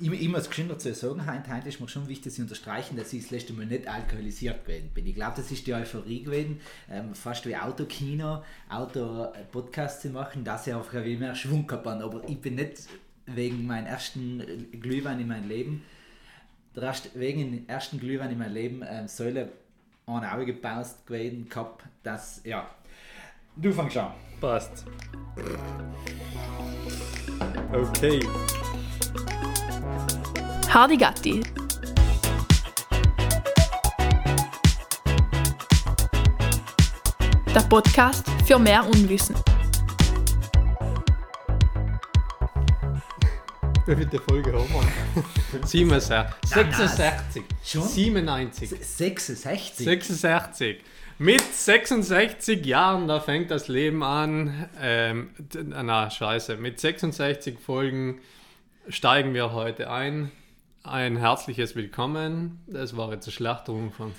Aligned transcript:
Ich, 0.00 0.12
ich 0.12 0.28
muss 0.28 0.48
geschwind 0.48 0.70
dazu 0.70 0.92
sagen, 0.94 1.26
heute, 1.26 1.68
ist 1.68 1.80
mir 1.80 1.88
schon 1.88 2.06
wichtig 2.06 2.32
zu 2.32 2.42
unterstreichen, 2.42 2.96
dass 2.96 3.12
ich 3.12 3.22
das 3.22 3.32
letzte 3.32 3.52
Mal 3.52 3.66
nicht 3.66 3.88
alkoholisiert 3.88 4.64
gewesen 4.64 4.90
bin. 4.94 5.06
Ich 5.06 5.14
glaube, 5.16 5.32
das 5.36 5.50
ist 5.50 5.66
die 5.66 5.74
Euphorie 5.74 6.22
gewesen, 6.22 6.60
ähm, 6.88 7.14
fast 7.16 7.44
wie 7.46 7.56
Autokino, 7.56 8.44
Auto-Podcast 8.68 10.02
zu 10.02 10.10
machen, 10.10 10.44
dass 10.44 10.68
ich 10.68 10.74
einfach 10.74 11.04
wie 11.04 11.16
mehr 11.16 11.34
Schwung 11.34 11.66
gehabt 11.66 11.86
habe. 11.86 12.04
Aber 12.04 12.28
ich 12.28 12.40
bin 12.40 12.54
nicht 12.54 12.82
wegen 13.26 13.66
meinem 13.66 13.86
ersten 13.86 14.68
Glühwein 14.80 15.18
in 15.18 15.26
meinem 15.26 15.48
Leben, 15.48 15.82
wegen 17.14 17.40
dem 17.40 17.68
ersten 17.68 17.98
Glühwein 17.98 18.30
in 18.30 18.38
meinem 18.38 18.54
Leben 18.54 18.84
ähm, 18.88 19.08
Säule 19.08 19.50
ein 20.06 20.24
Auge 20.24 20.46
gebaust 20.46 21.06
gewesen 21.08 21.48
gehabt, 21.48 21.84
dass, 22.04 22.40
ja. 22.44 22.70
Du 23.56 23.72
fangst 23.72 23.96
an. 23.96 24.12
Passt. 24.40 24.86
Okay. 27.72 28.20
Hardy 30.70 30.98
Gatti. 30.98 31.42
Der 37.54 37.60
Podcast 37.70 38.26
für 38.46 38.58
mehr 38.58 38.84
Unwissen. 38.86 39.34
Wie 43.86 43.96
viele 43.96 44.20
Folge 44.20 44.52
haben 44.52 44.68
wir? 45.52 45.66
67. 45.66 46.36
66. 46.44 47.44
Schon? 47.64 47.88
97. 47.88 48.68
66? 48.68 49.86
66. 49.86 50.84
Mit 51.18 51.40
66 51.40 52.66
Jahren, 52.66 53.08
da 53.08 53.20
fängt 53.20 53.50
das 53.50 53.68
Leben 53.68 54.02
an. 54.02 54.68
Ähm, 54.80 55.30
na, 55.54 56.10
scheiße. 56.10 56.58
Mit 56.58 56.78
66 56.78 57.58
Folgen 57.58 58.20
steigen 58.90 59.32
wir 59.32 59.52
heute 59.52 59.90
ein. 59.90 60.30
Ein 60.90 61.16
herzliches 61.16 61.76
Willkommen. 61.76 62.60
Das 62.66 62.96
war 62.96 63.12
jetzt 63.12 63.26
eine 63.26 63.32
Schlachterung 63.32 63.92
von. 63.92 64.12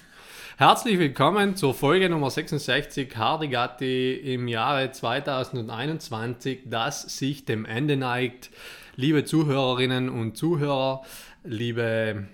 Herzlich 0.57 0.99
willkommen 0.99 1.55
zur 1.55 1.73
Folge 1.73 2.09
Nummer 2.09 2.29
66 2.29 3.15
Hardigatti 3.17 4.13
im 4.13 4.47
Jahre 4.47 4.91
2021, 4.91 6.59
das 6.65 7.01
sich 7.17 7.45
dem 7.45 7.65
Ende 7.65 7.97
neigt. 7.97 8.51
Liebe 8.95 9.23
Zuhörerinnen 9.23 10.09
und 10.09 10.37
Zuhörer, 10.37 11.01
liebe 11.43 12.27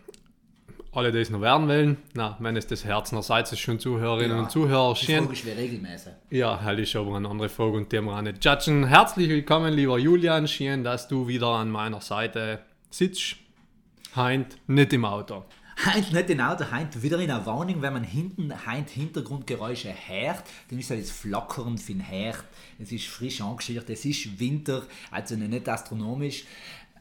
alle, 0.92 1.12
die 1.12 1.20
es 1.20 1.30
noch 1.30 1.42
werden 1.42 1.68
wollen, 1.68 1.98
na, 2.14 2.36
wenn 2.40 2.58
es 2.58 2.68
das 2.68 2.84
Herz 2.84 3.12
noch 3.12 3.24
seid, 3.24 3.50
ihr 3.52 3.58
schon 3.58 3.80
Zuhörerinnen 3.80 4.36
Ja. 4.38 4.44
und 4.44 4.52
Zuhörer, 4.52 4.96
Die 5.00 5.06
schön. 5.06 5.20
Frage 5.24 5.34
ist 5.34 5.46
wie 5.46 5.52
regelmäßig. 5.52 6.14
Ja, 6.32 6.62
halt 6.62 6.80
ist 6.80 6.96
aber 6.96 7.16
eine 7.16 7.30
andere 7.30 7.50
Folge 7.50 7.78
und 7.78 7.92
die 7.92 7.98
haben 7.98 8.06
wir 8.06 8.18
auch 8.18 8.22
nicht 8.22 8.44
judgen. 8.44 8.86
Herzlich 8.88 9.30
willkommen, 9.30 9.74
lieber 9.74 9.98
Julian, 10.00 10.48
schön, 10.48 10.84
dass 10.84 11.08
du 11.08 11.28
wieder 11.28 11.48
an 11.48 11.70
meiner 11.70 12.02
Seite 12.02 12.60
sitzt. 12.90 13.36
Heint, 14.16 14.58
nicht 14.68 14.94
im 14.94 15.06
Auto. 15.06 15.44
Heint 15.86 16.14
nicht 16.14 16.30
in 16.30 16.40
Auto, 16.40 16.72
heint 16.72 17.02
wieder 17.04 17.20
in 17.20 17.28
der 17.28 17.46
Wohnung, 17.46 17.82
wenn 17.82 17.92
man 17.92 18.04
hinten 18.06 18.54
heint 18.66 18.90
Hintergrundgeräusche 18.90 19.90
hört, 20.08 20.44
dann 20.70 20.80
ist 20.80 20.90
das 20.90 21.12
Flackern 21.12 21.78
von 21.78 22.00
Herd. 22.00 22.46
Es 22.80 22.94
ist 22.94 23.08
frisch 23.08 23.42
angeschirrt, 23.42 23.90
es 23.90 24.06
ist 24.06 24.40
Winter, 24.40 24.84
also 25.12 25.36
nicht 25.36 25.68
astronomisch, 25.68 26.46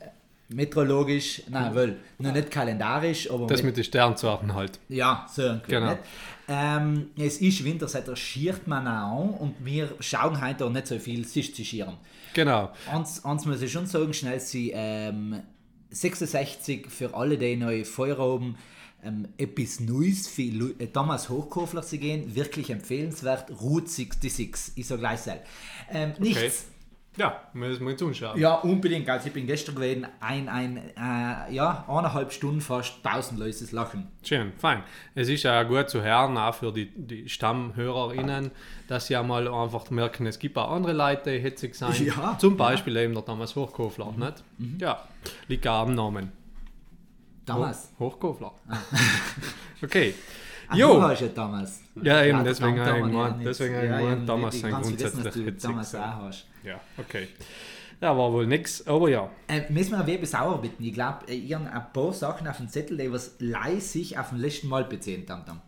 äh, 0.01 0.07
meteorologisch, 0.49 1.43
nein, 1.49 1.73
wohl, 1.73 1.97
noch 2.19 2.33
nicht 2.33 2.51
kalendarisch, 2.51 3.31
aber 3.31 3.47
Das 3.47 3.59
mit- 3.59 3.67
mit 3.67 3.77
den 3.77 3.85
Sternzarten 3.85 4.53
halt. 4.53 4.81
Ja, 4.89 5.25
so. 5.33 5.61
Genau. 5.69 5.97
Ähm, 6.49 7.11
es 7.17 7.39
ist 7.39 7.63
Winter, 7.65 7.87
seit 7.87 8.09
der 8.09 8.17
schiert 8.17 8.67
man 8.67 8.89
auch 8.89 9.23
an 9.23 9.29
und 9.39 9.55
wir 9.65 9.95
schauen 10.01 10.41
heute 10.45 10.67
auch 10.67 10.71
nicht 10.71 10.89
so 10.89 10.99
viel 10.99 11.25
sich 11.25 11.55
zu 11.55 11.65
schieren. 11.65 11.97
Genau. 12.35 12.73
Eins, 12.91 13.25
eins 13.25 13.47
muss 13.47 13.63
ich 13.63 13.71
schon 13.71 13.87
sagen, 13.87 14.13
schnell 14.13 14.41
sie 14.41 14.73
ähm, 14.75 15.41
66 15.95 16.91
für 16.91 17.15
alle, 17.15 17.39
die 17.39 17.57
neu 17.57 17.85
Feuer 17.85 18.19
haben, 18.19 18.57
ähm, 19.05 19.29
etwas 19.37 19.81
Neues 19.81 20.29
für 20.29 20.43
äh, 20.43 20.89
damals 20.93 21.29
Hochkofler 21.29 21.83
zu 21.83 21.99
gehen, 21.99 22.35
wirklich 22.35 22.71
empfehlenswert, 22.71 23.51
Route 23.61 23.89
66, 23.89 24.73
ich 24.77 24.87
sage 24.87 25.01
gleich. 25.01 25.21
Ähm, 25.91 26.13
nichts. 26.19 26.67
Ja, 27.17 27.43
müssen 27.53 27.85
wir 27.87 27.93
uns 27.93 28.03
anschauen. 28.03 28.41
Ja, 28.41 28.55
unbedingt. 28.57 29.09
Also 29.09 29.29
ich 29.29 29.33
bin 29.33 29.47
gestern 29.47 29.77
gewesen, 29.77 30.07
ein, 30.21 30.49
ein 30.49 30.77
äh, 30.97 31.55
ja, 31.55 31.85
eineinhalb 31.87 32.33
Stunden 32.33 32.61
fast 32.61 33.03
pausenloses 33.05 33.71
Lachen. 33.71 34.09
Schön, 34.25 34.53
fein. 34.59 34.83
Es 35.15 35.29
ist 35.29 35.45
ja 35.45 35.63
gut 35.63 35.89
zu 35.89 36.03
hören, 36.03 36.37
auch 36.37 36.55
für 36.55 36.73
die, 36.73 36.91
die 36.91 37.29
StammhörerInnen, 37.29 38.51
dass 38.89 39.07
sie 39.07 39.13
ja 39.13 39.23
mal 39.23 39.47
einfach 39.47 39.91
merken, 39.91 40.27
es 40.27 40.41
gibt 40.41 40.59
auch 40.59 40.73
andere 40.73 40.93
Leute, 40.93 41.31
die 41.33 41.39
hitzig 41.39 41.77
sein. 41.77 41.95
Ja, 42.05 42.37
Zum 42.39 42.57
Beispiel 42.57 42.97
eben 42.97 43.15
der 43.15 43.25
Thomas 43.25 43.55
Hochkofler, 43.55 44.13
nicht? 44.17 44.43
Ja, 44.81 45.01
liegt 45.47 45.67
auch 45.69 45.83
am 45.83 45.95
Namen. 45.95 46.33
Damals. 47.47 47.93
Hochkofler. 47.99 48.53
Okay. 49.83 50.15
Ah, 50.67 50.77
Jo. 50.77 50.95
Du 50.95 51.03
hast 51.03 51.21
ja 51.21 51.29
damals. 51.29 51.81
Ja, 52.03 52.25
eben, 52.25 52.39
der 52.39 52.45
deswegen 52.55 52.77
Damals 52.77 52.89
habe 52.89 52.99
ich 52.99 53.05
ja 53.05 53.07
gemeint, 53.07 53.47
deswegen 53.47 53.75
habe 53.77 53.85
ich 53.85 53.91
Ja, 53.91 53.99
gemeint, 53.99 54.29
ja, 54.29 54.35
kann's 54.35 54.61
vergessen, 54.61 54.81
grundsätzlich 54.83 55.25
dass 55.25 55.63
du 55.63 55.83
sein. 55.83 56.03
auch 56.03 56.23
hast. 56.23 56.47
Ja, 56.65 56.81
okay. 56.99 57.29
Ja, 58.01 58.17
war 58.17 58.33
wohl 58.33 58.47
nix, 58.47 58.87
aber 58.87 59.09
ja. 59.09 59.31
Äh, 59.49 59.71
müssen 59.71 59.93
wir 59.93 60.05
ein 60.05 60.27
sauer 60.27 60.61
bitten. 60.61 60.83
Ich 60.83 60.95
glaube, 60.95 61.27
äh, 61.29 61.35
ich 61.35 61.55
habe 61.55 61.71
ein 61.71 61.93
paar 61.93 62.13
Sachen 62.13 62.49
auf 62.49 62.57
dem 62.57 62.69
Zettel, 62.69 62.97
die 62.99 63.13
was 63.13 63.37
leise 63.39 63.81
sich 63.81 64.19
auf 64.19 64.31
den 64.31 64.39
letzten 64.39 64.69
Mal 64.69 64.85
beziehen. 64.85 65.27
Tam. 65.27 65.61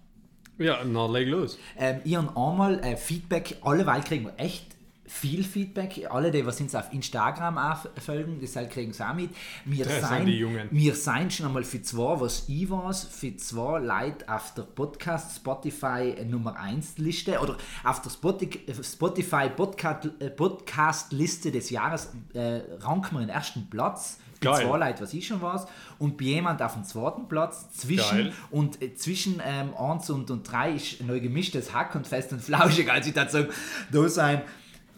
Ja, 0.58 0.82
na 0.84 1.06
leg 1.06 1.28
los. 1.28 1.58
Ähm, 1.78 2.00
ich 2.04 2.16
habe 2.16 2.28
einmal 2.28 2.80
äh, 2.80 2.96
Feedback, 2.96 3.56
alleweil 3.62 4.02
kriegen 4.02 4.24
wir 4.24 4.34
echt 4.38 4.75
viel 5.08 5.44
Feedback. 5.44 6.06
Alle, 6.10 6.30
die 6.30 6.44
was 6.46 6.60
uns 6.60 6.74
auf 6.74 6.92
Instagram 6.92 7.58
auch 7.58 7.86
folgen, 8.04 8.38
das 8.40 8.56
halt 8.56 8.70
kriegen 8.70 8.92
sie 8.92 9.06
auch 9.08 9.14
mit. 9.14 9.30
Wir 9.64 9.84
Das 9.84 9.94
sind 9.94 10.04
sein, 10.06 10.26
die 10.26 10.38
Jungen. 10.38 10.68
wir 10.70 10.94
sein 10.94 11.30
schon 11.30 11.46
einmal 11.46 11.64
für 11.64 11.80
zwei, 11.82 12.20
was 12.20 12.44
ich 12.48 12.68
weiß, 12.70 13.04
für 13.04 13.36
zwei 13.36 13.78
Leute 13.80 14.28
auf 14.28 14.54
der 14.54 14.62
Podcast 14.62 15.36
Spotify 15.36 16.14
Nummer 16.28 16.56
1 16.58 16.98
Liste 16.98 17.38
oder 17.40 17.56
auf 17.84 18.02
der 18.02 18.10
Spoti- 18.10 18.60
Spotify 18.82 19.48
Podcast, 19.48 20.08
äh, 20.18 20.30
Podcast 20.30 21.12
Liste 21.12 21.50
des 21.50 21.70
Jahres 21.70 22.10
äh, 22.34 22.60
ranken 22.80 23.14
wir 23.16 23.20
den 23.20 23.28
ersten 23.30 23.68
Platz. 23.70 24.18
Bei 24.42 24.52
zwei 24.62 24.76
Leuten, 24.76 25.00
was 25.00 25.14
ich 25.14 25.26
schon 25.26 25.40
weiß. 25.40 25.66
Und 25.98 26.18
bei 26.18 26.24
jemand 26.26 26.60
auf 26.60 26.74
dem 26.74 26.84
zweiten 26.84 27.26
Platz 27.26 27.70
zwischen 27.70 28.18
Geil. 28.18 28.32
und 28.50 28.82
äh, 28.82 28.94
zwischen 28.94 29.40
ähm, 29.42 29.74
1 29.74 30.10
und, 30.10 30.30
und 30.30 30.42
3 30.52 30.72
ist 30.72 31.02
neu 31.02 31.20
gemischtes 31.20 31.72
Hack 31.72 31.94
und 31.94 32.06
fest 32.06 32.32
und 32.32 32.42
flauschig. 32.42 32.90
Also 32.92 33.08
ich 33.08 33.14
sagen, 33.14 33.48
da 33.90 34.08
sein 34.08 34.42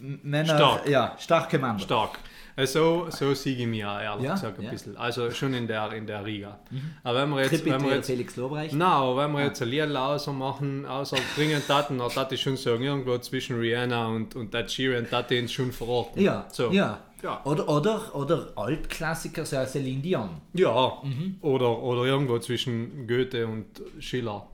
Männer, 0.00 0.56
Stark. 0.56 0.88
ja, 0.88 1.14
starke 1.18 1.58
Männer. 1.58 1.78
Stark. 1.78 2.18
Äh, 2.56 2.66
So, 2.66 3.06
so 3.10 3.34
siege 3.34 3.70
ich 3.70 3.84
auch, 3.84 4.00
ehrlich 4.00 4.24
Ja, 4.24 4.32
gesagt, 4.34 4.58
ein 4.58 4.62
ja. 4.64 4.68
Mhm. 4.68 4.72
bisschen. 4.72 4.96
Also 4.96 5.30
schon 5.30 5.54
in 5.54 5.66
der, 5.68 5.92
in 5.92 6.06
der 6.06 6.24
Riga. 6.24 6.58
Aber 7.04 7.22
wenn 7.22 7.30
wir 7.30 7.40
jetzt, 7.42 7.50
Trippelt 7.50 7.74
wenn 7.82 7.88
wir 7.88 7.96
jetzt 7.96 8.06
Felix 8.06 8.34
Lobrecht. 8.36 8.74
Na, 8.76 8.94
aber 8.94 9.16
wenn 9.24 9.32
wir 9.32 9.44
jetzt 9.44 9.62
ein 9.62 9.68
Lied 9.68 9.94
außer 9.94 10.32
machen, 10.32 10.84
außer 10.86 11.16
bringen 11.36 11.62
Daten, 11.68 11.98
dann 11.98 12.10
darf 12.12 12.32
ich 12.32 12.40
schon 12.40 12.56
sagen, 12.56 12.82
irgendwo 12.82 13.16
zwischen 13.18 13.58
Rihanna 13.60 14.08
und, 14.08 14.34
und 14.34 14.54
Ed 14.54 14.70
Sheeran, 14.72 15.06
das 15.10 15.26
den 15.28 15.48
schon 15.48 15.70
verorten. 15.72 16.20
Ja, 16.22 16.46
so. 16.50 16.70
ja. 16.72 16.98
Ja. 17.20 17.40
Oder, 17.44 17.68
oder, 17.68 18.14
oder 18.14 18.46
Altklassiker, 18.54 19.44
so 19.44 19.56
Celine 19.66 20.00
Dion. 20.00 20.30
Ja, 20.54 20.98
Mhm. 21.02 21.36
oder, 21.40 21.76
oder 21.82 22.04
irgendwo 22.04 22.38
zwischen 22.38 23.08
Goethe 23.08 23.44
und 23.46 23.66
Schiller. 23.98 24.46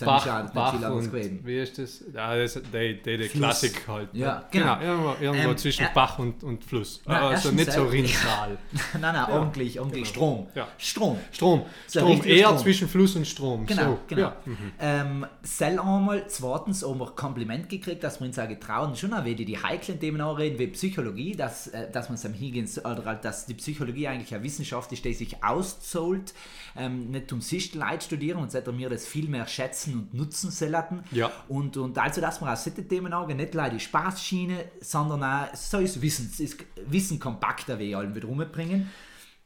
Bach, 0.00 0.52
Bach 0.52 0.90
und, 0.90 1.12
wie 1.12 1.58
ist 1.58 1.78
das? 1.78 2.04
Ja, 2.14 2.36
das 2.36 2.56
ist 2.56 2.66
Fluss. 2.66 3.32
Klassik 3.32 3.88
halt. 3.88 4.12
ne? 4.14 4.20
Ja, 4.20 4.44
genau. 4.50 4.80
Irgendwo, 4.80 5.16
irgendwo 5.20 5.50
Ähm, 5.50 5.56
zwischen 5.56 5.84
äh, 5.86 5.90
Bach 5.94 6.18
und, 6.18 6.44
und 6.44 6.64
Fluss. 6.64 7.00
Na, 7.06 7.28
also 7.28 7.50
nicht 7.50 7.72
so 7.72 7.84
Rinnsal. 7.86 8.58
nein, 8.92 9.00
nein, 9.00 9.30
ordentlich, 9.30 9.80
ordentlich. 9.80 10.08
Strom. 10.08 10.46
Ja. 10.54 10.68
Strom. 10.76 11.18
Strom. 11.32 11.62
So, 11.86 12.00
Strom. 12.00 12.22
Eher 12.24 12.46
Strom. 12.46 12.58
zwischen 12.58 12.88
Fluss 12.88 13.16
und 13.16 13.26
Strom. 13.26 13.66
Genau, 13.66 13.82
so. 13.82 13.98
genau. 14.06 14.20
Ja. 14.22 14.36
Ähm, 14.78 15.26
Sell 15.42 15.78
einmal, 15.80 16.24
zweitens 16.28 16.84
haben 16.84 17.00
wir 17.00 17.06
Kompliment 17.06 17.68
gekriegt, 17.68 18.04
dass 18.04 18.20
wir 18.20 18.26
uns 18.26 18.38
auch 18.38 18.48
getrauen, 18.48 18.94
schon 18.94 19.12
auch 19.14 19.24
wieder 19.24 19.44
die 19.44 19.60
heiklen 19.60 19.98
Themen 19.98 20.20
anreden, 20.20 20.58
wie 20.58 20.68
Psychologie, 20.68 21.34
dass, 21.34 21.68
äh, 21.68 21.90
dass 21.90 22.08
man 22.08 22.14
es 22.16 22.26
am 22.26 22.34
Hingehen, 22.34 22.68
oder 22.80 23.04
halt, 23.04 23.24
dass 23.24 23.46
die 23.46 23.54
Psychologie 23.54 24.06
eigentlich 24.06 24.34
eine 24.34 24.44
Wissenschaft 24.44 24.92
ist, 24.92 25.04
die 25.04 25.14
sich 25.14 25.42
auszahlt, 25.42 26.34
ähm, 26.76 27.10
nicht 27.10 27.32
um 27.32 27.40
sich 27.40 27.72
studieren 28.00 28.38
und 28.38 28.52
seit 28.52 28.68
wir 28.68 28.90
das 28.90 29.06
viel 29.06 29.28
mehr 29.28 29.46
schätzen 29.46 29.77
und 29.86 30.14
nutzen 30.14 30.50
sollten. 30.50 31.04
Ja. 31.10 31.30
Und, 31.48 31.76
und 31.76 31.96
also, 31.98 32.20
dass 32.20 32.40
wir 32.40 32.52
auch 32.52 32.56
solche 32.56 32.86
Themen 32.86 33.12
angehen, 33.12 33.36
nicht 33.36 33.54
leider 33.54 33.74
die 33.74 33.80
Spaßschiene, 33.80 34.64
sondern 34.80 35.22
auch 35.22 35.54
so 35.54 35.78
ist 35.78 36.00
Wissen, 36.02 36.32
ist 36.38 36.64
Wissen 36.86 37.18
kompakter, 37.18 37.78
wie 37.78 37.94
allem 37.94 38.14
wieder 38.14 38.28
rumbringen. 38.28 38.90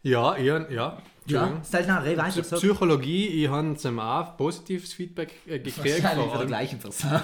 Ja, 0.03 0.37
ja, 0.37 0.69
ja. 0.69 0.99
Ja, 1.27 1.45
Entschuldigung. 1.45 1.63
stell 1.65 1.87
noch 1.87 2.25
weiter. 2.25 2.57
Psychologie, 2.57 3.27
ich 3.29 3.49
habe 3.49 3.77
zum 3.77 4.01
auch 4.01 4.37
positives 4.37 4.93
Feedback 4.93 5.35
äh, 5.47 5.61
gekriegt. 5.61 6.03
Wahrscheinlich 6.03 6.29
von 6.29 6.39
der 6.39 6.47
gleichen 6.47 6.79
Person. 6.81 7.21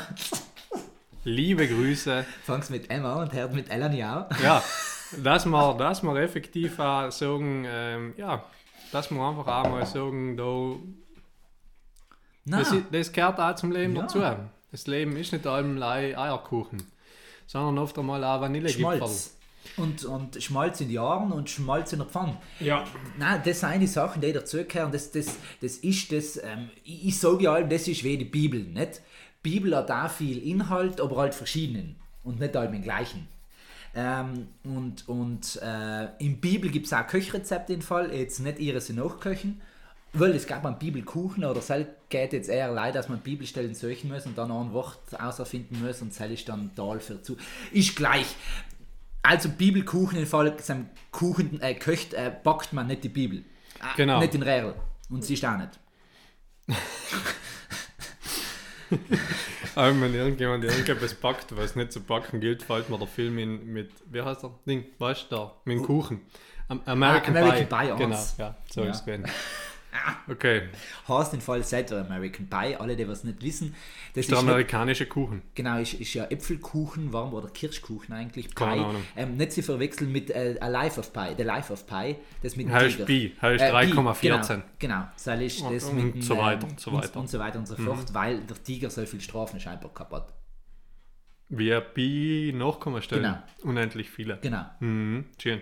Liebe 1.25 1.67
Grüße. 1.67 2.25
Fangst 2.45 2.71
mit 2.71 2.91
Emma 2.91 3.21
und 3.21 3.33
hört 3.33 3.53
mit 3.55 3.71
Eleni 3.71 4.05
auch. 4.05 4.27
Ja, 4.43 4.63
dass 5.23 5.47
wir, 5.47 5.75
dass 5.75 6.03
wir 6.03 6.15
effektiv 6.17 6.79
auch 6.79 7.11
sagen, 7.11 7.67
ähm, 7.67 8.15
ja, 8.17 8.45
dass 8.93 9.11
wir 9.11 9.21
einfach 9.21 9.47
auch 9.47 9.71
mal 9.71 9.85
sagen, 9.85 10.37
da, 10.37 10.77
Nein. 12.49 12.61
das, 12.61 12.75
das 12.91 13.13
gehört 13.13 13.39
auch 13.39 13.55
zum 13.55 13.73
Leben 13.73 13.95
Ja. 13.97 14.03
dazu. 14.03 14.21
Das 14.71 14.87
Leben 14.87 15.17
ist 15.17 15.33
nicht 15.33 15.47
allem 15.47 15.83
Eierkuchen, 15.83 16.83
sondern 17.47 17.79
oft 17.79 17.99
einmal 17.99 18.23
auch 18.25 18.41
Vanillegipferl. 18.43 18.97
Schmalz. 18.99 19.35
und, 19.79 20.05
und 20.05 20.43
Schmalz 20.43 20.81
in 20.81 20.89
die 20.89 20.99
Arme 20.99 21.35
und 21.35 21.49
Schmalz 21.49 21.93
in 21.93 22.01
der 22.01 22.09
Pfanne. 22.09 22.37
Ja. 22.61 22.85
Nein, 23.19 23.41
das 23.45 23.61
sind 23.61 23.81
die 23.81 23.87
Sachen, 23.87 24.21
die 24.21 24.33
dazugehören. 24.33 24.93
Das, 24.93 25.11
das, 25.11 25.37
das 25.61 25.77
ist 25.79 26.13
das, 26.13 26.37
ähm, 26.37 26.71
ich, 26.85 27.07
ich 27.09 27.19
sage 27.19 27.45
ja 27.45 27.55
allem, 27.55 27.69
das 27.71 27.89
ist 27.89 28.05
wie 28.05 28.19
die 28.19 28.25
Bibel, 28.27 28.61
nicht? 28.63 29.01
Die 29.45 29.51
Bibel 29.51 29.75
hat 29.77 29.91
auch 29.91 30.11
viel 30.11 30.39
Inhalt, 30.47 31.01
aber 31.01 31.17
halt 31.17 31.35
verschiedenen 31.35 31.97
und 32.25 32.39
nicht 32.41 32.55
allem 32.57 32.73
den 32.73 32.83
gleichen. 32.83 33.29
Ähm, 33.95 34.49
und 34.65 35.09
und 35.09 35.59
äh, 35.63 36.09
in 36.19 36.41
Bibel 36.41 36.71
gibt 36.71 36.87
es 36.87 36.93
auch 36.93 37.07
Köchrezepte 37.07 37.73
im 37.73 37.81
Fall, 37.81 38.15
jetzt 38.15 38.39
nicht 38.41 38.59
ihre 38.59 38.81
sind 38.83 38.97
nachköchen, 38.97 39.63
weil 40.13 40.31
es 40.33 40.47
gab 40.47 40.65
einen 40.65 40.79
Bibelkuchen 40.79 41.45
oder 41.45 41.59
es 41.61 41.73
geht 42.09 42.33
jetzt 42.33 42.49
eher 42.49 42.71
leid, 42.73 42.95
dass 42.95 43.09
man 43.09 43.19
Bibelstellen 43.21 43.75
suchen 43.75 44.09
muss 44.11 44.27
und 44.27 44.37
dann 44.39 44.51
ein 44.51 44.73
Wort 44.73 44.99
auserfinden 45.21 45.85
muss 45.85 46.01
und 46.03 46.19
das 46.19 46.31
ist 46.31 46.49
dann 46.49 46.71
Tal 46.75 47.01
für 47.01 47.23
zu. 47.23 47.37
Ist 47.73 47.95
gleich. 47.97 48.27
Also 49.23 49.49
Bibelkuchen 49.51 50.19
im 50.19 50.27
Fall, 50.27 50.55
sein 50.61 50.89
Kuchen 51.13 51.61
äh, 51.61 51.75
köcht, 51.75 52.15
äh, 52.15 52.33
backt 52.43 52.73
man 52.73 52.87
nicht 52.87 53.05
die 53.05 53.09
Bibel. 53.11 53.39
Äh, 53.41 53.97
Genau. 53.97 54.19
Nicht 54.21 54.35
in 54.35 54.43
Rähel. 54.43 54.75
Und 55.11 55.25
sie 55.25 55.35
ist 55.35 55.45
auch 55.45 55.57
nicht. 55.59 55.79
Aber 59.75 60.01
wenn 60.01 60.15
irgendjemand 60.15 60.65
irgendetwas 60.65 61.15
packt, 61.15 61.55
was 61.57 61.77
nicht 61.77 61.93
zu 61.93 62.01
packen 62.01 62.41
gilt, 62.41 62.63
fällt 62.63 62.89
mir 62.89 62.99
der 62.99 63.07
Film 63.07 63.39
in, 63.39 63.67
mit, 63.73 63.91
wie 64.07 64.23
heißt 64.23 64.43
der 64.43 64.51
Ding, 64.67 64.85
weißt 64.99 65.27
du, 65.31 65.37
da, 65.37 65.55
mit 65.65 65.79
dem 65.79 65.85
Kuchen. 65.85 66.21
Am- 66.69 66.81
American, 66.87 67.37
Ah, 67.37 67.41
American 67.41 67.69
Pie. 67.69 67.87
Pie, 67.93 67.97
Genau, 67.99 68.19
ja, 68.39 68.57
so 68.71 68.83
Ja. 68.83 68.91
ist 68.91 68.97
es 68.99 69.05
gewesen. 69.05 69.25
Okay, 70.29 70.69
Heißt 71.09 71.33
im 71.33 71.41
Fall 71.41 71.63
seit 71.65 71.91
der 71.91 72.05
American 72.05 72.49
Pie, 72.49 72.77
alle, 72.77 72.95
die 72.97 73.09
was 73.09 73.25
nicht 73.25 73.43
wissen. 73.43 73.75
Das 74.15 74.27
der 74.27 74.37
ist 74.37 74.43
nicht, 74.43 74.51
amerikanische 74.51 75.07
Kuchen. 75.07 75.43
genau, 75.55 75.79
ist, 75.79 75.95
ist 75.95 76.13
ja 76.15 76.25
Äpfelkuchen, 76.27 77.13
warm 77.13 77.33
oder 77.33 77.49
Kirschkuchen 77.49 78.13
eigentlich. 78.15 78.49
Pie. 78.49 78.55
Keine 78.55 78.85
Ahnung. 78.85 79.03
Ähm, 79.17 79.37
nicht 79.37 79.53
zu 79.53 79.63
verwechseln 79.63 80.13
mit 80.13 80.31
äh, 80.31 80.57
A 80.61 80.69
Life 80.69 81.01
of 81.01 81.13
Pie, 81.13 81.35
The 81.37 81.43
Life 81.45 81.73
of 81.73 81.87
Pie, 81.87 82.17
das 82.43 82.57
mit 82.57 82.67
dem 82.67 82.73
Heißt. 82.75 83.07
Pi, 83.07 83.35
heißt 83.41 83.63
Äh, 83.65 83.71
Pi, 83.71 83.93
3,14. 83.93 84.21
Genau, 84.21 84.63
genau. 84.79 85.09
das 85.15 85.41
ist 85.41 85.61
Und- 85.63 85.75
das 85.75 85.85
und 85.85 86.15
mit 86.15 86.25
so 86.25 86.37
weiter 86.37 86.63
ähm, 86.65 86.71
und 86.71 86.81
so 86.81 86.93
weiter. 86.93 87.11
Mhm. 87.15 87.21
Und, 87.21 87.31
so 87.31 87.39
weiter 87.39 87.59
und 87.59 87.67
so 87.67 87.77
fort, 87.77 88.15
weil 88.15 88.41
der 88.41 88.63
Tiger 88.63 88.91
so 88.91 89.05
viel 89.07 89.21
Strafen 89.21 89.59
scheinbar 89.61 89.91
hat. 90.11 90.35
Wie 91.49 91.81
Pi 91.95 92.53
Nachkommastellen. 92.55 93.25
Genau. 93.25 93.71
Unendlich 93.71 94.11
viele. 94.11 94.39
Genau. 94.43 94.67
Mhm, 94.81 95.25
schön. 95.41 95.61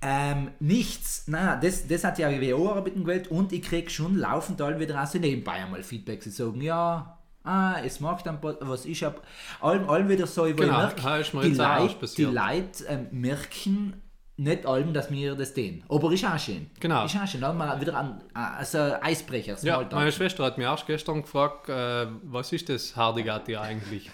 Ähm, 0.00 0.52
nichts, 0.60 1.24
na, 1.26 1.56
das, 1.56 1.88
das 1.88 2.04
hat 2.04 2.18
ja 2.18 2.30
WO 2.30 2.70
arbeiten 2.70 3.02
gewählt 3.02 3.28
und 3.28 3.52
ich 3.52 3.62
krieg 3.62 3.90
schon 3.90 4.16
laufend 4.16 4.60
all 4.62 4.78
wieder 4.78 5.02
aus 5.02 5.14
nebenbei 5.14 5.52
einmal 5.52 5.82
Feedback. 5.82 6.22
Sie 6.22 6.30
sagen, 6.30 6.60
ja, 6.60 7.18
ah, 7.42 7.76
es 7.84 7.98
macht 7.98 8.28
ein 8.28 8.40
paar, 8.40 8.56
was 8.60 8.84
ich 8.84 9.02
hab, 9.02 9.22
allem, 9.60 9.88
allem 9.90 10.08
wieder 10.08 10.26
so, 10.26 10.46
ich 10.46 10.56
Genau, 10.56 10.78
merke, 10.78 11.20
ist 11.20 11.34
mir 11.34 11.42
die 11.42 11.60
auch 11.60 11.80
Leute, 11.80 12.14
die. 12.16 12.24
Leute 12.24 12.84
ähm, 12.88 13.06
merken 13.10 14.02
nicht 14.36 14.66
allem, 14.66 14.92
dass 14.94 15.10
wir 15.10 15.34
das 15.34 15.52
tun. 15.52 15.82
Aber 15.88 16.12
ist 16.12 16.24
auch 16.24 16.38
schön. 16.38 16.70
Genau. 16.78 17.04
Ist 17.04 17.16
auch 17.16 17.26
schön, 17.26 17.40
dann 17.40 17.56
mal 17.56 17.80
wieder 17.80 17.98
ein, 17.98 18.22
also 18.32 18.78
Eisbrecher, 18.78 19.56
Ja, 19.62 19.84
meine 19.90 20.12
Schwester 20.12 20.44
hat 20.44 20.58
mich 20.58 20.66
erst 20.66 20.86
gestern 20.86 21.22
gefragt, 21.22 21.68
äh, 21.68 22.06
was 22.22 22.52
ist 22.52 22.68
das 22.68 22.94
Hardigati 22.94 23.56
eigentlich? 23.56 24.08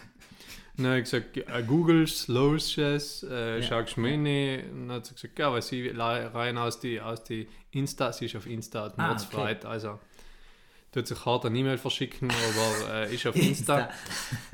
Dann 0.76 0.86
habe 0.86 0.98
ich 0.98 1.04
gesagt, 1.04 1.36
äh, 1.36 1.62
Googles, 1.66 2.26
Losches, 2.28 3.24
äh, 3.30 3.60
Ja. 3.60 3.62
schaust 3.62 3.96
mir 3.96 4.12
rein? 4.12 4.64
Dann 4.88 4.92
hat 4.96 5.06
sie 5.06 5.14
gesagt, 5.14 5.38
ja, 5.38 5.52
weil 5.52 5.62
sie 5.62 5.88
rein 5.88 6.58
aus 6.58 6.80
die, 6.80 7.00
aus 7.00 7.22
die 7.22 7.46
Insta, 7.70 8.12
sie 8.12 8.26
ist 8.26 8.34
auf 8.36 8.46
Insta, 8.46 8.84
hat 8.84 8.94
Ah, 8.98 9.08
Mordsfreit, 9.08 9.64
also 9.64 9.98
tut 10.92 11.06
sich 11.08 11.24
hart 11.26 11.44
eine 11.46 11.58
E-Mail 11.58 11.78
verschicken, 11.78 12.28
aber 12.30 12.94
äh, 12.94 13.14
ist 13.14 13.26
auf 13.26 13.34
Insta. 13.50 13.88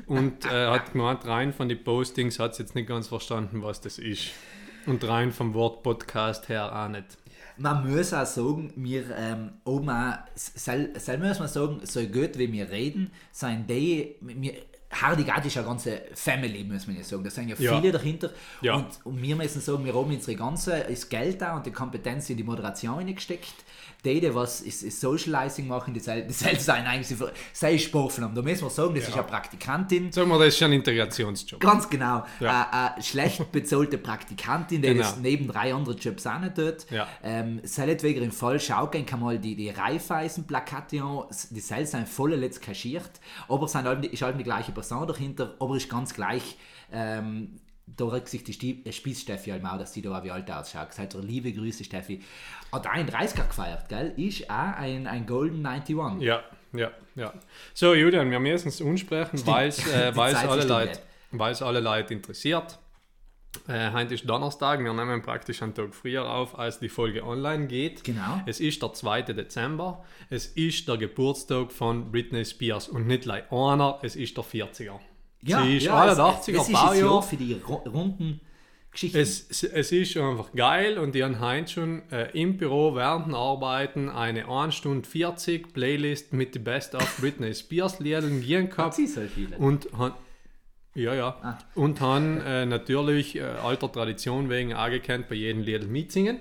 Und 0.07 0.45
äh, 0.45 0.67
hat 0.67 0.91
gemeint, 0.93 1.25
rein 1.25 1.53
von 1.53 1.69
den 1.69 1.83
Postings 1.83 2.39
hat 2.39 2.55
sie 2.55 2.63
jetzt 2.63 2.75
nicht 2.75 2.87
ganz 2.87 3.07
verstanden, 3.07 3.61
was 3.63 3.81
das 3.81 3.97
ist. 3.99 4.31
Und 4.87 5.03
rein 5.07 5.31
vom 5.31 5.53
Wort 5.53 5.83
Podcast 5.83 6.49
her 6.49 6.75
auch 6.75 6.87
nicht. 6.87 7.17
Man 7.57 7.91
muss 7.91 8.11
auch 8.13 8.25
sagen, 8.25 8.73
wir 8.75 9.03
ähm, 9.15 9.51
auch, 9.65 9.83
soll, 10.35 10.89
soll 10.99 11.17
muss 11.19 11.37
man 11.37 11.47
sagen, 11.47 11.79
so 11.83 12.01
gut 12.07 12.37
wie 12.37 12.51
wir 12.51 12.71
reden, 12.71 13.11
sind 13.31 13.69
die, 13.69 14.15
wir, 14.21 14.53
Hardigati 14.91 15.47
ist 15.47 15.57
eine 15.57 15.67
ganze 15.67 16.01
Family, 16.13 16.63
muss 16.63 16.85
man 16.87 16.97
ja 16.97 17.03
sagen. 17.03 17.23
Da 17.23 17.29
sind 17.29 17.47
ja 17.49 17.55
Ja. 17.57 17.79
viele 17.79 17.91
dahinter. 17.91 18.29
Ja. 18.61 18.75
Und, 18.75 18.87
und 19.05 19.21
wir 19.21 19.35
müssen 19.35 19.61
sagen, 19.61 19.85
wir 19.85 19.93
haben 19.93 20.09
unsere 20.09 20.35
ganze 20.35 20.75
ist 20.77 21.09
Geld 21.09 21.41
da 21.41 21.55
und 21.55 21.65
die 21.65 21.71
Kompetenz 21.71 22.29
in 22.29 22.37
die 22.37 22.43
Moderation 22.43 22.95
reingesteckt. 22.95 23.53
Die, 24.03 24.33
was 24.33 24.61
ist, 24.61 24.81
ist 24.81 24.99
Socializing 24.99 25.67
machen, 25.67 25.93
die, 25.93 25.99
soll- 25.99 26.23
die 26.23 26.33
sein 26.33 26.85
eigentlich 26.87 27.15
sei 27.53 27.77
Sportler. 27.77 28.31
Da 28.33 28.41
müssen 28.41 28.63
wir 28.63 28.69
sagen, 28.71 28.95
das 28.95 29.07
ist 29.07 29.13
eine 29.13 29.23
Praktikantin. 29.23 30.11
Sagen 30.11 30.29
wir, 30.29 30.39
das 30.39 30.55
ist 30.55 30.63
ein 30.63 30.73
Integrationsjob. 30.73 31.59
Ganz 31.59 31.87
genau. 31.87 32.23
Ja. 32.39 32.67
Eine, 32.71 32.93
eine 32.95 33.03
schlecht 33.03 33.51
bezahlte 33.51 33.99
Praktikantin, 33.99 34.81
die 34.81 34.87
Genau. 34.87 35.01
das 35.03 35.17
neben 35.17 35.47
drei 35.47 35.71
anderen 35.73 35.99
Jobs 35.99 36.25
auch 36.25 36.39
nicht 36.39 36.55
tut. 36.55 36.89
Ja. 36.89 37.07
Ähm, 37.23 37.59
seinetwegen 37.63 38.23
im 38.23 38.31
Fall 38.31 38.59
schaut 38.59 38.91
gehen 38.93 39.05
kann 39.05 39.19
mal 39.19 39.37
die, 39.37 39.55
die 39.55 39.69
Raiffeisen-Plakate 39.69 41.01
an. 41.01 41.23
Die 41.51 41.59
Sales 41.59 41.91
sind 41.91 42.07
voll 42.09 42.33
letzt 42.33 42.61
kaschiert, 42.61 43.11
aber 43.47 43.65
es 43.65 43.71
sind 43.71 43.83
halt, 43.85 44.05
ist 44.05 44.21
halt 44.21 44.39
die 44.39 44.43
gleiche 44.43 44.71
Person 44.71 45.07
dahinter, 45.07 45.55
aber 45.59 45.75
ist 45.77 45.89
ganz 45.89 46.13
gleich. 46.13 46.57
Ähm, 46.91 47.59
da 47.87 48.25
sich 48.25 48.43
die 48.43 48.85
äh, 48.85 48.91
Spießsteffi 48.91 49.51
halt 49.51 49.63
mal, 49.63 49.77
dass 49.77 49.91
die 49.91 50.01
da 50.01 50.17
auch 50.17 50.23
wie 50.23 50.31
alt 50.31 50.49
ausschaut. 50.49 50.89
Ihr 50.97 51.21
liebe 51.21 51.51
Grüße, 51.51 51.83
Steffi. 51.83 52.21
Hat 52.71 52.87
auch 52.87 52.91
einen 52.91 53.09
30er 53.09 53.47
gefeiert, 53.47 53.89
gell? 53.89 54.13
Ist 54.17 54.49
auch 54.49 54.77
ein, 54.77 55.07
ein 55.07 55.25
Golden 55.25 55.65
91. 55.65 56.25
Ja, 56.25 56.43
ja, 56.73 56.91
ja. 57.15 57.33
So, 57.73 57.93
Julian, 57.93 58.31
wir 58.31 58.39
müssen 58.39 58.69
es 58.69 58.79
unsprechen, 58.81 59.45
weil 59.45 59.69
es 59.69 59.85
äh, 59.87 60.13
alle 60.15 60.65
Leute 60.65 60.99
weil's 61.31 61.61
alle 61.61 61.79
Leute 61.79 62.13
interessiert. 62.13 62.77
Äh, 63.67 63.91
heute 63.91 64.13
ist 64.13 64.29
Donnerstag, 64.29 64.81
wir 64.81 64.93
nehmen 64.93 65.21
praktisch 65.21 65.61
einen 65.61 65.73
Tag 65.73 65.93
früher 65.93 66.29
auf, 66.29 66.57
als 66.57 66.79
die 66.79 66.87
Folge 66.87 67.25
online 67.25 67.67
geht. 67.67 68.03
Genau. 68.03 68.41
Es 68.45 68.61
ist 68.61 68.81
der 68.81 68.93
2. 68.93 69.23
Dezember. 69.23 70.05
Es 70.29 70.45
ist 70.45 70.87
der 70.87 70.97
Geburtstag 70.97 71.71
von 71.71 72.11
Britney 72.11 72.45
Spears 72.45 72.87
und 72.87 73.07
nicht 73.07 73.23
gleich 73.23 73.51
einer, 73.51 73.99
es 74.03 74.15
ist 74.15 74.37
der 74.37 74.45
40er. 74.45 74.99
Sie 75.43 75.77
ist 75.77 75.83
es- 75.85 75.89
81er 75.89 76.37
es 76.37 76.47
ist 76.47 76.57
das 76.57 76.69
Jahr 76.69 76.87
Baujahr. 76.87 77.23
für 77.23 77.35
die 77.37 77.55
ru- 77.55 77.89
runden 77.89 78.41
Geschichten. 78.91 79.17
Es, 79.17 79.49
es- 79.49 79.63
es 79.63 79.91
ist 79.91 80.17
einfach 80.17 80.51
geil 80.53 80.97
und 80.99 81.15
die 81.15 81.23
haben 81.23 81.39
heute 81.39 81.71
schon 81.71 82.01
äh, 82.11 82.29
im 82.39 82.57
Büro 82.57 82.93
während 82.95 83.27
dem 83.27 83.35
Arbeiten 83.35 84.09
eine 84.09 84.47
1 84.49 84.75
Stunde 84.75 85.07
40 85.07 85.73
Playlist 85.73 86.33
mit 86.33 86.55
den 86.55 86.63
Best 86.63 86.93
of 86.95 87.17
Britney 87.19 87.53
Spears 87.55 87.99
Liedern 87.99 88.41
gehen 88.41 88.69
gehabt 88.69 88.95
sie 88.95 89.07
so 89.07 89.21
viele? 89.21 89.57
und 89.57 89.87
han, 89.97 90.11
ja 90.93 91.15
ja 91.15 91.37
Ah. 91.41 91.57
und 91.75 92.01
haben 92.01 92.41
äh, 92.41 92.65
natürlich 92.65 93.35
äh, 93.37 93.41
alter 93.41 93.89
Tradition 93.91 94.49
wegen 94.49 94.73
angekannt 94.73 95.27
bei 95.29 95.35
jedem 95.35 95.63
Lied 95.63 95.87
mitsingen. 95.87 96.39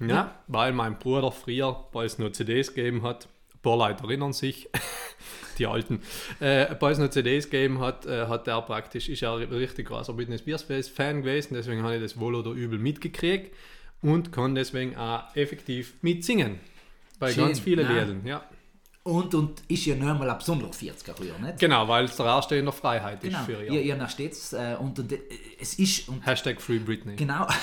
Ja, 0.00 0.36
weil 0.46 0.72
mein 0.72 1.00
Bruder 1.00 1.32
früher, 1.32 1.88
weil 1.92 2.06
es 2.06 2.20
nur 2.20 2.32
CDs 2.32 2.72
gegeben 2.72 3.02
hat, 3.02 3.26
ein 3.52 3.58
paar 3.62 3.76
Leute 3.76 4.04
erinnern 4.04 4.32
sich, 4.32 4.68
die 5.58 5.66
alten, 5.66 6.00
äh, 6.40 6.66
weil 6.80 6.92
es 6.92 6.98
nur 6.98 7.10
CDs 7.10 7.50
gegeben 7.50 7.80
hat, 7.80 8.06
äh, 8.06 8.26
hat 8.26 8.46
er 8.48 8.62
praktisch, 8.62 9.08
ist 9.08 9.22
er 9.22 9.34
ein 9.36 9.48
richtig 9.48 9.88
großer 9.88 10.12
Britney 10.12 10.38
Spears 10.38 10.88
Fan 10.88 11.22
gewesen, 11.22 11.54
deswegen 11.54 11.82
habe 11.82 11.96
ich 11.96 12.02
das 12.02 12.18
wohl 12.18 12.34
oder 12.34 12.50
übel 12.52 12.78
mitgekriegt 12.78 13.54
und 14.02 14.32
kann 14.32 14.54
deswegen 14.54 14.96
auch 14.96 15.34
effektiv 15.34 15.94
mitsingen. 16.02 16.60
Bei 17.18 17.32
Schön, 17.32 17.46
ganz 17.46 17.60
vielen 17.60 17.84
ja. 17.86 17.92
Liedern, 18.00 18.22
ja. 18.24 18.44
Und, 19.04 19.34
und 19.34 19.62
ist 19.68 19.86
ja 19.86 19.94
nur 19.94 20.12
mal 20.14 20.28
ein 20.28 20.36
besonderer 20.38 20.70
40er 20.70 21.14
früher, 21.16 21.38
nicht? 21.38 21.58
Genau, 21.58 21.88
weil 21.88 22.04
es 22.04 22.16
der 22.16 22.26
erste 22.26 22.56
in 22.56 22.66
der 22.66 22.72
Freiheit 22.74 23.22
Genau. 23.22 23.38
ist 23.38 23.46
für 23.46 23.62
Ihr, 23.64 23.72
ihr. 23.72 23.80
ihr 23.82 23.96
nach 23.96 24.10
stets 24.10 24.52
äh, 24.52 24.76
und, 24.78 24.98
und 24.98 25.10
äh, 25.12 25.18
es 25.58 25.78
ist 25.78 26.08
und 26.10 26.26
Hashtag 26.26 26.60
Free 26.60 26.78
Britney. 26.78 27.16
genau. 27.16 27.46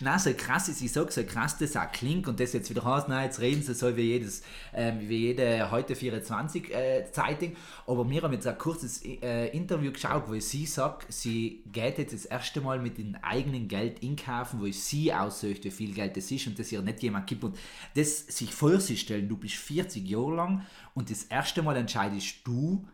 Nein, 0.00 0.18
so 0.18 0.32
krass 0.34 0.68
ist, 0.68 0.82
ich 0.82 0.92
sage, 0.92 1.10
so 1.10 1.24
krass 1.24 1.56
das 1.56 1.76
auch 1.76 1.90
klingt 1.90 2.28
und 2.28 2.38
das 2.38 2.52
jetzt 2.52 2.68
wieder 2.68 2.84
heißt, 2.84 3.08
nein, 3.08 3.24
jetzt 3.24 3.40
reden 3.40 3.62
sie 3.62 3.74
so 3.74 3.96
wie 3.96 4.02
jedes, 4.02 4.42
ähm, 4.74 5.00
wie 5.00 5.28
jede 5.28 5.70
heute 5.70 5.96
24 5.96 6.74
äh, 6.74 7.10
Zeitung. 7.12 7.56
Aber 7.86 8.08
wir 8.08 8.22
haben 8.22 8.32
jetzt 8.32 8.46
ein 8.46 8.58
kurzes 8.58 9.02
äh, 9.04 9.48
Interview 9.56 9.92
geschaut, 9.92 10.24
wo 10.28 10.38
sie 10.38 10.66
sagt, 10.66 11.12
sie 11.12 11.62
geht 11.72 11.98
jetzt 11.98 12.12
das 12.12 12.26
erste 12.26 12.60
Mal 12.60 12.78
mit 12.78 12.98
dem 12.98 13.16
eigenen 13.22 13.68
Geld 13.68 14.02
einkaufen, 14.02 14.60
wo 14.60 14.70
sie 14.70 15.12
aussucht, 15.12 15.64
wie 15.64 15.70
viel 15.70 15.94
Geld 15.94 16.16
das 16.16 16.30
ist 16.30 16.46
und 16.46 16.58
das 16.58 16.70
ihr 16.72 16.82
nicht 16.82 17.02
jemand 17.02 17.26
gibt. 17.26 17.44
Und 17.44 17.56
das 17.94 18.26
sich 18.26 18.52
vor 18.52 18.78
sich 18.80 19.00
stellen, 19.00 19.28
du 19.28 19.36
bist 19.36 19.54
40 19.54 20.06
Jahre 20.06 20.34
lang 20.34 20.66
und 20.94 21.10
das 21.10 21.24
erste 21.24 21.62
Mal 21.62 21.76
entscheidest 21.76 22.36
du, 22.44 22.86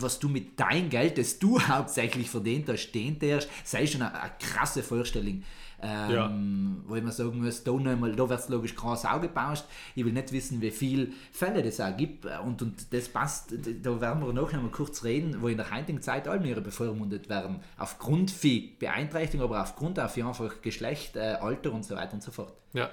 was 0.00 0.18
du 0.18 0.28
mit 0.28 0.58
deinem 0.58 0.88
Geld, 0.88 1.18
das 1.18 1.38
du 1.38 1.60
hauptsächlich 1.68 2.30
verdient 2.30 2.68
hast, 2.68 2.80
stehen 2.82 3.18
darfst, 3.18 3.48
sei 3.64 3.86
schon 3.86 4.02
eine, 4.02 4.20
eine 4.20 4.32
krasse 4.38 4.82
Vorstellung. 4.82 5.42
Ähm, 5.80 6.82
Wo 6.86 6.96
ich 6.96 7.02
mir 7.02 7.12
sagen 7.12 7.42
muss, 7.42 7.62
da, 7.62 7.72
da 7.72 8.00
wird 8.00 8.40
es 8.40 8.48
logisch 8.48 8.74
krass 8.74 9.04
aufgebauscht. 9.04 9.64
Ich 9.94 10.04
will 10.04 10.12
nicht 10.12 10.32
wissen, 10.32 10.60
wie 10.60 10.70
viele 10.70 11.08
Fälle 11.30 11.62
das 11.62 11.80
auch 11.80 11.96
gibt. 11.96 12.26
Und, 12.44 12.62
und 12.62 12.92
das 12.92 13.08
passt, 13.08 13.52
da 13.82 14.00
werden 14.00 14.24
wir 14.24 14.32
noch 14.32 14.52
einmal 14.52 14.70
kurz 14.70 15.04
reden, 15.04 15.40
wo 15.40 15.48
in 15.48 15.56
der 15.56 15.70
heutigen 15.70 16.02
Zeit 16.02 16.26
Allmeere 16.26 16.60
bevormundet 16.60 17.28
werden. 17.28 17.60
Aufgrund 17.76 18.30
von 18.30 18.62
Beeinträchtigung, 18.78 19.44
aber 19.44 19.62
aufgrund 19.62 20.00
auch 20.00 20.10
für 20.10 20.26
einfach 20.26 20.62
Geschlecht, 20.62 21.16
äh, 21.16 21.36
Alter 21.40 21.72
und 21.72 21.84
so 21.84 21.94
weiter 21.94 22.14
und 22.14 22.22
so 22.22 22.32
fort. 22.32 22.52
Ja. 22.72 22.90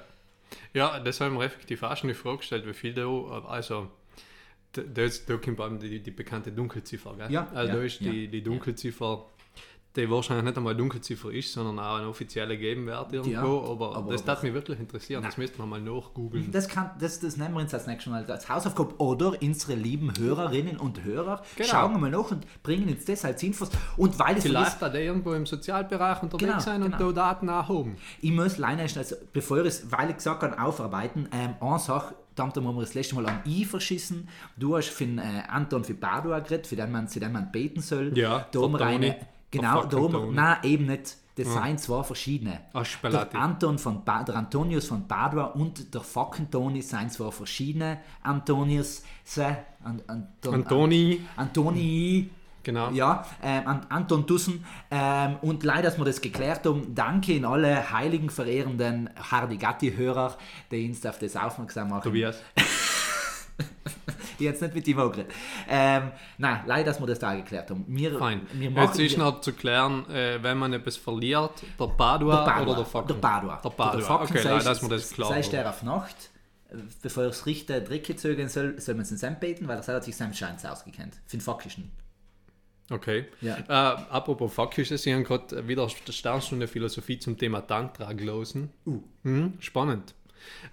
Ja, 0.74 1.00
das 1.00 1.20
haben 1.22 1.38
wir 1.38 1.44
effektiv 1.44 1.82
auch 1.84 1.98
schon 1.98 2.10
die 2.10 2.13
Frage 2.13 2.38
gestellt, 2.38 2.68
wie 2.68 2.74
viel 2.74 2.94
da, 2.94 3.08
also 3.48 3.89
da, 4.74 4.82
da, 4.82 5.04
ist, 5.04 5.30
da 5.30 5.38
kommt 5.38 5.82
die, 5.82 6.01
die 6.01 6.12
bekannte 6.12 6.51
Dunkelziffer, 6.51 7.15
gell? 7.15 7.32
Ja, 7.32 7.48
Also 7.54 7.72
ja, 7.72 7.77
da 7.77 7.84
ist 7.84 8.01
ja, 8.01 8.12
die, 8.12 8.27
die 8.27 8.44
Dunkelziffer 8.44 9.25
die 9.95 10.09
wahrscheinlich 10.09 10.45
nicht 10.45 10.57
einmal 10.57 10.75
Dunkelziffer 10.75 11.31
ist, 11.31 11.53
sondern 11.53 11.79
auch 11.79 11.99
ein 11.99 12.05
offizieller 12.05 12.55
Gegenwert 12.55 13.13
irgendwo. 13.13 13.71
aber, 13.71 13.95
aber- 13.95 14.11
das 14.11 14.23
darf 14.23 14.43
mich 14.43 14.53
wirklich 14.53 14.79
interessieren. 14.79 15.23
Das 15.23 15.37
müssten 15.37 15.57
wir 15.57 15.65
mal 15.65 15.79
nachgoogeln. 15.81 16.51
Das, 16.51 16.67
kann, 16.67 16.91
das, 16.99 17.19
das 17.19 17.37
nehmen 17.37 17.53
wir 17.55 17.61
uns 17.61 17.73
als 17.73 17.87
nächstes 17.87 18.11
Mal 18.11 18.23
als 18.29 18.49
Hausaufgabe. 18.49 18.95
Oder 18.99 19.33
unsere 19.41 19.75
lieben 19.75 20.11
Hörerinnen 20.17 20.77
und 20.77 21.03
Hörer 21.03 21.41
Genau. 21.55 21.69
schauen 21.69 21.91
wir 21.93 21.99
mal 21.99 22.09
nach 22.11 22.31
und 22.31 22.45
bringen 22.63 22.89
uns 22.89 23.05
das 23.05 23.23
als 23.25 23.41
Infos. 23.43 23.69
Und 23.97 24.17
weil 24.19 24.37
es 24.37 24.43
so 24.43 24.49
ist, 24.49 24.55
Vielleicht 24.55 24.81
da 24.81 24.93
irgendwo 24.93 25.33
im 25.33 25.45
Sozialbereich 25.45 26.21
unterwegs 26.23 26.45
Genau, 26.51 26.59
sein 26.59 26.83
und 26.83 26.91
genau. 26.97 27.11
da 27.11 27.33
Daten 27.33 27.47
erhoben. 27.47 27.95
ich 28.21 28.31
muss 28.31 28.57
leider 28.57 28.83
also 28.83 29.15
bevor 29.33 29.59
ich 29.59 29.67
es, 29.67 29.91
weil 29.91 30.09
ich 30.09 30.17
gesagt 30.17 30.43
habe, 30.43 30.61
aufarbeiten, 30.61 31.27
ähm, 31.31 31.55
eine 31.59 31.79
Sache, 31.79 32.15
da 32.35 32.43
haben 32.43 32.63
wir 32.63 32.81
das 32.81 32.93
letzte 32.93 33.15
Mal 33.15 33.25
am 33.27 33.39
I 33.45 33.63
verschissen. 33.63 34.27
Du 34.57 34.75
hast 34.75 34.89
für 34.89 35.05
den, 35.05 35.19
äh, 35.19 35.43
Anton 35.47 35.83
für 35.85 35.93
Padua 35.93 36.39
geredet, 36.39 36.67
für 36.67 36.75
den 36.75 36.91
man, 36.91 37.07
für 37.07 37.19
den 37.21 37.31
man 37.31 37.49
beten 37.51 37.79
soll. 37.81 38.17
Ja, 38.17 38.45
da 38.51 38.59
haben 38.61 38.73
wir 38.73 38.81
eine, 38.81 39.15
genau, 39.57 39.81
Der 39.81 39.89
da 39.89 39.97
haben 39.97 40.03
wir, 40.03 40.09
fucking 40.12 40.21
Toni. 40.27 40.35
nein, 40.35 40.57
eben 40.63 40.85
nicht. 40.85 41.17
Das 41.38 41.53
seien 41.53 41.77
zwei 41.77 42.01
verschiedene. 42.03 42.62
Ah, 42.71 42.83
Der. 43.03 43.35
Anton 43.35 43.77
von 43.77 44.05
ba 44.05 44.24
der 44.24 44.35
Antonius 44.38 44.88
von 44.88 45.05
Padua 45.05 45.47
und 45.47 45.93
der 45.93 46.00
fucking 46.00 46.50
Toni 46.50 46.81
seien 46.81 47.09
zwar 47.09 47.33
verschiedene 47.33 48.00
Antonius, 48.24 49.03
se, 49.25 49.57
An 49.83 50.01
Anton, 50.07 50.53
Antoni, 50.53 51.21
Antoni, 51.35 52.29
genau. 52.63 52.89
ja, 52.91 53.25
ähm, 53.43 53.67
An 53.67 53.81
Anton 53.89 54.25
Dussen. 54.25 54.63
Ähm, 54.89 55.35
und 55.41 55.65
leider, 55.65 55.83
dass 55.89 55.97
wir 55.97 56.05
das 56.05 56.21
geklärt 56.21 56.65
haben, 56.65 56.95
danke 56.95 57.33
in 57.33 57.43
alle 57.43 57.91
heiligen 57.91 58.29
verehrenden 58.29 59.09
Hardigatti-Hörer, 59.19 60.38
die 60.71 60.88
uns 60.88 61.05
auf 61.05 61.19
das 61.19 61.35
aufmerksam 61.35 61.89
machen. 61.89 62.03
Tobias. 62.03 62.38
Jetzt 64.39 64.62
nicht 64.62 64.75
mit 64.75 64.97
auch 64.97 65.12
geredet. 65.12 65.33
Ähm, 65.69 66.12
nein, 66.38 66.62
leider, 66.65 66.85
dass 66.91 67.00
wir 67.00 67.07
das 67.07 67.19
da 67.19 67.33
geklärt 67.35 67.69
haben. 67.69 67.85
Wir, 67.88 68.17
Fein. 68.17 68.41
wir 68.53 68.69
Jetzt 68.69 68.75
machen 68.75 69.00
ist 69.00 69.17
noch 69.17 69.41
zu 69.41 69.53
klären, 69.53 70.09
äh, 70.09 70.41
wenn 70.41 70.57
man 70.57 70.74
etwas 70.74 70.97
verliert, 70.97 71.63
der 71.79 71.88
Padua, 71.88 72.43
der 72.43 72.51
Padua, 72.51 72.63
oder 72.63 72.75
der 72.75 72.85
Focken? 72.85 73.07
Der 73.07 73.15
Padua. 73.15 73.62
Der 73.63 73.69
Padua. 73.69 74.01
Focken 74.01 74.27
okay, 74.31 74.41
sei- 74.41 74.59
dass 74.59 74.81
wir 74.81 74.89
das 74.89 75.12
klar 75.12 75.29
Sei 75.29 75.41
der 75.41 75.65
haben. 75.65 75.69
auf 75.69 75.83
Nacht, 75.83 76.15
bevor 77.01 77.24
das 77.24 77.45
Richter 77.45 77.79
Drecke 77.81 78.15
zögern 78.15 78.50
soll, 78.50 78.79
soll 78.79 78.95
man 78.95 79.03
es 79.03 79.12
in 79.12 79.17
Sam 79.17 79.39
beten, 79.39 79.67
weil 79.67 79.77
er 79.77 79.88
hat 79.95 80.03
sich 80.03 80.15
seinem 80.15 80.33
Scheins 80.33 80.65
ausgekennt. 80.65 81.13
Für 81.25 81.38
den 81.38 81.41
Fackischen. 81.41 81.91
Okay. 82.91 83.25
Ja. 83.41 83.57
Äh, 83.57 83.71
apropos 84.12 84.53
Faktisches, 84.53 85.05
ich 85.05 85.13
habe 85.13 85.24
gerade 85.24 85.67
wieder 85.67 85.83
eine 85.83 86.13
Sternstunde 86.13 86.67
Philosophie 86.67 87.17
zum 87.17 87.38
Thema 87.38 87.62
Tantra 87.62 88.13
gelesen. 88.13 88.69
Uh. 88.85 89.01
Mhm, 89.24 89.53
spannend. 89.59 90.13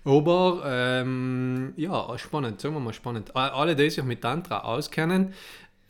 Aber, 0.05 0.63
ähm, 0.67 1.73
ja, 1.77 2.17
spannend, 2.19 2.61
sagen 2.61 2.75
wir 2.75 2.81
mal 2.81 2.93
spannend. 2.93 3.35
Alle, 3.37 3.77
die 3.77 3.91
sich 3.91 4.03
mit 4.05 4.23
Tantra 4.23 4.61
auskennen, 4.61 5.33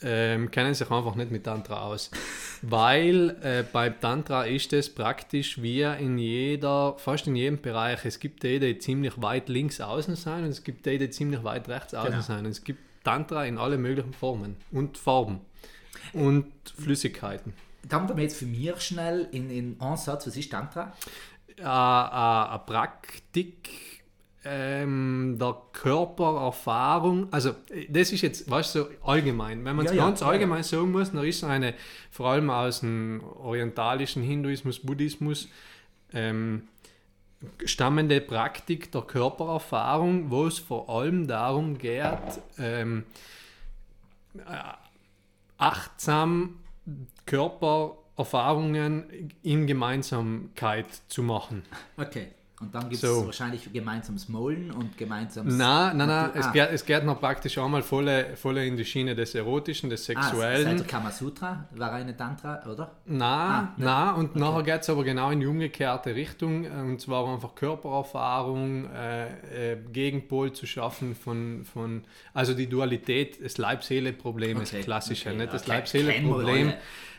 ähm, 0.05 0.51
kennen 0.51 0.75
sich 0.75 0.91
einfach 0.91 1.15
nicht 1.15 1.31
mit 1.31 1.45
Tantra 1.45 1.83
aus. 1.83 2.11
Weil 2.63 3.37
äh, 3.43 3.65
beim 3.73 4.01
Tantra 4.01 4.45
ist 4.45 4.73
es 4.73 4.93
praktisch 4.93 5.63
wie 5.63 5.83
in 5.83 6.19
jeder, 6.19 6.95
fast 6.99 7.27
in 7.27 7.37
jedem 7.37 7.61
Bereich. 7.61 8.05
Es 8.05 8.19
gibt 8.19 8.43
die, 8.43 8.59
die 8.59 8.79
ziemlich 8.79 9.21
weit 9.23 9.49
links 9.49 9.81
außen 9.81 10.17
sein 10.17 10.45
und 10.45 10.51
es 10.51 10.65
gibt 10.65 10.87
die, 10.87 10.99
die 10.99 11.11
ziemlich 11.11 11.45
weit 11.45 11.69
rechts 11.69 11.95
außen 11.95 12.11
Genau. 12.11 12.23
sein. 12.23 12.41
Und 12.45 12.51
es 12.51 12.65
gibt 12.65 12.81
Tantra 13.05 13.45
in 13.47 13.59
alle 13.59 13.79
möglichen 13.79 14.13
Formen 14.13 14.57
und 14.71 14.99
Farben 14.99 15.41
und 16.13 16.47
Flüssigkeiten. 16.79 17.53
Haben 17.91 18.09
wir 18.17 18.23
jetzt 18.23 18.37
für 18.37 18.47
mich 18.47 18.81
schnell 18.81 19.29
in, 19.33 19.51
in 19.51 19.77
einen 19.81 19.97
Satz, 19.97 20.27
was 20.27 20.37
ist 20.37 20.51
Tantra? 20.53 20.93
Eine 21.65 22.61
Praktik 22.67 23.71
ähm, 24.45 25.37
der 25.41 25.57
Körpererfahrung, 25.73 27.33
also 27.33 27.55
das 27.89 28.13
ist 28.13 28.23
jetzt, 28.23 28.51
weißt 28.51 28.75
du, 28.75 28.81
so 28.81 28.89
allgemein. 29.05 29.65
Wenn 29.65 29.77
man 29.77 29.87
es 29.87 29.93
Ja, 29.93 29.99
ja, 29.99 30.05
ganz 30.05 30.21
ja, 30.21 30.27
ja. 30.27 30.33
allgemein 30.33 30.63
sagen 30.63 30.91
muss, 30.91 31.13
dann 31.13 31.25
ist 31.25 31.45
eine, 31.45 31.75
vor 32.11 32.31
allem 32.31 32.51
aus 32.51 32.81
dem 32.81 33.23
orientalischen 33.23 34.23
Hinduismus, 34.23 34.81
Buddhismus, 34.81 35.49
ähm, 36.13 36.63
stammende 37.65 38.21
Praktik 38.21 38.91
der 38.93 39.03
Körpererfahrung, 39.03 40.31
wo 40.31 40.47
es 40.47 40.59
vor 40.59 40.89
allem 40.89 41.27
darum 41.27 41.79
geht, 41.79 42.03
ähm, 42.59 43.05
äh, 44.39 44.57
achtsam 45.59 46.59
Körpererfahrungen 48.17 49.31
in 49.43 49.67
Gemeinsamkeit 49.67 50.87
zu 51.09 51.23
machen. 51.23 51.63
Okay. 51.97 52.29
Und 52.61 52.73
dann 52.73 52.89
gibt 52.89 53.03
es 53.03 53.11
So. 53.11 53.27
wahrscheinlich 53.27 53.73
gemeinsames 53.73 54.29
Molen 54.29 54.71
und 54.71 54.97
gemeinsames. 54.97 55.53
Nein, 55.57 55.97
nein, 55.97 56.07
nein, 56.07 56.31
Ah. 56.33 56.39
es, 56.39 56.53
geht, 56.53 56.69
es 56.71 56.87
geht 56.87 57.05
noch 57.05 57.19
praktisch 57.19 57.59
einmal 57.59 57.83
voll, 57.83 58.25
voll 58.37 58.57
in 58.59 58.77
die 58.77 58.85
Schiene 58.85 59.17
des 59.17 59.35
Erotischen, 59.35 59.91
des 59.91 60.03
Ah, 60.03 60.05
Sexuellen. 60.23 60.63
seit 60.63 60.79
der 60.79 60.87
Kamasutra 60.87 61.67
war 61.73 61.93
eine 61.93 62.17
Tantra, 62.17 62.63
oder? 62.71 62.93
Nein, 63.07 63.21
Ah, 63.29 63.75
ne. 63.77 63.85
nein, 63.85 64.15
und 64.15 64.37
nachher 64.37 64.63
geht 64.63 64.83
es 64.83 64.91
aber 64.91 65.03
genau 65.03 65.31
in 65.33 65.41
die 65.41 65.47
umgekehrte 65.47 66.15
Richtung, 66.15 66.65
äh, 66.65 66.69
und 66.69 67.01
zwar 67.01 67.27
einfach 67.33 67.57
Körpererfahrung, 67.57 68.89
äh, 68.95 69.73
äh, 69.73 69.77
Gegenpol 69.93 70.53
zu 70.53 70.65
schaffen 70.67 71.17
von, 71.17 71.65
von, 71.65 72.05
also 72.33 72.55
die 72.55 72.69
Dualität, 72.69 73.45
das 73.45 73.59
Leib-Seele-Problem, 73.59 74.59
Okay, 74.59 74.69
das 74.77 74.85
klassische, 74.85 75.31
okay, 75.31 75.39
nicht 75.39 75.53
das 75.53 75.63
okay, 75.63 75.71
Leib-Seele-Problem 75.73 76.75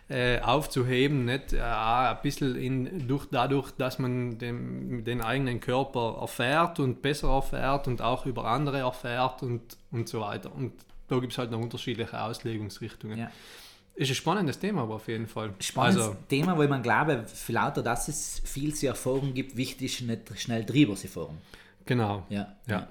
äh, 0.10 0.40
aufzuheben, 0.42 1.26
nicht 1.26 1.54
äh, 1.54 1.62
ein 1.62 2.18
bisschen 2.22 2.56
in, 2.56 3.08
durch, 3.08 3.28
dadurch, 3.32 3.72
dass 3.72 4.00
man 4.00 4.38
den, 4.38 5.04
den 5.06 5.22
eigenen 5.22 5.60
Körper 5.60 6.18
erfährt 6.22 6.80
und 6.80 7.02
besser 7.02 7.30
erfährt 7.30 7.88
und 7.88 8.02
auch 8.02 8.26
über 8.26 8.46
andere 8.46 8.80
erfährt 8.80 9.44
und, 9.44 9.62
und 9.92 10.10
so 10.10 10.22
weiter. 10.22 10.54
Und 10.54 10.74
da 11.08 11.20
gibt 11.20 11.32
es 11.32 11.38
halt 11.38 11.52
noch 11.52 11.60
unterschiedliche 11.60 12.22
Auslegungsrichtungen. 12.22 13.18
Ja. 13.18 13.32
Ist 13.96 14.10
ein 14.10 14.16
spannendes 14.16 14.58
Thema, 14.58 14.84
aber 14.84 14.96
auf 14.96 15.08
jeden 15.08 15.28
Fall. 15.28 15.54
Spannendes 15.60 16.08
Also, 16.08 16.18
Thema, 16.28 16.58
weil 16.58 16.68
man 16.68 16.82
glaube, 16.82 17.26
lauter, 17.48 17.84
dass 17.84 18.08
es 18.08 18.42
viel 18.44 18.74
zu 18.74 18.88
erfahren 18.88 19.34
gibt, 19.34 19.56
wichtig 19.56 20.02
ist 20.02 20.08
nicht 20.08 20.42
schnell 20.42 20.66
drüber 20.66 20.96
zu 20.96 21.08
fahren. 21.08 21.38
genau. 21.86 22.26
Ja. 22.30 22.56
Ja. 22.66 22.88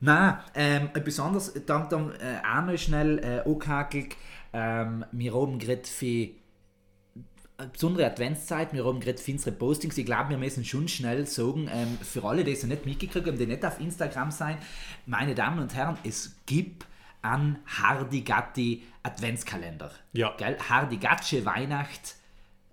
Nein, 0.00 0.38
ähm, 0.54 0.90
etwas 0.94 1.20
anderes, 1.20 1.52
dann, 1.66 1.88
dann 1.88 2.10
äh, 2.12 2.40
auch 2.46 2.62
noch 2.62 2.76
schnell 2.76 3.18
äh, 3.18 3.48
angehakelt. 3.48 4.16
Ähm, 4.54 5.04
wir 5.12 5.34
haben 5.34 5.58
gerade 5.58 5.84
für 5.84 6.28
eine 7.56 7.68
besondere 7.68 8.06
Adventszeit, 8.06 8.72
wir 8.72 8.84
haben 8.84 9.00
gerade 9.00 9.18
für 9.18 9.32
unsere 9.32 9.54
Postings, 9.54 9.98
ich 9.98 10.06
glaube, 10.06 10.30
wir 10.30 10.38
müssen 10.38 10.64
schon 10.64 10.88
schnell 10.88 11.26
sagen, 11.26 11.68
ähm, 11.72 11.98
für 12.00 12.24
alle, 12.24 12.44
die 12.44 12.52
es 12.52 12.62
noch 12.62 12.70
nicht 12.70 12.86
mitgekriegt 12.86 13.26
haben, 13.26 13.38
die 13.38 13.46
nicht 13.46 13.64
auf 13.64 13.80
Instagram 13.80 14.30
sein, 14.30 14.58
meine 15.06 15.34
Damen 15.34 15.58
und 15.58 15.74
Herren, 15.74 15.98
es 16.04 16.36
gibt 16.46 16.86
einen 17.22 17.58
Hardigatti 17.66 18.84
Adventskalender. 19.02 19.90
Ja. 20.12 20.36
Gell? 20.36 20.56
Hardigatsche 20.68 21.44
Weihnacht. 21.44 22.16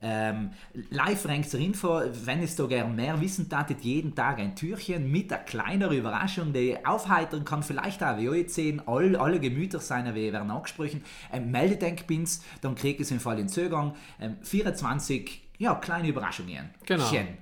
Ähm, 0.03 0.51
live 0.89 1.25
ranks 1.27 1.51
zur 1.51 1.60
Info, 1.60 2.01
wenn 2.25 2.41
es 2.41 2.55
da 2.55 2.65
gern 2.65 2.96
mehr 2.96 3.22
wissen 3.22 3.48
datet, 3.50 3.81
jeden 3.81 4.15
Tag 4.15 4.39
ein 4.39 4.55
Türchen 4.55 5.12
mit 5.12 5.31
einer 5.31 5.43
kleineren 5.43 5.96
Überraschung, 5.96 6.53
die 6.53 6.84
aufheitern 6.84 7.46
kann, 7.46 7.62
vielleicht 7.62 8.03
auch 8.03 8.17
wie 8.17 8.29
euch 8.29 8.50
sehen, 8.50 8.81
all, 8.88 9.15
alle 9.15 9.39
Gemüter 9.39 9.79
seiner 9.79 10.15
wie 10.15 10.34
werden 10.34 10.50
angesprochen. 10.50 11.03
Ähm, 11.31 11.51
Meldedenkpins, 11.51 12.43
dann 12.62 12.74
kriegt 12.74 13.00
es 13.00 13.12
im 13.12 13.20
Fall 13.20 13.38
in 13.38 13.48
Zugang. 13.48 13.96
Ähm, 14.20 14.38
24, 14.41 15.41
ja, 15.60 15.75
kleine 15.75 16.08
Überraschungen. 16.08 16.72
Genau. 16.86 17.08
Chen. 17.08 17.38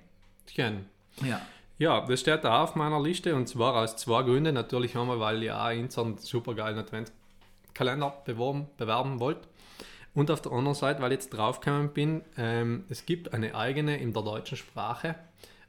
Tchen. 0.46 0.86
Ja. 1.24 1.40
Ja, 1.78 2.06
das 2.06 2.20
steht 2.20 2.44
da 2.44 2.62
auf 2.64 2.76
meiner 2.76 3.02
Liste 3.02 3.34
und 3.34 3.48
zwar 3.48 3.76
aus 3.76 3.96
zwei 3.96 4.22
Gründen. 4.24 4.54
Natürlich 4.54 4.98
einmal, 4.98 5.22
weil 5.22 5.42
ihr 5.42 5.58
auch 5.58 5.72
unseren 5.72 6.18
supergeilen 6.18 6.78
Adventskalender 6.78 8.22
beworben, 8.26 8.68
bewerben 8.76 9.22
wollt. 9.22 9.48
Und 10.14 10.32
auf 10.32 10.42
der 10.42 10.52
anderen 10.52 10.76
Seite, 10.76 11.02
weil 11.02 11.12
ich 11.12 11.20
jetzt 11.20 11.30
draufgekommen 11.30 11.94
bin, 11.94 12.22
ähm, 12.38 12.86
es 12.90 13.06
gibt 13.06 13.34
eine 13.34 13.56
eigene 13.56 13.98
in 13.98 14.14
der 14.14 14.24
deutschen 14.24 14.58
Sprache, 14.58 15.16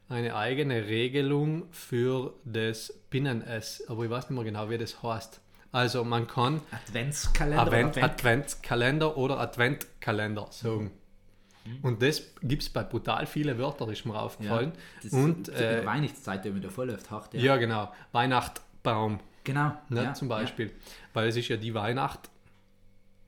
eine 0.09 0.35
eigene 0.35 0.87
Regelung 0.87 1.71
für 1.71 2.33
das 2.43 2.93
Binnen-S. 3.09 3.85
Aber 3.87 4.03
ich 4.03 4.09
weiß 4.09 4.29
nicht 4.29 4.35
mehr 4.35 4.43
genau, 4.43 4.69
wie 4.69 4.77
das 4.77 5.01
heißt. 5.03 5.39
Also 5.71 6.03
man 6.03 6.27
kann 6.27 6.59
Adventskalender. 6.71 7.61
oder 7.61 7.71
Advent, 7.71 7.89
Advent 7.97 8.11
Adventskalender 8.11 9.17
oder 9.17 9.39
Adventkalender 9.39 10.47
sagen. 10.49 10.91
Mhm. 11.63 11.77
Und 11.81 12.01
das 12.01 12.23
gibt 12.41 12.63
es 12.63 12.69
bei 12.69 12.83
brutal 12.83 13.25
viele 13.25 13.57
Wörter, 13.57 13.87
ist 13.89 14.05
mir 14.05 14.19
aufgefallen. 14.19 14.73
das 15.01 15.13
und 15.13 15.47
äh, 15.49 15.85
Weihnachtszeit, 15.85 16.43
die 16.43 16.49
mir 16.49 16.59
da 16.59 16.69
vorläuft, 16.69 17.09
hart, 17.09 17.33
ja. 17.35 17.55
genau, 17.57 17.91
Weihnachtsbaum 18.11 19.19
Genau. 19.43 19.71
ne, 19.89 20.03
ja, 20.03 20.13
zum 20.13 20.27
Beispiel. 20.27 20.71
Weil 21.13 21.29
es 21.29 21.35
ist 21.35 21.47
ja 21.47 21.57
die 21.57 21.73
Weihnacht 21.73 22.29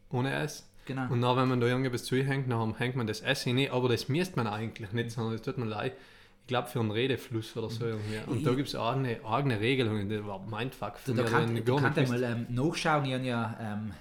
ohne 0.10 0.34
S. 0.34 0.70
Genau. 0.86 1.10
Und 1.10 1.22
dann, 1.22 1.38
wenn 1.38 1.48
man 1.50 1.62
da 1.62 1.68
irgendwas 1.68 2.04
zuhängt, 2.04 2.52
dann 2.52 2.78
hängt 2.78 2.96
man 2.96 3.08
das 3.08 3.22
S 3.22 3.44
hin. 3.44 3.70
Aber 3.72 3.90
das 3.90 4.10
müsste 4.10 4.36
man 4.36 4.48
eigentlich 4.48 4.92
nicht, 4.92 5.12
sondern 5.12 5.34
das 5.34 5.42
tut 5.42 5.58
man 5.58 5.70
leid. 5.70 5.94
Ich 6.42 6.48
glaube, 6.48 6.68
für 6.68 6.82
einen 6.82 6.92
Redefluss 6.92 7.56
oder 7.56 7.70
so. 7.70 7.86
irgendwie. 7.86 8.20
Und 8.28 8.46
da 8.46 8.54
gibt 8.54 8.68
es 8.68 8.76
eigene, 8.76 9.20
eigene 9.26 9.60
Regelungen. 9.60 10.10
Das 10.10 10.26
war 10.26 10.40
Mindfuck 10.40 10.98
für 10.98 11.14
da 11.14 11.24
mich, 11.24 11.32
kann, 11.32 11.48
den 11.48 11.58
ich 11.58 11.68
ja 11.68 11.82
wusste. 11.82 12.04
mal 12.10 12.24
ähm, 12.24 12.48
nachschauen, 12.50 13.06
ich 13.06 13.14
habe 13.14 13.24
ja 13.24 13.58
ähm, 13.62 13.94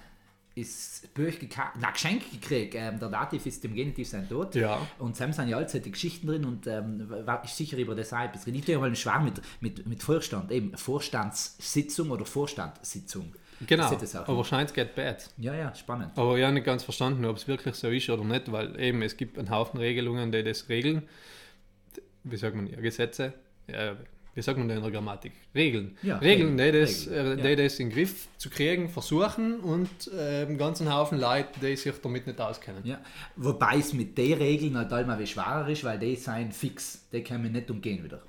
ist 0.55 1.09
gekauft, 1.15 1.73
na 1.79 1.91
Geschenk 1.91 2.29
gekriegt, 2.31 2.75
ähm, 2.75 2.99
der 2.99 3.09
Dativ 3.09 3.45
ist 3.45 3.65
im 3.65 3.73
Genitiv 3.73 4.07
sein 4.07 4.29
Tod. 4.29 4.53
Ja. 4.55 4.85
Und 4.99 5.15
Sam 5.15 5.33
sind 5.33 5.47
ja 5.47 5.57
allzeit 5.57 5.85
die 5.85 5.91
Geschichten 5.91 6.27
drin 6.27 6.45
und 6.45 6.67
ähm, 6.67 7.09
war 7.09 7.43
ist 7.43 7.57
sicher 7.57 7.77
über 7.77 7.95
das 7.95 8.09
drin. 8.09 8.55
Ich 8.55 8.65
tue 8.65 8.73
ja 8.73 8.79
mal 8.79 8.85
einen 8.87 8.95
Schwarm 8.95 9.25
mit, 9.25 9.41
mit, 9.61 9.87
mit 9.87 10.03
Vorstand, 10.03 10.51
eben 10.51 10.77
Vorstandssitzung 10.77 12.11
oder 12.11 12.25
Vorstandssitzung. 12.25 13.33
Genau, 13.67 13.91
es 13.91 14.15
aber 14.15 14.43
scheint 14.45 14.73
geht 14.73 14.95
bad. 14.95 15.29
ja, 15.37 15.55
ja, 15.55 15.75
spannend. 15.75 16.11
Aber 16.15 16.37
ich 16.37 16.43
habe 16.43 16.53
nicht 16.53 16.65
ganz 16.65 16.83
verstanden, 16.83 17.25
ob 17.25 17.37
es 17.37 17.47
wirklich 17.47 17.75
so 17.75 17.89
ist 17.89 18.09
oder 18.09 18.23
nicht, 18.23 18.51
weil 18.51 18.79
eben 18.79 19.01
es 19.01 19.17
gibt 19.17 19.37
einen 19.37 19.49
Haufen 19.49 19.79
Regelungen, 19.79 20.31
die 20.31 20.43
das 20.43 20.69
regeln. 20.69 21.03
Wie 22.23 22.37
sagt 22.37 22.55
man, 22.55 22.67
ja, 22.67 22.79
Gesetze, 22.79 23.33
ja, 23.67 23.97
wie 24.35 24.41
sagt 24.41 24.57
man 24.57 24.67
da 24.67 24.75
in 24.75 24.81
der 24.81 24.91
Grammatik? 24.91 25.33
Regeln. 25.53 25.95
Ja, 26.01 26.17
Regeln, 26.17 26.57
die 26.57 26.71
das, 26.71 27.07
Regeln, 27.07 27.39
äh, 27.39 27.41
die 27.41 27.49
ja. 27.49 27.55
das 27.55 27.79
in 27.79 27.89
den 27.89 27.95
Griff 27.95 28.27
zu 28.37 28.49
kriegen 28.49 28.89
versuchen 28.89 29.59
und 29.59 29.89
äh, 30.11 30.45
einen 30.45 30.57
ganzen 30.57 30.91
Haufen 30.91 31.19
Leute, 31.19 31.59
die 31.61 31.75
sich 31.75 31.93
damit 32.01 32.25
nicht 32.25 32.41
auskennen. 32.41 32.81
Ja. 32.83 32.99
Wobei 33.35 33.77
es 33.77 33.93
mit 33.93 34.17
den 34.17 34.33
Regeln 34.33 34.75
halt 34.75 34.91
einmal 34.91 35.19
wie 35.19 35.27
schwerer 35.27 35.67
ist, 35.69 35.83
weil 35.83 35.99
die 35.99 36.15
sind 36.15 36.53
fix. 36.53 37.07
Die 37.11 37.23
können 37.23 37.43
wir 37.43 37.51
nicht 37.51 37.69
umgehen 37.69 38.03
wieder. 38.03 38.21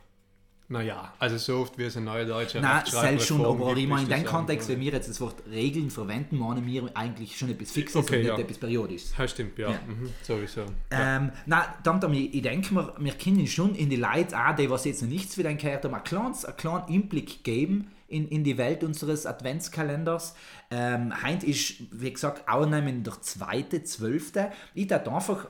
Naja, 0.66 1.12
also 1.18 1.36
so 1.36 1.58
oft 1.58 1.76
wie 1.76 1.84
es 1.84 1.96
in 1.96 2.04
Neudeutsche 2.04 2.58
Nein, 2.58 2.82
selbst 2.86 3.26
schon, 3.26 3.44
aber 3.44 3.76
ich 3.76 3.86
meine, 3.86 4.04
in 4.04 4.08
dem 4.08 4.24
Kontext, 4.24 4.68
wenn 4.70 4.80
wir 4.80 4.92
jetzt 4.92 5.10
das 5.10 5.20
Wort 5.20 5.42
Regeln 5.50 5.90
verwenden, 5.90 6.38
meinen 6.38 6.66
wir 6.66 6.90
eigentlich 6.94 7.36
schon 7.36 7.50
etwas 7.50 7.70
Fixes 7.70 7.96
Okay, 7.96 8.16
und 8.16 8.22
nicht 8.22 8.28
ja. 8.28 8.38
etwas 8.38 8.58
Periodisches. 8.58 9.14
Ja, 9.16 9.28
stimmt, 9.28 9.58
ja. 9.58 9.72
Ja. 9.72 9.78
Mhm, 9.86 10.10
sowieso. 10.22 10.62
Ja. 10.90 11.16
Ähm, 11.16 11.32
nein, 11.44 11.64
dann, 11.82 12.00
dann, 12.00 12.14
ich, 12.14 12.32
ich 12.32 12.42
denke 12.42 12.72
mir, 12.72 12.94
wir 12.98 13.12
können 13.12 13.46
schon 13.46 13.74
in 13.74 13.90
die 13.90 13.96
Leute 13.96 14.38
auch, 14.38 14.56
die 14.56 14.70
was 14.70 14.86
jetzt 14.86 15.02
noch 15.02 15.08
nichts 15.10 15.36
wieder 15.36 15.52
gehört 15.52 15.84
haben, 15.84 15.94
einen 15.94 16.04
kleinen, 16.04 16.34
einen 16.34 16.56
kleinen 16.56 16.84
Einblick 16.88 17.44
geben 17.44 17.90
in, 18.08 18.28
in 18.28 18.42
die 18.42 18.56
Welt 18.56 18.84
unseres 18.84 19.26
Adventskalenders. 19.26 20.34
Ähm, 20.70 21.12
heute 21.22 21.44
ist, 21.46 21.74
wie 21.90 22.12
gesagt, 22.12 22.48
auch 22.48 22.64
nehmen 22.64 23.02
der 23.02 23.20
zweite, 23.20 23.82
zwölfte. 23.84 24.50
Ich 24.72 24.86
dachte 24.86 25.12
einfach, 25.12 25.46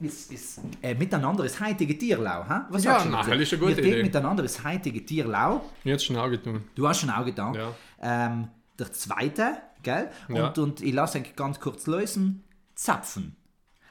ist, 0.00 0.32
ist, 0.32 0.60
äh, 0.82 0.94
miteinander 0.94 1.44
ist 1.44 1.60
heutige 1.60 1.96
Tierlau. 1.96 2.44
Ha? 2.48 2.66
Was 2.70 2.84
Ja, 2.84 2.98
dazu? 2.98 3.10
das 3.10 3.26
ist 3.40 3.52
eine 3.52 3.60
gute 3.62 3.76
Wir 3.78 3.84
Idee. 3.84 4.02
miteinander 4.02 4.44
ist 4.44 4.64
heutige 4.64 5.04
Tierlau. 5.04 5.64
Jetzt 5.84 6.04
schon 6.04 6.16
auch 6.16 6.28
getan. 6.30 6.64
Du 6.74 6.86
hast 6.88 7.00
schon 7.00 7.10
auch 7.10 7.24
getan. 7.24 7.54
Ja. 7.54 7.72
Ähm, 8.02 8.48
der 8.78 8.92
zweite, 8.92 9.56
gell? 9.82 10.10
Ja. 10.28 10.48
Und, 10.48 10.58
und 10.58 10.80
ich 10.82 10.92
lasse 10.92 11.18
ihn 11.18 11.24
ganz 11.36 11.60
kurz 11.60 11.86
lösen. 11.86 12.42
Zapfen. 12.74 13.36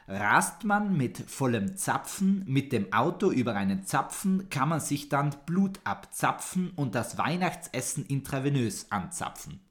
Rast 0.06 0.66
man 0.66 0.98
mit 0.98 1.18
vollem 1.18 1.78
Zapfen 1.78 2.44
mit 2.46 2.74
dem 2.74 2.92
Auto 2.92 3.32
über 3.32 3.56
einen 3.56 3.86
Zapfen, 3.86 4.50
kann 4.50 4.68
man 4.68 4.82
sich 4.82 5.08
dann 5.08 5.34
Blut 5.46 5.80
abzapfen 5.86 6.72
und 6.75 6.94
das 6.94 7.18
Weihnachtsessen 7.18 8.06
intravenös 8.06 8.88
anzapfen. 8.92 9.62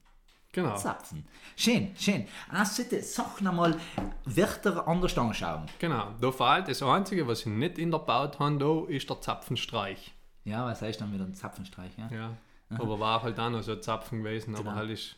Genau. 0.53 0.77
Zapfen. 0.77 1.25
Schön, 1.57 1.93
schön. 1.97 2.27
Ah, 2.51 2.65
solche 2.65 3.03
Sachen 3.03 3.47
einmal 3.47 3.75
Wörter 4.27 4.87
anders 4.87 5.17
anschauen. 5.17 5.65
Genau. 5.79 6.09
Da 6.21 6.31
fehlt 6.31 6.69
das 6.69 6.83
Einzige, 6.83 7.27
was 7.27 7.41
ich 7.41 7.47
nicht 7.47 7.79
in 7.79 7.91
der 7.91 7.99
Baut 7.99 8.39
habe, 8.39 8.59
da 8.59 8.87
ist 8.87 9.09
der 9.09 9.21
Zapfenstreich. 9.21 10.13
Ja, 10.45 10.67
was 10.67 10.83
heißt 10.83 11.01
dann 11.01 11.13
wieder 11.13 11.25
ein 11.25 11.35
Zapfenstreich? 11.35 11.93
Ja? 11.97 12.11
Ja. 12.15 12.37
Aber 12.79 13.01
war 13.01 13.23
halt 13.23 13.39
auch 13.41 13.51
noch 13.51 13.63
so 13.63 13.73
ein 13.73 13.83
Zapfen 13.83 14.23
gewesen, 14.23 14.55
aber 14.55 14.75
halt 14.75 14.91
ist. 14.91 15.17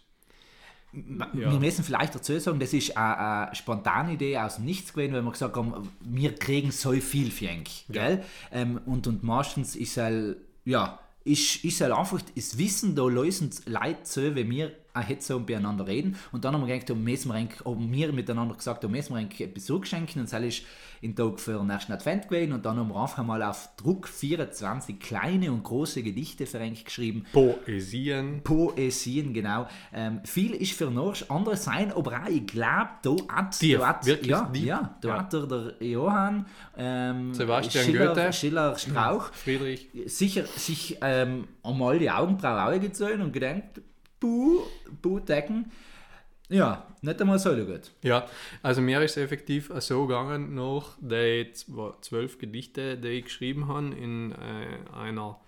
Ja. 0.92 1.50
Wir 1.50 1.58
müssen 1.58 1.82
vielleicht 1.82 2.14
dazu 2.14 2.38
sagen, 2.38 2.60
das 2.60 2.72
ist 2.72 2.96
eine, 2.96 3.18
eine 3.18 3.54
spontane 3.56 4.12
Idee 4.12 4.38
aus 4.38 4.56
dem 4.56 4.64
Nichts 4.64 4.92
gewesen, 4.92 5.14
weil 5.14 5.22
wir 5.22 5.32
gesagt 5.32 5.56
haben, 5.56 5.90
wir 6.00 6.34
kriegen 6.36 6.70
so 6.70 6.92
viel 6.92 7.32
ihn, 7.42 7.64
gell? 7.88 8.22
Ähm, 8.52 8.80
und, 8.86 9.08
und 9.08 9.24
meistens 9.24 9.74
ist 9.74 9.96
halt, 9.96 10.36
ja, 10.64 11.00
ist, 11.24 11.64
ist 11.64 11.80
halt 11.80 11.92
einfach 11.92 12.20
das 12.36 12.58
Wissen, 12.58 12.94
da 12.94 13.06
lösen 13.08 13.50
Leute 13.66 13.98
so, 14.04 14.36
wie 14.36 14.48
wir 14.48 14.72
auch 14.94 15.08
jetzt 15.08 15.26
so 15.26 15.38
beieinander 15.40 15.86
reden. 15.86 16.16
Und 16.32 16.44
dann 16.44 16.54
haben 16.54 16.66
wir 16.66 16.78
gedacht, 16.78 16.90
eigentlich- 16.90 17.64
haben 17.64 17.92
wir 17.92 18.12
miteinander 18.12 18.54
gesagt, 18.54 18.84
da 18.84 18.88
müssen 18.88 19.14
wir 19.14 19.46
etwas 19.46 19.64
zurückschenken. 19.66 20.20
Und 20.22 20.32
das 20.32 20.42
ist 20.42 20.62
in 21.00 21.14
Tag 21.14 21.38
für 21.40 21.58
den 21.58 21.68
ersten 21.68 21.92
Advent 21.92 22.28
gewesen. 22.28 22.52
Und 22.52 22.64
dann 22.64 22.78
haben 22.78 22.88
wir 22.88 22.96
einfach 23.02 23.22
mal 23.24 23.42
auf 23.42 23.68
Druck 23.76 24.08
24 24.08 24.98
kleine 24.98 25.52
und 25.52 25.62
große 25.62 26.02
Gedichte 26.02 26.46
für 26.46 26.64
ihn 26.64 26.76
geschrieben. 26.82 27.24
Poesien. 27.32 28.40
Poesien, 28.42 29.34
genau. 29.34 29.66
Ähm, 29.92 30.20
viel 30.24 30.54
ist 30.54 30.72
für 30.72 30.90
noch 30.90 31.14
andere 31.28 31.56
sein, 31.56 31.92
aber 31.92 32.22
auch, 32.24 32.28
ich 32.28 32.46
glaube, 32.46 32.88
da 33.02 33.10
hat, 33.28 33.58
Tief, 33.58 33.78
da 33.80 33.88
hat, 33.88 34.06
wirklich 34.06 34.30
ja, 34.30 34.50
ja, 34.54 34.96
da 35.00 35.08
Ja. 35.08 35.18
hat 35.18 35.32
der, 35.32 35.46
der 35.46 35.86
Johann 35.86 36.46
ähm, 36.76 37.34
Sebastian 37.34 37.84
Schiller, 37.84 38.06
Goethe. 38.14 38.32
Schiller 38.32 38.78
Strauch 38.78 39.32
Friedrich. 39.32 39.88
sicher 40.06 40.46
sich 40.46 40.96
ähm, 41.02 41.48
einmal 41.62 41.98
die 41.98 42.10
Augenbrauen 42.10 42.80
gezogen 42.80 43.20
und 43.22 43.32
gedacht, 43.32 43.62
buh, 44.24 44.62
buh, 45.02 45.20
decken. 45.20 45.70
Ja, 46.48 46.86
nicht 47.02 47.20
einmal 47.20 47.38
so 47.38 47.54
gut. 47.54 47.90
Ja, 48.02 48.26
also 48.62 48.80
mir 48.80 49.00
ist 49.02 49.16
effektiv 49.16 49.70
so 49.78 50.06
gegangen, 50.06 50.54
nach 50.54 50.96
die 51.00 51.50
zw- 51.54 52.00
zwölf 52.02 52.38
Gedichte, 52.38 52.96
die 52.98 53.08
ich 53.08 53.24
geschrieben 53.24 53.66
habe, 53.68 53.88
in 53.94 54.32
äh, 54.32 54.96
einer 54.96 55.38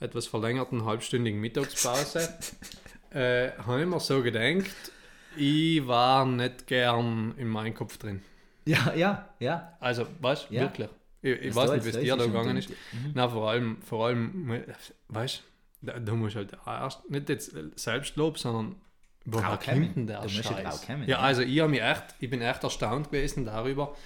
etwas 0.00 0.26
verlängerten 0.26 0.84
halbstündigen 0.84 1.40
Mittagspause, 1.40 2.28
äh, 3.10 3.50
habe 3.66 3.82
ich 3.82 3.86
mir 3.86 4.00
so 4.00 4.22
gedacht, 4.22 4.92
ich 5.36 5.86
war 5.86 6.24
nicht 6.26 6.66
gern 6.66 7.34
in 7.36 7.48
meinem 7.48 7.74
Kopf 7.74 7.98
drin. 7.98 8.22
Ja, 8.64 8.94
ja, 8.94 9.28
ja. 9.40 9.76
Also, 9.80 10.06
weißt 10.20 10.48
du, 10.50 10.54
Ja. 10.54 10.60
wirklich. 10.62 10.88
Ich, 11.22 11.38
ich 11.38 11.54
weiß 11.54 11.70
nicht, 11.72 11.84
wie 11.84 11.90
es 11.90 11.98
dir 11.98 12.16
da 12.16 12.24
gegangen 12.24 12.56
ist. 12.56 12.68
drin. 12.70 13.12
Na, 13.14 13.28
vor 13.28 13.50
allem, 13.50 13.76
vor 13.82 14.06
allem, 14.06 14.62
weißt 15.08 15.38
du, 15.38 15.42
da, 15.82 15.98
da 15.98 16.14
musst 16.14 16.36
halt 16.36 16.58
auch 16.60 16.66
erst, 16.66 17.10
nicht 17.10 17.28
jetzt 17.28 17.54
Selbstlob, 17.76 18.38
sondern 18.38 18.76
woher 19.24 19.56
kommt 19.56 19.96
denn 19.96 20.06
der 20.06 20.20
ja 20.20 20.28
Scheiß? 20.28 20.86
Ja, 20.88 20.96
ja. 21.06 21.18
also 21.18 21.42
ich, 21.42 21.60
hab 21.60 21.70
mich 21.70 21.82
echt, 21.82 22.14
ich 22.18 22.30
bin 22.30 22.40
echt 22.42 22.62
erstaunt 22.64 23.10
gewesen 23.10 23.44
darüber, 23.44 23.96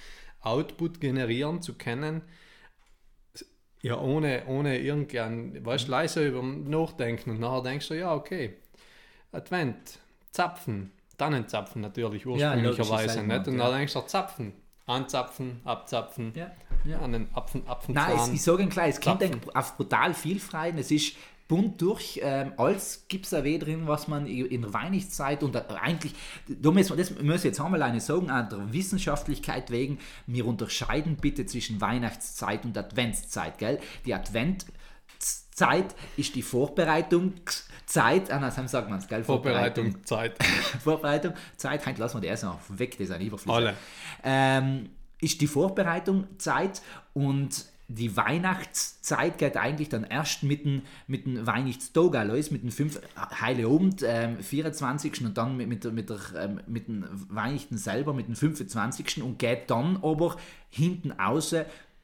Output 0.41 1.01
generieren 1.01 1.61
zu 1.61 1.73
können, 1.73 2.21
ja, 3.81 3.99
ohne, 3.99 4.45
ohne 4.47 4.79
irgendein, 4.79 5.63
weißt 5.63 5.87
du, 5.87 5.91
leise 5.91 6.27
über 6.27 6.41
Nachdenken 6.41 7.29
und 7.29 7.39
nachher 7.39 7.61
denkst 7.61 7.87
du, 7.87 7.93
ja, 7.93 8.15
okay, 8.15 8.55
Advent, 9.31 9.99
Zapfen, 10.31 10.91
Tannenzapfen 11.17 11.81
natürlich 11.81 12.25
ursprünglicherweise, 12.25 13.19
logisches 13.19 13.27
nicht? 13.27 13.47
Und 13.47 13.59
ja. 13.59 13.65
dann 13.65 13.77
denkst 13.77 13.93
du, 13.93 14.01
Zapfen, 14.01 14.53
anzapfen, 14.87 15.61
abzapfen, 15.65 16.33
Ja, 16.35 16.51
ja. 16.83 16.99
an 16.99 17.11
den 17.11 17.29
Apfen, 17.35 17.67
Apfen 17.67 17.93
Nein, 17.93 18.17
es, 18.17 18.29
ich 18.29 18.41
sage 18.41 18.63
Ihnen 18.63 18.71
gleich, 18.71 18.95
es 18.95 18.99
Zapfen. 18.99 19.39
auf 19.53 19.77
brutal 19.77 20.15
viel 20.15 20.39
frei. 20.39 20.73
Es 20.77 20.89
ist 20.89 21.15
bunt 21.47 21.81
durch. 21.81 22.19
Ähm, 22.23 22.53
alles 22.57 23.05
gibt 23.07 23.25
es 23.25 23.31
da 23.31 23.43
weh 23.43 23.57
drin, 23.57 23.87
was 23.87 24.07
man 24.07 24.25
in 24.25 24.61
der 24.63 24.73
Weihnachtszeit 24.73 25.43
und 25.43 25.53
da- 25.53 25.65
eigentlich, 25.81 26.13
da 26.47 26.71
müssen 26.71 26.97
wir, 26.97 27.03
das 27.03 27.11
muss 27.21 27.37
ich 27.37 27.43
jetzt 27.45 27.61
einmal 27.61 27.81
eine 27.83 28.01
sagen, 28.01 28.29
an 28.29 28.49
der 28.49 28.73
Wissenschaftlichkeit 28.73 29.69
wegen, 29.69 29.99
wir 30.25 30.45
unterscheiden 30.45 31.17
bitte 31.17 31.45
zwischen 31.45 31.81
Weihnachtszeit 31.81 32.65
und 32.65 32.77
Adventszeit, 32.77 33.57
gell? 33.59 33.79
Die 34.05 34.13
Adventszeit 34.13 35.95
ist 36.17 36.35
die 36.35 36.41
Vorbereitungszeit, 36.41 38.31
ah, 38.31 38.39
nein, 38.39 38.67
sagt 38.67 38.89
man 38.89 38.99
es, 38.99 39.07
gell? 39.07 39.23
Vorbereitung, 39.23 40.03
Zeit. 40.03 40.35
Vorbereitung, 40.83 41.33
Zeit, 41.57 41.85
heute 41.85 41.99
lassen 41.99 42.21
wir 42.21 42.29
das 42.29 42.43
noch 42.43 42.59
weg, 42.69 42.91
das 42.97 43.09
ist 43.09 43.11
ein 43.11 43.21
Überfluss. 43.21 43.55
Alle. 43.55 43.75
Ähm, 44.23 44.89
ist 45.21 45.39
die 45.41 45.47
Vorbereitung 45.47 46.27
Zeit 46.37 46.81
und 47.13 47.65
die 47.87 48.17
Weihnachtszeit 48.17 49.37
geht 49.37 49.57
eigentlich 49.57 49.89
dann 49.89 50.03
erst 50.03 50.43
mit 50.43 50.65
dem, 50.65 50.81
mit 51.07 51.25
dem 51.25 51.45
Weihnachtstag 51.45 52.25
los, 52.27 52.49
mit 52.49 52.63
dem 52.63 52.71
fünf, 52.71 52.99
Heiligabend, 53.39 54.03
ähm, 54.05 54.41
24. 54.41 55.23
und 55.23 55.37
dann 55.37 55.55
mit, 55.55 55.67
mit, 55.67 55.93
mit, 55.93 56.09
der, 56.09 56.19
ähm, 56.37 56.61
mit 56.67 56.87
dem 56.87 57.05
Weihnachten 57.29 57.77
selber, 57.77 58.13
mit 58.13 58.27
dem 58.27 58.35
25. 58.35 59.21
und 59.21 59.37
geht 59.37 59.69
dann 59.69 59.97
aber 59.97 60.37
hinten 60.69 61.11
raus, 61.11 61.55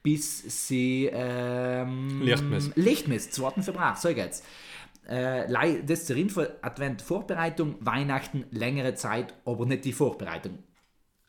bis 0.03 0.67
sie 0.67 1.09
ähm, 1.11 2.21
Lichtmess. 2.21 2.71
Lichtmess, 2.75 3.31
zweiten 3.31 3.63
Verbrauch, 3.63 3.95
so 3.95 4.13
geht's. 4.13 4.43
Äh, 5.07 5.81
das 5.83 6.05
zur 6.05 6.15
Info, 6.15 6.45
Advent 6.61 7.01
Vorbereitung, 7.01 7.75
Weihnachten 7.79 8.45
längere 8.51 8.93
Zeit, 8.93 9.33
aber 9.45 9.65
nicht 9.65 9.85
die 9.85 9.93
Vorbereitung. 9.93 10.59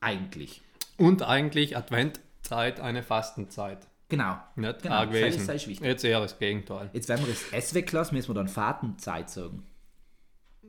Eigentlich. 0.01 0.61
Und 0.99 1.23
eigentlich 1.23 1.77
Adventzeit 1.77 2.81
eine 2.81 3.03
Fastenzeit. 3.03 3.87
Genau. 4.13 4.37
Nicht 4.57 4.83
genau. 4.83 5.07
gewesen. 5.07 5.49
Ist 5.51 5.67
wichtig. 5.69 5.87
Jetzt 5.87 6.05
eher 6.05 6.21
das 6.21 6.39
Gegenteil. 6.39 6.91
Jetzt, 6.93 7.09
wenn 7.09 7.19
wir 7.21 7.29
das 7.29 7.51
S 7.51 7.73
weglassen, 7.73 8.15
müssen 8.15 8.29
wir 8.29 8.35
dann 8.35 8.47
Fahrtenzeit 8.49 9.31
sagen. 9.31 9.63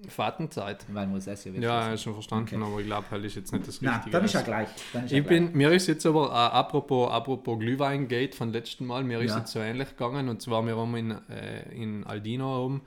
Fahrtenzeit. 0.07 0.85
Weil 0.93 1.07
wir 1.09 1.15
das 1.15 1.27
S 1.27 1.43
ja 1.43 1.51
Ja, 1.53 1.93
ist 1.93 2.03
schon 2.03 2.13
verstanden, 2.13 2.63
aber 2.63 2.79
ich 2.79 2.85
glaube, 2.85 3.05
halt 3.11 3.25
ist 3.25 3.35
jetzt 3.35 3.51
nicht 3.51 3.67
das 3.67 3.81
Nein, 3.81 3.95
Richtige. 3.95 4.11
dann 4.13 4.23
ist 4.23 4.33
ja 4.33 4.41
gleich. 4.43 4.69
Ist 4.73 4.93
ja 4.93 5.01
Ich 5.03 5.09
gleich. 5.11 5.27
bin, 5.27 5.51
mir 5.57 5.71
ist 5.73 5.87
jetzt 5.87 6.05
aber, 6.05 6.29
äh, 6.29 6.31
apropos, 6.31 7.11
apropos 7.11 7.59
Glühwein-Gate 7.59 8.33
von 8.33 8.53
letzten 8.53 8.85
Mal, 8.85 9.03
mir 9.03 9.19
ist 9.19 9.31
Ja. 9.31 9.39
jetzt 9.39 9.51
so 9.51 9.59
ähnlich 9.59 9.89
gegangen 9.89 10.29
und 10.29 10.41
zwar 10.41 10.65
wir 10.65 10.77
haben 10.77 10.95
in, 10.95 11.11
äh, 11.29 11.69
in 11.73 12.05
Aldino 12.05 12.65
um, 12.65 12.81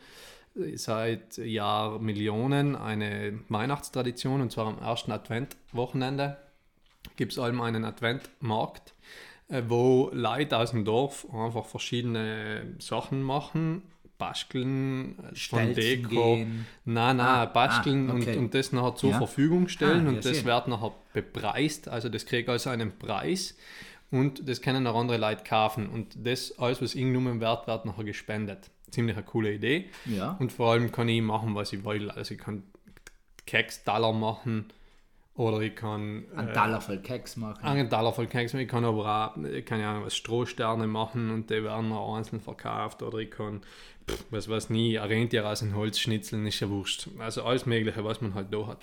seit 0.77 1.37
Jahr 1.37 1.99
Millionen 1.99 2.77
eine 2.77 3.41
Weihnachtstradition 3.51 4.41
und 4.41 4.53
zwar 4.53 4.69
am 4.69 4.79
ersten 4.79 5.13
Adventwochenende 5.13 6.39
gibt 7.17 7.33
es 7.33 7.39
allem 7.39 7.61
einen 7.61 7.85
Adventmarkt, 7.85 8.91
äh, 8.91 8.93
wo 9.49 10.11
Leute 10.13 10.59
aus 10.59 10.71
dem 10.73 10.85
Dorf 10.85 11.27
einfach 11.33 11.65
verschiedene 11.67 12.75
Sachen 12.79 13.23
machen, 13.23 13.83
basteln, 14.19 15.19
äh, 15.31 15.35
von 15.37 15.75
Deko, 15.75 16.37
gehen. 16.37 16.67
nein, 16.85 17.19
nein, 17.19 17.27
Ah, 17.27 17.45
basteln 17.47 18.11
ah, 18.11 18.15
okay. 18.15 18.33
und, 18.33 18.45
und 18.45 18.55
das 18.55 18.73
nachher 18.73 18.97
zur 18.97 19.11
Ja. 19.11 19.19
Verfügung 19.19 19.69
stellen 19.69 20.07
Ah, 20.07 20.11
und 20.11 20.25
das 20.25 20.39
schön. 20.39 20.45
wird 20.47 20.69
nachher 20.69 20.93
bepreist, 21.13 21.89
also 21.89 22.09
das 22.09 22.25
kriegt 22.27 22.49
also 22.49 22.71
einen 22.71 22.99
Preis 22.99 23.57
und 24.11 24.49
das 24.49 24.63
können 24.63 24.87
auch 24.87 24.99
andere 24.99 25.19
Leute 25.19 25.45
kaufen 25.45 25.89
und 25.89 26.17
das, 26.27 26.59
alles 26.59 26.81
was 26.81 26.95
irgendeinem 26.95 27.41
Wert 27.41 27.67
wird, 27.67 27.85
nachher 27.85 28.05
gespendet. 28.05 28.71
Ziemlich 28.91 29.17
eine 29.17 29.27
coole 29.27 29.53
Idee 29.53 29.91
Ja. 30.07 30.37
und 30.39 30.51
vor 30.53 30.73
allem 30.73 30.91
kann 30.93 31.09
ich 31.09 31.21
machen, 31.23 31.55
was 31.55 31.73
ich 31.73 31.85
will, 31.85 32.11
also 32.11 32.33
ich 32.35 32.41
kann 32.41 32.63
Keks-Taler 33.47 34.13
machen 34.13 34.67
oder 35.37 35.61
ich 35.61 35.75
kann 35.75 36.25
Ein 36.35 36.49
äh, 36.49 36.53
Taler 36.53 36.81
voll 36.81 36.99
Keks 36.99 37.37
machen. 37.37 37.63
einen 37.65 37.91
Taler 37.91 38.13
voll 38.13 38.27
Keks 38.27 38.53
machen. 38.55 38.63
Ich 38.63 38.69
kann 38.69 38.85
aber 38.85 39.33
auch, 39.37 39.43
äh, 39.45 39.63
keine 39.63 39.87
Ahnung, 39.87 40.05
was 40.05 40.17
Strohsterne 40.17 40.87
machen 40.87 41.31
und 41.31 41.51
die 41.51 41.63
werden 41.63 41.89
noch 41.91 42.17
einzeln 42.17 42.41
verkauft 42.41 43.03
oder 43.03 43.19
ich 43.19 43.31
kann, 43.31 43.61
pff, 44.11 44.25
was 44.31 44.49
weiß 44.49 44.71
nie, 44.71 44.99
ein 44.99 45.09
Rentier 45.09 45.47
aus 45.47 45.61
dem 45.61 45.75
Holz 45.75 45.99
schnitzeln, 45.99 46.47
ist 46.47 46.61
ja 46.61 46.69
wurscht. 46.71 47.09
Also 47.19 47.43
alles 47.45 47.67
Mögliche, 47.67 48.05
was 48.05 48.21
man 48.21 48.35
halt 48.35 48.53
da 48.53 48.67
hat. 48.67 48.79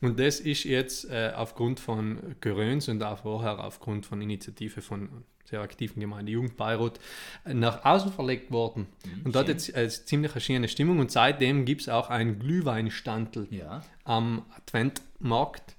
Und 0.00 0.18
das 0.18 0.40
ist 0.40 0.64
jetzt 0.64 1.08
äh, 1.10 1.30
aufgrund 1.36 1.78
von 1.78 2.34
Geröns 2.40 2.88
und 2.88 3.00
auch 3.04 3.18
vorher 3.18 3.62
aufgrund 3.62 4.04
von 4.04 4.20
Initiative 4.20 4.80
von 4.82 5.08
sehr 5.44 5.60
aktiven 5.60 6.00
Gemeinde 6.00 6.32
Jugendbeirat 6.32 6.98
äh, 7.44 7.54
nach 7.54 7.84
außen 7.84 8.10
verlegt 8.12 8.50
worden. 8.50 8.88
und 9.24 9.36
da 9.36 9.40
hat 9.40 9.48
jetzt 9.48 9.76
äh, 9.76 9.88
ziemlich 9.88 10.32
eine 10.32 10.40
schöne 10.40 10.66
Stimmung 10.68 10.98
und 10.98 11.12
seitdem 11.12 11.64
gibt 11.64 11.82
es 11.82 11.88
auch 11.88 12.10
einen 12.10 12.40
Glühweinstandel 12.40 13.46
Ja. 13.50 13.82
am 14.02 14.42
Adventmarkt, 14.56 15.76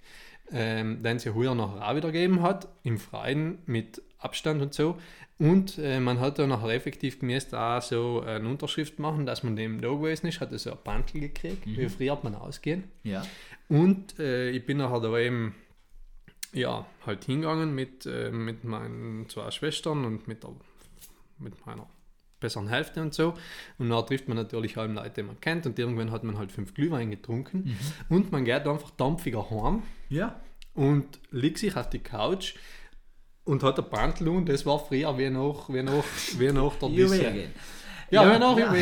ähm, 0.52 1.04
den 1.04 1.18
es 1.18 1.24
ja 1.24 1.34
heuer 1.34 1.56
nachher 1.56 1.88
auch 1.88 1.96
wieder 1.96 2.12
gegeben 2.12 2.42
hat, 2.42 2.68
im 2.84 2.98
Freien 2.98 3.60
mit 3.66 4.02
Abstand 4.20 4.62
und 4.62 4.74
so. 4.74 4.98
Und 5.40 5.78
äh, 5.78 6.00
man 6.00 6.20
hat 6.20 6.40
da 6.40 6.48
nachher 6.48 6.70
effektiv 6.70 7.20
gemäß 7.20 7.54
auch 7.54 7.82
so 7.82 8.22
eine 8.22 8.48
Unterschrift 8.48 9.00
machen, 9.00 9.26
dass 9.26 9.44
man 9.44 9.56
dem 9.56 9.82
da 9.82 9.90
gewesen 9.90 10.28
ist, 10.28 10.40
hat 10.40 10.52
er 10.52 10.60
so 10.60 10.72
ein 10.72 10.78
Pantel 10.84 11.22
gekriegt, 11.22 11.66
wie 11.66 11.90
früher 11.90 12.14
hat 12.14 12.24
man 12.24 12.36
ausgehen. 12.36 12.86
Ja. 13.04 13.26
Und 13.68 14.20
äh, 14.20 14.52
ich 14.52 14.66
bin 14.66 14.78
nachher 14.78 15.02
da 15.02 15.18
eben 15.18 15.56
ja, 16.54 16.86
halt 17.06 17.24
hingegangen 17.26 17.74
mit, 17.74 18.06
äh, 18.06 18.32
mit 18.32 18.64
meinen 18.64 19.28
zwei 19.28 19.50
Schwestern 19.52 20.06
und 20.06 20.28
mit, 20.28 20.44
der, 20.44 20.52
mit 21.40 21.66
meiner 21.66 21.88
besseren 22.44 22.68
Hälfte 22.70 23.02
und 23.02 23.14
so. 23.16 23.34
Und 23.80 23.90
dann 23.90 24.06
trifft 24.06 24.28
man 24.28 24.38
natürlich 24.38 24.78
allem 24.78 24.94
Leute, 24.94 25.10
die 25.18 25.24
man 25.24 25.40
kennt. 25.42 25.66
Und 25.66 25.80
irgendwann 25.80 26.12
hat 26.12 26.24
man 26.24 26.38
halt 26.38 26.52
fünf 26.52 26.74
Glühwein 26.76 27.10
getrunken. 27.10 27.76
Und 28.10 28.32
man 28.32 28.46
geht 28.46 28.68
einfach 28.68 28.92
dampfiger 28.92 29.50
heim 29.50 29.82
Ja. 30.10 30.40
und 30.76 31.20
legt 31.32 31.58
sich 31.58 31.76
auf 31.76 31.90
die 31.90 32.00
Couch 32.00 32.54
und 33.46 33.64
hat 33.64 33.78
ein 33.80 33.90
Pantel 33.90 34.28
und 34.30 34.48
das 34.48 34.66
war 34.66 34.80
früher 34.80 35.18
wie 35.18 35.30
noch, 35.30 35.68
wie 35.74 35.84
noch, 35.84 36.06
wie 36.38 36.52
noch 36.52 36.76
der 36.80 36.90
Juwel 37.00 37.18
Dessert. 37.18 37.34
gehen. 37.34 37.52
Ja, 38.10 38.24
Ja, 38.26 38.36
wie 38.36 38.40
noch 38.40 38.58
ja. 38.60 38.74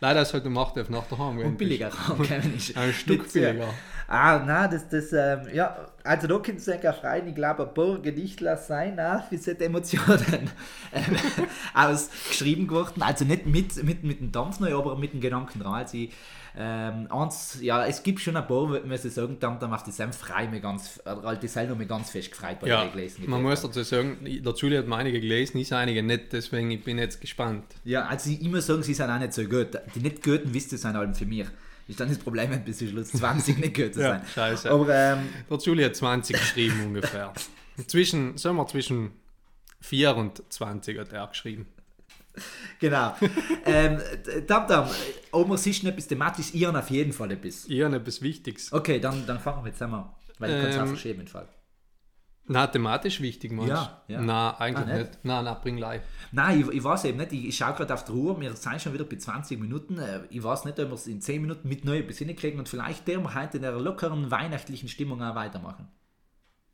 Leider 0.00 0.22
ist 0.22 0.32
halt 0.32 0.46
um 0.46 0.56
8 0.56 0.76
Uhr 0.78 0.86
nach 0.88 1.06
der 1.06 1.18
Heim 1.18 1.38
Und 1.38 1.58
billiger 1.58 1.90
Ein 2.74 2.92
Stück 2.94 3.30
billiger. 3.32 3.74
Ah, 4.12 4.42
na, 4.44 4.66
das, 4.66 4.88
das, 4.88 5.12
ähm, 5.12 5.54
ja, 5.54 5.86
also 6.02 6.26
ich 6.26 7.34
glaube, 7.36 7.62
ein 7.62 7.74
paar 7.74 7.98
Gedichtler 8.00 8.56
sein, 8.56 8.94
na, 8.96 9.24
wie 9.30 9.36
sind 9.36 9.60
die 9.60 9.64
Emotionen 9.66 10.50
ähm, 10.92 11.16
ausgeschrieben 11.74 12.66
geworden, 12.66 13.02
also 13.02 13.24
nicht 13.24 13.46
mit, 13.46 13.80
mit, 13.84 14.02
mit 14.02 14.18
dem 14.18 14.32
Dampf 14.32 14.58
neu, 14.58 14.76
aber 14.76 14.96
mit 14.96 15.12
dem 15.12 15.20
Gedanken 15.20 15.60
dran, 15.60 15.74
also 15.74 15.96
ich, 15.96 16.10
ähm, 16.58 17.06
eins, 17.08 17.58
ja, 17.60 17.86
es 17.86 18.02
gibt 18.02 18.18
schon 18.18 18.36
ein 18.36 18.48
paar, 18.48 18.66
muss 18.84 19.04
ich 19.04 19.14
sagen, 19.14 19.36
dann, 19.38 19.60
dann 19.60 19.72
auf 19.72 19.84
die 19.84 19.92
Senf 19.92 20.16
frei 20.16 20.48
mir 20.48 20.58
ganz, 20.58 21.00
halt 21.06 21.40
die 21.44 21.46
selber 21.46 21.76
mir 21.76 21.86
ganz 21.86 22.10
fest 22.10 22.32
gefreut 22.32 22.58
bei 22.58 22.66
Ja, 22.66 22.86
gelesen. 22.88 23.22
man 23.28 23.40
muss 23.40 23.62
dazu 23.62 23.84
sagen, 23.84 24.18
der 24.24 24.54
Julie 24.54 24.78
hat 24.80 24.88
mir 24.88 24.96
einige 24.96 25.20
gelesen, 25.20 25.58
ich 25.58 25.72
einige 25.72 26.02
nicht, 26.02 26.32
deswegen 26.32 26.72
ich 26.72 26.82
bin 26.82 26.98
jetzt 26.98 27.20
gespannt. 27.20 27.62
Ja, 27.84 28.06
also 28.06 28.28
ich 28.28 28.42
immer 28.42 28.60
sagen, 28.60 28.82
sie 28.82 28.94
sind 28.94 29.08
auch 29.08 29.20
nicht 29.20 29.34
so 29.34 29.44
gut. 29.44 29.68
Die 29.94 30.00
nicht 30.00 30.24
Guten, 30.24 30.52
wisst 30.52 30.72
ihr, 30.72 30.78
sind 30.78 30.96
allem 30.96 31.14
für 31.14 31.26
mich. 31.26 31.46
Ist 31.90 32.00
dann 32.00 32.08
das 32.08 32.18
Problem, 32.18 32.50
wenn 32.50 32.64
bis 32.64 32.78
zum 32.78 32.88
Schluss 32.88 33.08
20 33.12 33.58
nicht 33.58 33.74
gut 33.76 33.94
zu 33.94 34.00
Ja, 34.00 34.10
sein. 34.10 34.22
scheiße. 34.34 34.70
Aber 34.70 34.94
ähm, 34.94 35.28
Der 35.50 35.58
Julie 35.58 35.84
hat 35.86 35.96
20 35.96 36.36
geschrieben 36.38 36.84
ungefähr. 36.86 37.32
Zwischen, 37.86 38.36
sagen 38.38 38.56
wir 38.56 38.66
zwischen 38.66 39.10
4 39.80 40.16
und 40.16 40.42
20 40.52 40.98
hat 40.98 41.12
er 41.12 41.26
geschrieben. 41.26 41.66
Genau. 42.78 43.14
ähm, 43.64 43.98
Tam 44.46 44.68
Tam, 44.68 44.88
Omer, 45.32 45.58
siehst 45.58 45.82
du 45.82 45.88
etwas 45.88 46.06
thematisch? 46.06 46.52
Habe 46.64 46.78
auf 46.78 46.90
jeden 46.90 47.12
Fall 47.12 47.32
etwas. 47.32 47.64
Habe 47.64 47.96
etwas 47.96 48.22
Wichtiges. 48.22 48.72
Okay, 48.72 49.00
dann, 49.00 49.26
dann 49.26 49.40
fangen 49.40 49.64
wir 49.64 49.70
jetzt 49.70 49.82
an. 49.82 50.08
Weil 50.38 50.50
ich 50.54 50.60
kann 50.60 50.70
es 50.70 50.76
auch 50.76 50.82
Ähm, 50.82 50.88
verschieben 50.88 51.20
im 51.20 51.26
Fall. 51.26 51.48
Na, 52.52 52.66
thematisch 52.66 53.20
wichtig, 53.20 53.52
meinst 53.52 53.70
Ja, 53.70 54.02
ja. 54.08 54.20
Na, 54.20 54.58
eigentlich 54.58 54.88
Ah, 54.88 54.96
nicht? 54.96 55.08
nicht. 55.10 55.18
Na, 55.22 55.40
na, 55.40 55.54
bring 55.54 55.78
live. 55.78 56.02
Nein, 56.32 56.60
ich, 56.60 56.68
ich 56.68 56.82
weiß 56.82 57.04
eben 57.04 57.18
nicht. 57.18 57.32
Ich, 57.32 57.46
ich 57.46 57.56
schaue 57.56 57.74
gerade 57.74 57.94
auf 57.94 58.04
die 58.04 58.10
Uhr. 58.10 58.40
Wir 58.40 58.56
sind 58.56 58.82
schon 58.82 58.92
wieder 58.92 59.04
bei 59.04 59.16
20 59.16 59.60
Minuten. 59.60 59.98
Äh, 59.98 60.22
Ich 60.30 60.42
weiß 60.42 60.64
nicht, 60.64 60.78
ob 60.80 60.88
wir 60.88 60.94
es 60.94 61.06
in 61.06 61.20
10 61.20 61.42
Minuten 61.42 61.68
mit 61.68 61.84
neu 61.84 61.98
etwas 61.98 62.18
hinkriegen 62.18 62.58
und 62.58 62.68
vielleicht 62.68 63.06
werden 63.06 63.22
wir 63.22 63.34
heute 63.36 63.58
in 63.58 63.62
der 63.62 63.72
lockeren 63.78 64.32
weihnachtlichen 64.32 64.88
Stimmung 64.88 65.22
auch 65.22 65.36
weitermachen. 65.36 65.86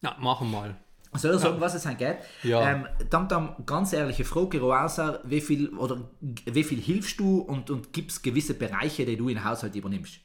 Na, 0.00 0.16
machen 0.18 0.50
wir 0.50 0.58
mal. 0.60 0.76
Soll 1.12 1.34
ich 1.34 1.40
sagen, 1.42 1.60
was 1.60 1.74
es 1.74 1.86
angeht? 1.86 2.18
Ja. 2.42 2.70
Ähm, 2.70 2.86
dann, 3.10 3.28
dann 3.28 3.54
ganz 3.66 3.92
ehrliche 3.92 4.24
Frage, 4.24 4.60
Roasa, 4.60 5.20
wie 5.24 5.40
viel, 5.42 5.68
oder, 5.76 6.08
wie 6.20 6.64
viel 6.64 6.80
hilfst 6.80 7.20
du 7.20 7.38
und, 7.40 7.70
und 7.70 7.92
gibt 7.92 8.10
es 8.12 8.20
gewisse 8.22 8.54
Bereiche, 8.54 9.04
die 9.06 9.16
du 9.16 9.28
im 9.28 9.42
Haushalt 9.44 9.74
übernimmst? 9.76 10.20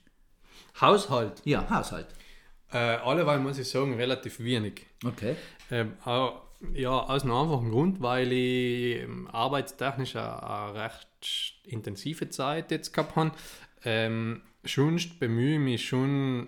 Haushalt. 0.80 1.42
Ja, 1.46 1.70
Haushalt. 1.70 2.08
Äh, 2.72 2.78
alleweil 2.78 3.40
muss 3.40 3.58
ich 3.58 3.70
sagen, 3.70 3.96
relativ 3.96 4.40
wenig. 4.40 4.86
Okay. 5.06 5.36
Ähm, 5.70 5.94
auch, 6.06 6.42
ja, 6.74 6.92
aus 6.92 7.24
einem 7.24 7.34
einfachen 7.34 7.72
Grund, 7.72 8.02
weil 8.02 8.32
ich 8.32 9.02
ähm, 9.02 9.28
arbeitstechnisch 9.32 10.16
eine, 10.16 10.44
eine 10.44 10.74
recht 10.84 11.60
intensive 11.66 12.30
Zeit 12.30 12.72
jetzt 12.72 12.94
gehabt 12.94 13.16
habe. 13.16 13.32
Ähm, 13.84 14.42
sonst 14.64 15.20
bemühe 15.20 15.56
ich 15.56 15.60
mich 15.60 15.86
schon 15.88 16.48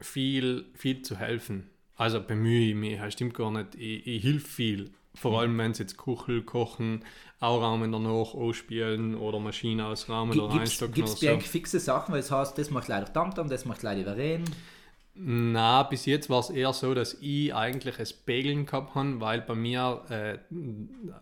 viel, 0.00 0.66
viel 0.74 1.02
zu 1.02 1.16
helfen. 1.16 1.70
Also 1.96 2.20
bemühe 2.20 2.68
ich 2.68 2.74
mich, 2.74 2.98
das 2.98 3.14
stimmt 3.14 3.34
gar 3.34 3.50
nicht. 3.50 3.74
Ich, 3.74 4.06
ich 4.06 4.22
hilf 4.22 4.46
viel. 4.46 4.92
Vor 5.14 5.40
allem, 5.40 5.58
wenn 5.58 5.72
es 5.72 5.78
jetzt 5.78 5.96
Kuchel 5.96 6.42
kochen, 6.42 7.04
Aurahmen 7.40 7.90
danach 7.90 8.34
ausspielen 8.34 9.16
oder 9.16 9.40
Maschine 9.40 9.86
ausrahmen 9.86 10.38
oder 10.38 10.48
Gibt 10.48 10.60
einstocken 10.60 11.02
es 11.02 11.18
so. 11.18 11.40
fixe 11.40 11.80
Sachen, 11.80 12.12
weil 12.12 12.20
es 12.20 12.30
heißt, 12.30 12.56
das 12.56 12.70
macht 12.70 12.86
leider 12.86 13.12
Tamtam, 13.12 13.48
das 13.48 13.64
macht 13.64 13.82
leider 13.82 14.14
Veren? 14.14 14.44
Na, 15.20 15.82
bis 15.82 16.06
jetzt 16.06 16.30
war 16.30 16.38
es 16.40 16.50
eher 16.50 16.72
so, 16.72 16.94
dass 16.94 17.14
ich 17.20 17.52
eigentlich 17.54 17.98
es 17.98 18.12
Pegeln 18.12 18.66
gehabt 18.66 18.94
habe, 18.94 19.20
weil 19.20 19.40
bei 19.40 19.54
mir 19.56 20.04
äh, 20.10 20.38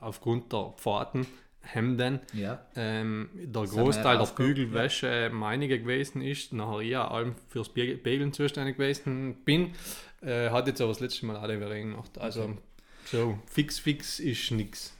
aufgrund 0.00 0.52
der 0.52 0.74
Pforten, 0.76 1.26
Hemden, 1.62 2.20
Ja. 2.32 2.60
ähm, 2.76 3.28
der 3.34 3.62
wir 3.62 3.68
Großteil 3.68 4.18
der 4.18 4.26
Bügelwäsche 4.26 5.30
meinige 5.32 5.80
gewesen 5.80 6.20
ist, 6.20 6.52
nachher 6.52 6.80
ich 6.80 6.90
ja 6.90 7.08
allem 7.08 7.34
fürs 7.48 7.70
Pegeln 7.70 8.32
zuständig 8.32 8.76
gewesen 8.76 9.36
bin, 9.44 9.72
äh, 10.20 10.50
hat 10.50 10.66
jetzt 10.68 10.80
aber 10.80 10.90
das 10.90 11.00
letzte 11.00 11.26
Mal 11.26 11.36
alle 11.36 11.58
Veren 11.58 11.90
gemacht. 11.90 12.18
Also 12.18 12.56
so, 13.06 13.38
fix, 13.46 13.78
fix 13.78 14.20
ist 14.20 14.50
nichts. 14.52 14.96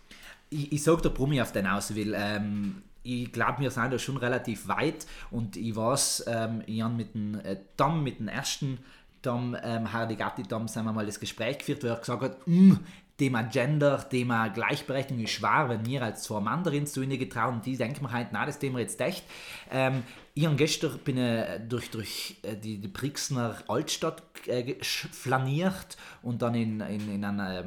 Ich, 0.51 0.73
ich 0.73 0.83
sage 0.83 1.03
der 1.03 1.11
Brummi 1.11 1.41
auf 1.41 1.53
den 1.53 1.67
aus, 1.67 1.95
weil 1.97 2.15
ähm, 2.17 2.83
ich 3.07 3.33
glaube, 3.33 3.61
wir 3.61 3.71
sind 3.71 3.93
da 3.93 3.99
schon 3.99 4.17
relativ 4.17 4.69
weit 4.69 5.07
und 5.31 5.57
ich 5.57 5.75
weiß, 5.75 6.25
ähm, 6.27 6.63
ich 6.67 6.83
habe 6.83 6.95
mit 6.95 7.15
dem 7.15 7.39
äh, 7.41 7.57
Damm, 7.77 8.03
mit 8.03 8.19
dem 8.19 8.29
ersten 8.29 8.79
Damm, 9.23 9.57
ähm, 9.63 9.93
Hardy 9.93 10.17
Gatti 10.17 10.43
Damm, 10.43 10.69
sind 10.69 10.85
wir 10.85 10.93
mal 10.93 11.07
das 11.07 11.21
Gespräch 11.21 11.59
geführt, 11.59 11.83
wo 11.83 11.89
er 11.89 11.97
gesagt 11.97 12.23
hat, 12.23 12.47
"Mm, 12.47 12.75
Thema 13.17 13.43
Gender, 13.45 14.07
Thema 14.09 14.49
Gleichberechtigung 14.49 15.25
ist 15.25 15.31
schwer, 15.31 15.67
wenn 15.69 15.87
wir 15.87 16.03
als 16.03 16.25
zwei 16.25 16.43
darin 16.63 16.87
zu 16.87 17.03
ihnen 17.03 17.19
getrauen 17.19 17.55
und 17.55 17.67
die 17.67 17.77
denken 17.77 18.05
mir 18.05 18.13
halt, 18.13 18.29
na, 18.33 18.45
das 18.45 18.59
Thema 18.59 18.79
jetzt 18.81 19.01
echt. 19.01 19.25
Ähm, 19.71 20.03
ich 20.35 20.45
habe 20.45 20.57
gestern 20.57 20.99
bin, 20.99 21.17
äh, 21.17 21.61
durch, 21.67 21.91
durch 21.91 22.37
äh, 22.43 22.57
die, 22.57 22.79
die 22.79 22.89
Brixner 22.89 23.57
Altstadt 23.69 24.23
äh, 24.47 24.75
flaniert 24.83 25.97
und 26.21 26.43
dann 26.43 26.55
in, 26.55 26.81
in, 26.81 27.15
in 27.15 27.25
einer 27.25 27.65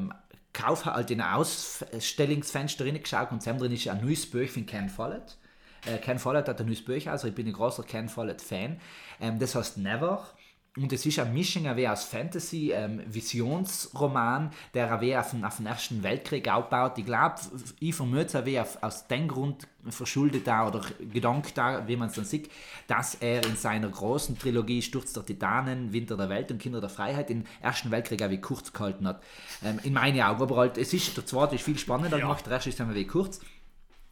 ähm, 0.49 0.53
Kauf, 0.53 0.85
halt 0.85 1.11
in 1.11 1.21
ein 1.21 1.33
Ausstellungsfenster 1.33 2.85
reingeschaut 2.85 3.31
und 3.31 3.45
drin 3.45 3.71
ist 3.71 3.87
ein 3.87 4.03
neues 4.03 4.29
Buch 4.29 4.47
von 4.47 4.65
Ken 4.65 4.89
Follett. 4.89 5.37
Äh, 5.85 5.97
Ken 5.97 6.19
Follett 6.19 6.47
hat 6.47 6.59
ein 6.59 6.67
neues 6.67 6.83
Buch, 6.83 7.07
also 7.07 7.27
ich 7.27 7.35
bin 7.35 7.47
ein 7.47 7.53
großer 7.53 7.83
Ken 7.83 8.09
Follett-Fan. 8.09 8.79
Ähm, 9.21 9.39
das 9.39 9.55
heißt 9.55 9.77
Never. 9.77 10.27
Und 10.77 10.93
es 10.93 11.05
ist 11.05 11.17
eine 11.17 11.31
Mischung 11.31 11.67
aus 11.67 12.03
Fantasy, 12.05 12.71
ähm, 12.71 13.01
Visionsroman, 13.07 14.51
der 14.73 14.93
auf 14.93 15.31
den, 15.31 15.43
auf 15.43 15.57
den 15.57 15.65
Ersten 15.65 16.03
Weltkrieg 16.03 16.47
aufbaut. 16.47 16.97
Ich 16.97 17.05
glaube, 17.05 17.35
ich 17.79 17.95
vermute 17.95 18.43
es 18.45 18.83
aus 18.83 19.07
dem 19.07 19.27
Grund 19.27 19.67
verschuldet 19.89 20.45
da 20.45 20.67
oder 20.67 20.81
gedankt 21.11 21.57
da, 21.57 21.87
wie 21.87 21.95
man 21.95 22.09
es 22.09 22.15
dann 22.15 22.25
sieht, 22.25 22.51
dass 22.87 23.15
er 23.15 23.43
in 23.45 23.55
seiner 23.55 23.89
großen 23.89 24.37
Trilogie 24.37 24.81
Sturz 24.81 25.13
der 25.13 25.25
Titanen, 25.25 25.91
Winter 25.91 26.17
der 26.17 26.29
Welt 26.29 26.51
und 26.51 26.59
Kinder 26.59 26.81
der 26.81 26.89
Freiheit 26.89 27.29
den 27.29 27.47
Ersten 27.61 27.89
Weltkrieg 27.89 28.21
auch 28.21 28.29
wie 28.29 28.41
kurz 28.41 28.71
gehalten 28.71 29.07
hat. 29.07 29.23
Ähm, 29.63 29.79
in 29.83 29.93
meinen 29.93 30.21
Augen. 30.21 30.41
Aber 30.41 30.55
halt, 30.57 30.77
es 30.77 30.93
ist, 30.93 31.17
der 31.17 31.25
zweite 31.25 31.55
ist 31.55 31.63
viel 31.63 31.79
spannender 31.79 32.19
gemacht, 32.19 32.45
der 32.45 32.53
erste 32.53 32.69
ist 32.69 32.79
einmal 32.79 32.95
wie 32.95 33.07
kurz. 33.07 33.39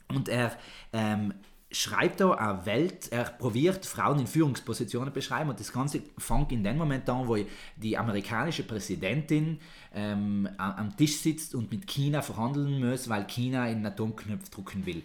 Und 0.09 0.29
er 0.29 0.57
ähm, 0.93 1.33
schreibt 1.71 2.21
da 2.21 2.31
eine 2.31 2.65
Welt, 2.65 3.11
er 3.11 3.25
probiert 3.25 3.85
Frauen 3.85 4.19
in 4.19 4.27
Führungspositionen 4.27 5.13
beschreiben 5.13 5.49
und 5.49 5.59
das 5.59 5.73
Ganze 5.73 6.01
fängt 6.17 6.51
in 6.51 6.63
dem 6.63 6.77
Moment 6.77 7.09
an, 7.09 7.27
wo 7.27 7.37
die 7.75 7.97
amerikanische 7.97 8.63
Präsidentin 8.63 9.59
ähm, 9.93 10.47
am 10.57 10.95
Tisch 10.95 11.17
sitzt 11.17 11.55
und 11.55 11.71
mit 11.71 11.85
China 11.87 12.21
verhandeln 12.21 12.79
muss, 12.79 13.09
weil 13.09 13.25
China 13.27 13.63
einen 13.63 13.85
Atomknopf 13.85 14.49
drücken 14.49 14.85
will. 14.85 15.03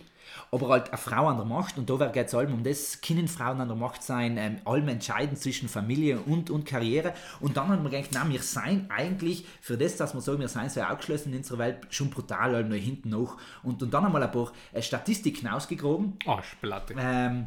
Aber 0.50 0.68
halt 0.68 0.88
eine 0.88 0.98
Frau 0.98 1.28
an 1.28 1.36
der 1.36 1.46
Macht, 1.46 1.78
und 1.78 1.88
da 1.88 2.06
geht 2.06 2.26
es 2.26 2.34
allem 2.34 2.54
um 2.54 2.64
das, 2.64 3.00
können 3.00 3.28
Frauen 3.28 3.60
an 3.60 3.68
der 3.68 3.76
Macht 3.76 4.02
sein, 4.02 4.36
ähm, 4.36 4.58
allem 4.64 4.88
entscheiden 4.88 5.36
zwischen 5.36 5.68
Familie 5.68 6.20
und, 6.20 6.50
und 6.50 6.64
Karriere. 6.64 7.14
Und 7.40 7.56
dann 7.56 7.68
haben 7.68 7.82
wir 7.82 7.90
gedacht, 7.90 8.10
nein, 8.12 8.30
wir 8.30 8.42
seien 8.42 8.90
eigentlich, 8.90 9.46
für 9.60 9.76
das, 9.76 9.96
dass 9.96 10.14
wir 10.14 10.20
sagen, 10.20 10.40
wir 10.40 10.48
seien 10.48 10.70
so 10.70 10.82
ausgeschlossen 10.82 11.32
in 11.32 11.38
unserer 11.38 11.58
Welt, 11.58 11.78
schon 11.90 12.10
brutal 12.10 12.54
allem 12.54 12.68
noch 12.68 12.76
hinten 12.76 13.10
noch. 13.10 13.38
Und, 13.62 13.82
und 13.82 13.92
dann 13.92 14.04
haben 14.04 14.12
wir 14.12 14.22
ein 14.22 14.30
paar 14.30 14.52
äh, 14.72 14.82
Statistiken 14.82 15.48
ausgegraben, 15.48 16.18
Arschplatte. 16.26 16.94
ähm, 16.98 17.46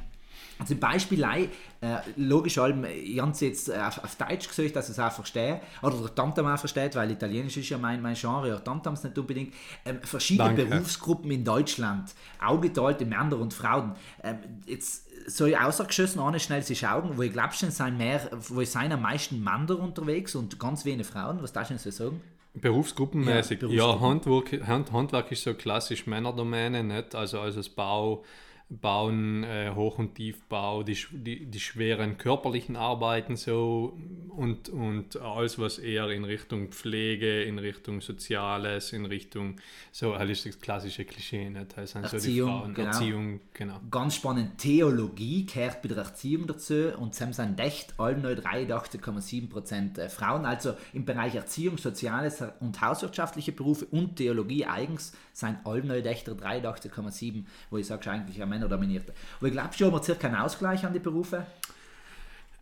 Also 0.58 0.74
im 0.74 0.80
Beispiel, 0.80 1.22
äh, 1.24 1.48
logisch, 2.16 2.58
allem, 2.58 2.86
ich 2.86 3.20
habe 3.20 3.32
es 3.32 3.42
jetzt 3.42 3.72
auf, 3.72 4.04
auf 4.04 4.16
Deutsch 4.16 4.48
gesagt, 4.48 4.76
dass 4.76 4.90
ich 4.90 4.98
es 4.98 5.00
auch 5.00 5.12
verstehe, 5.12 5.62
oder 5.82 5.98
der 5.98 6.16
Tamtam 6.16 6.48
auch 6.48 6.58
versteht, 6.58 6.96
weil 6.96 7.12
Italienisch 7.12 7.58
ist 7.58 7.70
ja 7.70 7.78
mein, 7.78 8.02
mein 8.02 8.16
Genre, 8.16 8.50
ja 8.50 8.60
Tamtams 8.60 9.04
nicht 9.04 9.18
unbedingt. 9.18 9.54
Ähm, 9.86 10.00
verschiedene 10.02 10.56
Danke. 10.56 10.66
Berufsgruppen 10.66 11.30
in 11.32 11.44
Deutschland, 11.44 12.14
augeteilte 12.44 13.06
Männer 13.06 13.38
und 13.38 13.54
Frauen. 13.54 13.96
Ähm, 14.24 14.38
jetzt 14.66 15.06
soll 15.28 15.50
ich 15.50 15.58
außergeschossen 15.58 16.22
ohne 16.22 16.40
schnell 16.40 16.62
sich 16.62 16.80
schauen, 16.80 17.12
wo 17.16 17.22
ich 17.22 17.34
glaube 17.34 17.54
schon 17.54 17.72
sind 17.72 17.98
mehr, 17.98 18.30
wo 18.50 18.64
sind 18.64 18.92
am 18.92 19.02
meisten 19.02 19.44
Männer 19.44 19.80
unterwegs 19.80 20.36
und 20.36 20.60
ganz 20.60 20.86
wenige 20.86 21.04
Frauen, 21.04 21.42
was 21.42 21.52
darfst 21.52 21.72
du 21.72 21.74
denn 21.76 21.84
so 21.84 21.92
sagen? 21.92 22.22
Berufsgruppenmäßig. 22.54 23.62
Ja, 23.62 23.68
Ja, 23.68 23.84
Berufsgruppen. 23.96 24.10
Handwerk, 24.10 24.68
Hand, 24.68 24.92
Handwerk 24.92 25.32
ist 25.32 25.44
so 25.44 25.54
klassisch 25.54 26.08
Männerdomäne, 26.08 26.84
nicht? 26.84 27.14
Also, 27.16 27.40
also 27.40 27.58
das 27.60 27.70
Bau, 27.70 28.24
Bauen, 28.82 29.44
äh, 29.44 29.72
Hoch- 29.74 30.00
und 30.00 30.16
Tiefbau, 30.16 30.84
die, 30.84 30.98
die, 31.12 31.46
die 31.46 31.60
schweren 31.60 32.18
körperlichen 32.18 32.76
Arbeiten 32.76 33.36
so 33.36 33.98
und, 34.30 34.70
und 34.70 35.20
alles, 35.22 35.58
was 35.60 35.80
eher 35.80 36.10
in 36.10 36.24
Richtung 36.26 36.70
Pflege, 36.70 37.44
in 37.44 37.60
Richtung 37.60 38.02
Soziales, 38.02 38.94
in 38.94 39.06
Richtung, 39.06 39.58
so 39.92 40.18
halt 40.18 40.30
ist 40.30 40.46
das 40.46 40.60
klassische 40.60 41.06
Klischee, 41.06 41.50
nicht? 41.50 41.78
Das 41.78 41.92
sind 41.92 42.08
so 42.08 42.12
die 42.12 42.16
Erziehung, 42.16 42.50
Frauen, 42.50 42.74
genau. 42.74 42.88
Erziehung, 42.88 43.40
genau. 43.54 43.80
Ganz 43.90 44.16
spannend, 44.16 44.58
Theologie 44.58 45.46
gehört 45.46 45.82
bei 45.82 45.90
der 45.90 45.98
Erziehung 45.98 46.48
dazu 46.48 46.92
und 46.98 47.16
sie 47.16 47.32
sind 47.32 47.60
echt 47.60 48.00
alle 48.00 48.18
nur 48.18 48.32
83,7% 48.32 50.00
äh, 50.00 50.10
Frauen. 50.10 50.46
Also 50.46 50.74
im 50.94 51.06
Bereich 51.06 51.36
Erziehung, 51.36 51.78
Soziales 51.78 52.44
und 52.60 52.82
hauswirtschaftliche 52.82 53.52
Berufe 53.52 53.86
und 53.86 54.18
Theologie 54.18 54.66
eigens 54.66 55.14
sind 55.34 55.58
alle 55.66 56.04
echt 56.04 56.28
83,7%, 56.28 57.44
wo 57.70 57.78
ich 57.78 57.88
sage, 57.88 58.10
eigentlich 58.10 58.38
ja 58.38 58.46
Männer 58.46 58.65
dominiert. 58.68 59.12
Aber 59.38 59.48
ich 59.48 59.54
glaube 59.54 59.74
schon, 59.74 59.88
haben 59.88 59.96
wir 59.96 60.04
circa 60.04 60.28
einen 60.28 60.38
Ausgleich 60.38 60.86
an 60.86 60.94
die 60.94 61.00
Berufe. 61.00 61.46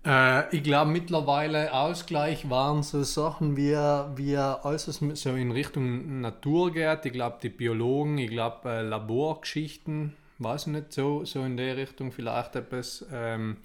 Äh, 0.05 0.55
ich 0.55 0.63
glaube 0.63 0.91
mittlerweile 0.91 1.73
Ausgleich 1.73 2.49
waren 2.49 2.83
so 2.83 3.03
Sachen 3.03 3.55
wie, 3.55 3.73
wie 3.73 4.37
alles, 4.37 4.87
was 4.87 5.21
so 5.21 5.35
in 5.35 5.51
Richtung 5.51 6.21
Natur 6.21 6.71
geht. 6.71 7.05
Ich 7.05 7.13
glaube 7.13 7.37
die 7.41 7.49
Biologen, 7.49 8.17
ich 8.17 8.29
glaube 8.29 8.69
äh, 8.69 8.81
Laborgeschichten, 8.81 10.13
weiß 10.39 10.67
ich 10.67 10.73
nicht, 10.73 10.93
so, 10.93 11.23
so 11.25 11.43
in 11.43 11.57
der 11.57 11.77
Richtung 11.77 12.11
vielleicht 12.11 12.55
etwas. 12.55 13.05
Ähm, 13.11 13.57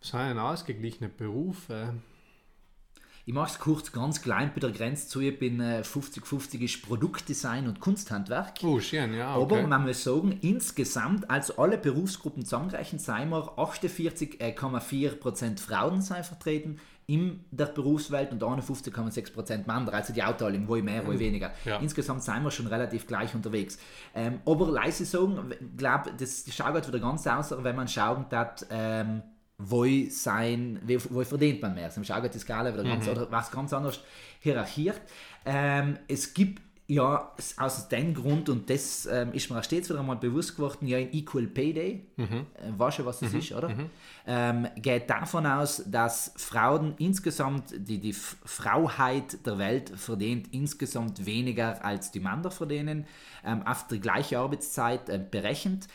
was 0.00 0.10
sind 0.10 0.20
denn 0.20 0.38
ausgeglichene 0.38 1.08
Berufe? 1.08 1.94
Ich 3.28 3.34
mache 3.34 3.52
es 3.52 3.58
kurz 3.58 3.92
ganz 3.92 4.22
klein 4.22 4.50
bei 4.54 4.60
der 4.60 4.70
Grenze 4.70 5.06
zu. 5.06 5.20
Ich 5.20 5.38
bin 5.38 5.60
äh, 5.60 5.82
50-50 5.84 6.60
ist 6.60 6.80
Produktdesign 6.80 7.68
und 7.68 7.78
Kunsthandwerk. 7.78 8.54
Oh, 8.62 8.80
schön, 8.80 9.12
ja. 9.12 9.28
Aber 9.28 9.58
Okay. 9.58 9.66
man 9.66 9.84
muss 9.84 10.02
sagen, 10.02 10.38
insgesamt, 10.40 11.28
also 11.28 11.58
alle 11.58 11.76
Berufsgruppen 11.76 12.44
zusammengerechnet, 12.44 13.02
sind 13.02 13.28
wir 13.28 13.58
48,4% 13.58 15.60
Frauen 15.60 16.00
sind 16.00 16.24
vertreten 16.24 16.80
in 17.06 17.44
der 17.50 17.66
Berufswelt 17.66 18.32
und 18.32 18.42
51,6% 18.42 19.66
Männer, 19.66 19.92
also 19.92 20.14
die 20.14 20.22
Aufteilung, 20.22 20.66
wo 20.66 20.76
ich 20.76 20.82
mehr, 20.82 21.06
wo 21.06 21.12
ich 21.12 21.18
weniger. 21.18 21.52
Ja. 21.66 21.76
Insgesamt 21.80 22.22
sind 22.22 22.42
wir 22.44 22.50
schon 22.50 22.66
relativ 22.66 23.06
gleich 23.06 23.34
unterwegs. 23.34 23.78
Ähm, 24.14 24.40
aber 24.46 24.70
leise 24.70 25.04
sagen, 25.04 25.50
ich 25.50 25.76
glaube, 25.76 26.12
das 26.18 26.46
schaut 26.50 26.88
wieder 26.88 27.00
ganz 27.00 27.26
aus, 27.26 27.52
wenn 27.62 27.76
man 27.76 27.88
schauen 27.88 28.24
hat, 28.30 28.64
ähm, 28.70 29.20
wo 29.58 29.84
sein, 30.08 30.80
wo 31.10 31.24
verdient 31.24 31.60
man 31.60 31.74
mehr. 31.74 31.86
Also, 31.86 32.02
schaut 32.04 32.32
die 32.32 32.38
Skala 32.38 32.72
wieder 32.72 32.84
ganz, 32.84 33.08
oder 33.08 33.30
was 33.30 33.50
ganz 33.50 33.72
anders 33.72 34.00
hierarchiert. 34.40 35.00
Ähm, 35.44 35.98
es 36.06 36.32
gibt 36.32 36.62
ja, 36.90 37.32
aus 37.58 37.88
dem 37.88 38.14
Grund, 38.14 38.48
und 38.48 38.70
das 38.70 39.04
ähm, 39.04 39.34
ist 39.34 39.50
mir 39.50 39.58
auch 39.58 39.64
stets 39.64 39.90
wieder 39.90 40.00
einmal 40.00 40.16
bewusst 40.16 40.56
geworden, 40.56 40.86
ja, 40.86 40.96
ein 40.96 41.12
Equal 41.12 41.46
Pay 41.46 41.72
Day, 41.74 42.06
äh, 42.16 42.78
weißt 42.78 43.00
du, 43.00 43.04
was 43.04 43.20
das 43.20 43.34
ist, 43.34 43.52
oder? 43.52 43.68
Ähm, 44.26 44.68
geht 44.76 45.10
davon 45.10 45.44
aus, 45.44 45.82
dass 45.86 46.32
Frauen 46.36 46.94
insgesamt, 46.96 47.74
die, 47.76 47.98
die 47.98 48.14
Frauheit 48.14 49.44
der 49.44 49.58
Welt 49.58 49.92
verdient 49.96 50.48
insgesamt 50.52 51.26
weniger 51.26 51.84
als 51.84 52.10
die 52.10 52.20
Männer 52.20 52.50
verdienen, 52.50 53.06
ähm, 53.44 53.66
auf 53.66 53.86
die 53.88 54.00
gleiche 54.00 54.38
Arbeitszeit 54.38 55.10
äh, 55.10 55.18
berechnet 55.18 55.88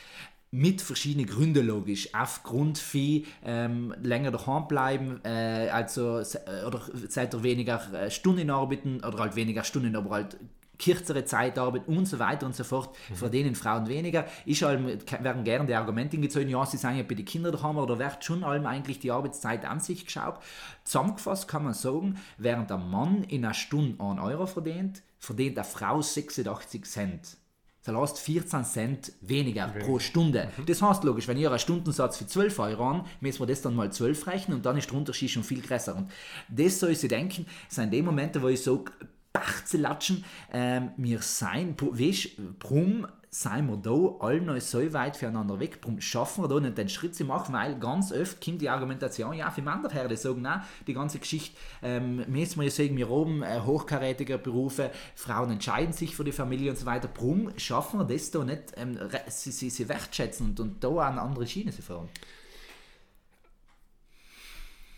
mit 0.53 0.83
verschiedenen 0.83 1.25
Gründen 1.25 1.65
logisch. 1.65 2.09
Aufgrund 2.13 2.77
von 2.77 3.25
ähm, 3.43 3.93
länger 4.03 4.29
daheim 4.29 4.67
bleiben, 4.67 5.19
äh, 5.25 5.69
also 5.71 6.19
äh, 6.19 6.65
oder 6.67 6.79
seid 7.09 7.33
ihr 7.33 7.41
weniger 7.41 7.81
äh, 7.91 8.11
Stunden 8.11 8.51
arbeiten 8.51 9.03
oder 9.03 9.17
halt 9.17 9.35
weniger 9.35 9.63
Stunden, 9.63 9.95
aber 9.95 10.11
halt 10.11 10.37
kürzere 10.77 11.25
Zeit 11.25 11.57
arbeiten 11.57 11.97
und 11.97 12.05
so 12.05 12.19
weiter 12.19 12.45
und 12.45 12.55
so 12.55 12.63
fort, 12.63 12.95
verdienen 13.13 13.55
Frauen 13.55 13.87
weniger. 13.87 14.25
Ich 14.45 14.61
werden 14.61 15.43
gerne 15.43 15.65
die 15.65 15.75
Argumente 15.75 16.17
gezogen, 16.17 16.49
ja, 16.49 16.65
sie 16.65 16.77
sind 16.77 16.97
ja 16.97 17.03
bei 17.03 17.15
den 17.15 17.25
Kindern 17.25 17.53
daheim, 17.53 17.77
oder 17.77 17.97
wird 17.97 18.23
schon 18.23 18.43
allem 18.43 18.65
eigentlich 18.65 18.99
die 18.99 19.11
Arbeitszeit 19.11 19.65
an 19.65 19.79
sich 19.79 20.05
geschaut. 20.05 20.39
Zusammengefasst 20.83 21.47
kann 21.47 21.63
man 21.63 21.73
sagen, 21.73 22.19
während 22.37 22.69
der 22.69 22.77
Mann 22.77 23.23
in 23.23 23.45
einer 23.45 23.53
Stunde 23.53 24.03
1 24.03 24.19
Euro 24.19 24.45
verdient, 24.45 25.01
verdient 25.19 25.57
eine 25.57 25.65
Frau 25.65 26.01
86 26.01 26.83
Cent. 26.85 27.37
Das 27.83 27.95
heißt 27.95 28.19
14 28.19 28.63
Cent 28.63 29.13
weniger 29.21 29.67
pro 29.67 29.99
Stunde. 29.99 30.49
Das 30.65 30.81
heißt 30.81 31.03
logisch, 31.03 31.27
wenn 31.27 31.37
ihr 31.37 31.49
einen 31.49 31.59
Stundensatz 31.59 32.17
für 32.17 32.25
12 32.25 32.59
Euro 32.59 32.89
an, 32.89 33.05
müssen 33.19 33.41
wir 33.41 33.47
das 33.47 33.61
dann 33.61 33.75
mal 33.75 33.91
12 33.91 34.27
rechnen 34.27 34.57
und 34.57 34.65
dann 34.65 34.77
ist 34.77 34.89
der 34.89 34.97
Unterschied 34.97 35.29
schon 35.29 35.43
viel 35.43 35.61
größer. 35.61 35.95
Und 35.95 36.09
das 36.47 36.79
soll 36.79 36.95
sie 36.95 37.09
denken, 37.09 37.45
sind 37.67 37.91
die 37.93 38.01
Momente, 38.01 38.41
wo 38.41 38.47
ich 38.47 38.63
sage, 38.63 38.91
Bachzelatschen, 39.33 40.23
ähm, 40.51 40.91
wir 40.95 41.21
sein, 41.21 41.75
weißt 41.79 42.29
drum 42.59 43.07
seien 43.33 43.67
wir 43.67 43.77
da 43.77 44.25
alle 44.25 44.41
noch 44.41 44.61
so 44.61 44.93
weit 44.93 45.17
voneinander 45.17 45.59
weg, 45.59 45.81
drum 45.81 45.99
schaffen 45.99 46.43
wir 46.43 46.47
da 46.47 46.59
nicht 46.59 46.77
den 46.77 46.87
Schritt 46.87 47.15
zu 47.15 47.25
machen, 47.25 47.53
weil 47.53 47.79
ganz 47.79 48.11
oft 48.11 48.43
kommt 48.43 48.61
die 48.61 48.69
Argumentation, 48.69 49.33
ja, 49.33 49.49
für 49.49 49.63
Männer 49.63 49.89
her, 49.89 50.07
die 50.07 50.15
sagen, 50.15 50.43
nein, 50.43 50.61
die 50.85 50.93
ganze 50.93 51.17
Geschichte, 51.17 51.57
ähm, 51.81 52.23
müssen 52.27 52.59
wir 52.59 52.65
ja 52.65 52.69
sagen, 52.69 52.95
wir 52.95 53.09
oben 53.09 53.41
äh, 53.41 53.59
hochkarätige 53.61 54.37
Berufe, 54.37 54.91
Frauen 55.15 55.49
entscheiden 55.49 55.93
sich 55.93 56.15
für 56.15 56.23
die 56.23 56.31
Familie 56.31 56.69
und 56.69 56.77
so 56.77 56.85
weiter, 56.85 57.07
drum 57.07 57.49
schaffen 57.57 57.99
wir 57.99 58.05
das 58.05 58.29
da 58.29 58.43
nicht, 58.43 58.73
ähm, 58.77 58.99
sie, 59.27 59.51
sie, 59.51 59.71
sie 59.71 59.89
wertschätzen 59.89 60.49
und, 60.49 60.59
und 60.59 60.83
da 60.83 60.95
eine 60.99 61.19
andere 61.19 61.47
Schiene 61.47 61.71
zu 61.71 61.81
fahren. 61.81 62.09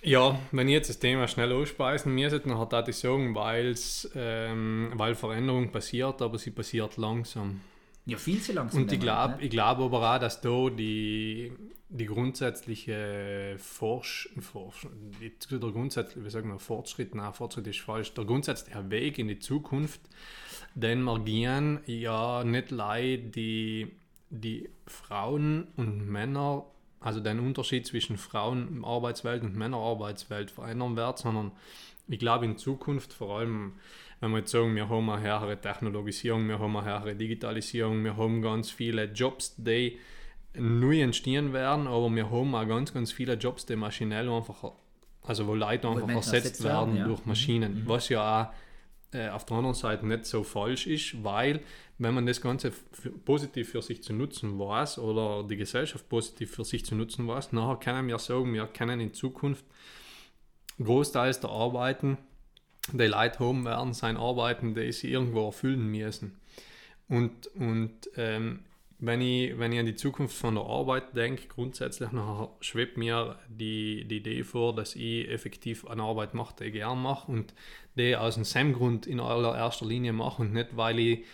Ja, 0.02 0.38
wenn 0.52 0.67
ich 0.67 0.74
jetzt 0.74 0.89
das 0.89 1.00
Thema 1.00 1.28
schnell 1.30 1.54
ausspeisen 1.54 2.13
müsste, 2.13 2.41
dann 2.41 2.60
hat 2.60 2.74
das 2.74 3.00
sagen, 3.00 3.34
weil's, 3.34 4.12
ähm, 4.13 4.91
weil 4.95 5.15
Veränderung 5.15 5.71
passiert, 5.71 6.21
aber 6.21 6.38
sie 6.38 6.52
passiert 6.52 6.98
langsam. 6.98 7.62
Ja, 8.06 8.18
viel 8.18 8.39
zu 8.39 8.54
langsam. 8.54 8.84
Und 8.84 8.91
ich 8.91 9.00
glaube 9.00 9.38
ich 9.39 9.50
glaub 9.50 9.80
aber 9.80 10.15
auch, 10.15 10.20
dass 10.20 10.39
da 10.39 10.70
die, 10.70 11.52
die 11.89 12.06
grundsätzliche 12.06 13.56
Forsch, 13.58 14.30
Forsch, 14.39 14.88
der 15.50 15.60
grundsätzliche, 15.60 16.24
wie 16.24 16.30
sagen 16.30 16.50
wir, 16.50 16.60
Fortschritt, 16.60 17.15
nein, 17.15 17.34
Fortschritt 17.34 17.65
ist 17.65 17.80
falsch, 17.80 18.13
der 18.13 18.26
grundsätzliche 18.26 18.91
Weg 18.91 19.18
in 19.18 19.28
die 19.28 19.39
Zukunft, 19.39 20.02
den 20.76 21.02
wir 21.04 21.20
gehen, 21.20 21.80
ja 21.88 22.44
nicht 22.44 22.70
leid 22.70 23.36
die, 23.36 23.91
die 24.30 24.70
Frauen 24.86 25.70
und 25.76 26.08
Männer, 26.08 26.65
also 27.00 27.20
den 27.20 27.39
Unterschied 27.39 27.88
zwischen 27.88 28.18
Frauen-Arbeitswelt 28.18 29.41
und 29.41 29.56
Männer-Arbeitswelt 29.56 30.52
verändern 30.52 30.96
wird, 30.96 31.18
sondern 31.18 31.54
ich 32.08 32.20
glaube 32.20 32.46
in 32.46 32.58
Zukunft 32.58 33.13
vor 33.13 33.39
allem, 33.39 33.74
wenn 34.26 34.32
wir 34.32 34.40
jetzt 34.40 34.52
sagen, 34.52 34.76
wir 34.76 34.90
haben 34.90 35.08
eine 35.08 35.22
höhere 35.22 35.62
Technologisierung, 35.62 36.48
wir 36.48 36.58
haben 36.58 36.76
eine 36.76 36.88
höhere 36.88 37.16
Digitalisierung, 37.16 38.04
wir 38.04 38.18
haben 38.18 38.42
ganz 38.42 38.72
viele 38.72 39.06
Jobs, 39.06 39.54
die 39.56 40.00
neu 40.56 41.02
entstehen 41.02 41.54
werden, 41.54 41.86
aber 41.86 42.10
wir 42.10 42.32
haben 42.32 42.56
auch 42.56 42.68
ganz, 42.68 42.92
ganz 42.92 43.12
viele 43.12 43.36
Jobs, 43.36 43.68
die 43.68 43.76
maschinell 43.76 44.28
einfach, 44.28 44.72
also 45.22 45.46
wo 45.46 45.54
Leute 45.54 45.88
einfach 45.88 46.08
Menschen 46.08 46.16
ersetzt 46.16 46.46
ersetzt 46.46 46.64
werden 46.64 46.94
werden, 46.94 46.98
ja. 46.98 47.08
durch 47.08 47.26
Maschinen, 47.26 47.84
was 47.86 48.10
ja 48.10 48.52
auch 49.12 49.16
äh, 49.16 49.30
auf 49.30 49.46
der 49.46 49.58
anderen 49.58 49.76
Seite 49.76 50.08
nicht 50.08 50.26
so 50.26 50.44
falsch 50.44 50.88
ist, 50.88 51.24
weil 51.24 51.62
wenn 52.00 52.16
man 52.16 52.26
das 52.26 52.42
Ganze 52.42 52.72
positiv 53.26 53.70
für 53.70 53.84
sich 53.84 54.02
zu 54.02 54.14
nutzen 54.14 54.58
weiß 54.58 54.98
oder 54.98 55.48
die 55.48 55.56
Gesellschaft 55.56 56.10
positiv 56.10 56.50
für 56.50 56.64
sich 56.64 56.84
zu 56.84 56.96
nutzen 56.96 57.28
weiß, 57.28 57.52
nachher 57.52 57.78
können 57.78 58.08
wir 58.08 58.18
sagen, 58.18 58.52
wir 58.56 58.66
können 58.66 59.00
in 59.00 59.14
Zukunft 59.14 59.66
großteils 60.84 61.42
der 61.42 61.52
Arbeiten, 61.52 62.18
die 62.91 63.06
Leute 63.06 63.39
haben 63.39 63.65
werden, 63.65 63.93
sein 63.93 64.17
Arbeiten, 64.17 64.76
die 64.76 64.91
sie 64.91 65.12
irgendwo 65.12 65.48
erfüllen 65.48 65.88
müssen. 65.89 66.39
Und, 67.08 67.48
und 67.56 68.10
ähm, 68.15 68.60
wenn, 69.00 69.21
ich, 69.21 69.58
wenn 69.60 69.71
ich 69.71 69.80
an 69.80 69.86
die 69.86 69.95
Zukunft 69.95 70.36
von 70.36 70.56
der 70.56 70.63
Arbeit 70.63 71.15
denke, 71.15 71.48
grundsätzlich 71.48 72.10
schwebt 72.62 72.98
mir 72.98 73.38
die, 73.50 74.06
die 74.06 74.17
Idee 74.17 74.43
vor, 74.43 74.76
dass 74.76 74.95
ich 74.95 75.30
effektiv 75.30 75.86
eine 75.88 76.04
Arbeit 76.04 76.34
mache, 76.34 76.56
die 76.60 76.65
ich 76.65 76.74
gern 76.74 77.02
mache 77.02 77.32
und 77.32 77.54
die 77.95 78.15
aus 78.15 78.36
dem 78.36 78.74
Grund 78.74 79.08
in 79.08 79.19
allererster 79.19 79.86
Linie 79.86 80.13
mache 80.13 80.43
und 80.43 80.54
nicht, 80.54 80.76
weil 80.78 81.00
ich 81.00 81.26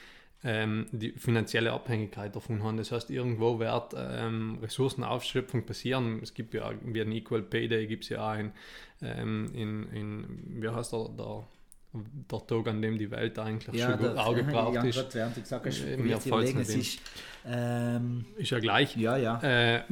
ähm, 0.44 0.88
die 0.92 1.12
finanzielle 1.12 1.72
Abhängigkeit 1.72 2.36
davon 2.36 2.64
habe. 2.64 2.78
Das 2.78 2.92
heißt, 2.92 3.10
irgendwo 3.12 3.60
wird 3.60 3.94
ähm, 3.96 4.58
Ressourcenausschöpfung 4.62 5.66
passieren. 5.66 6.20
Es 6.22 6.34
gibt 6.34 6.54
ja 6.54 6.72
wie 6.84 7.02
ein 7.02 7.12
Equal 7.12 7.44
Pay 7.44 7.68
Day, 7.68 7.88
gibt 7.88 8.04
es 8.04 8.10
ja 8.10 8.32
auch 8.32 8.38
in, 8.38 8.52
ähm, 9.02 9.52
in, 9.54 9.88
in, 9.92 10.62
wie 10.62 10.70
heißt 10.70 10.94
der, 10.94 11.10
der 11.10 11.48
der 11.94 12.48
Tag, 12.48 12.68
an 12.68 12.82
dem 12.82 12.98
die 12.98 13.12
Welt 13.12 13.38
eigentlich 13.38 13.76
Ja, 13.76 13.92
schon 13.92 14.00
der, 14.02 14.26
auch 14.26 14.36
gebraucht 14.36 14.76
ja, 14.76 14.84
ist. 14.84 14.98
du 14.98 15.04
gesagt 15.42 15.66
hast, 15.66 15.82
Äh, 15.86 15.98
mir 15.98 16.20
überlegen, 16.26 16.60
es 16.60 16.76
ist, 16.76 17.00
ähm, 17.46 18.26
Ist 18.38 18.52
ja 18.52 18.60
gleich. 18.60 18.96
ja, 18.96 19.18
ja. 19.18 19.40
Äh, 19.42 19.84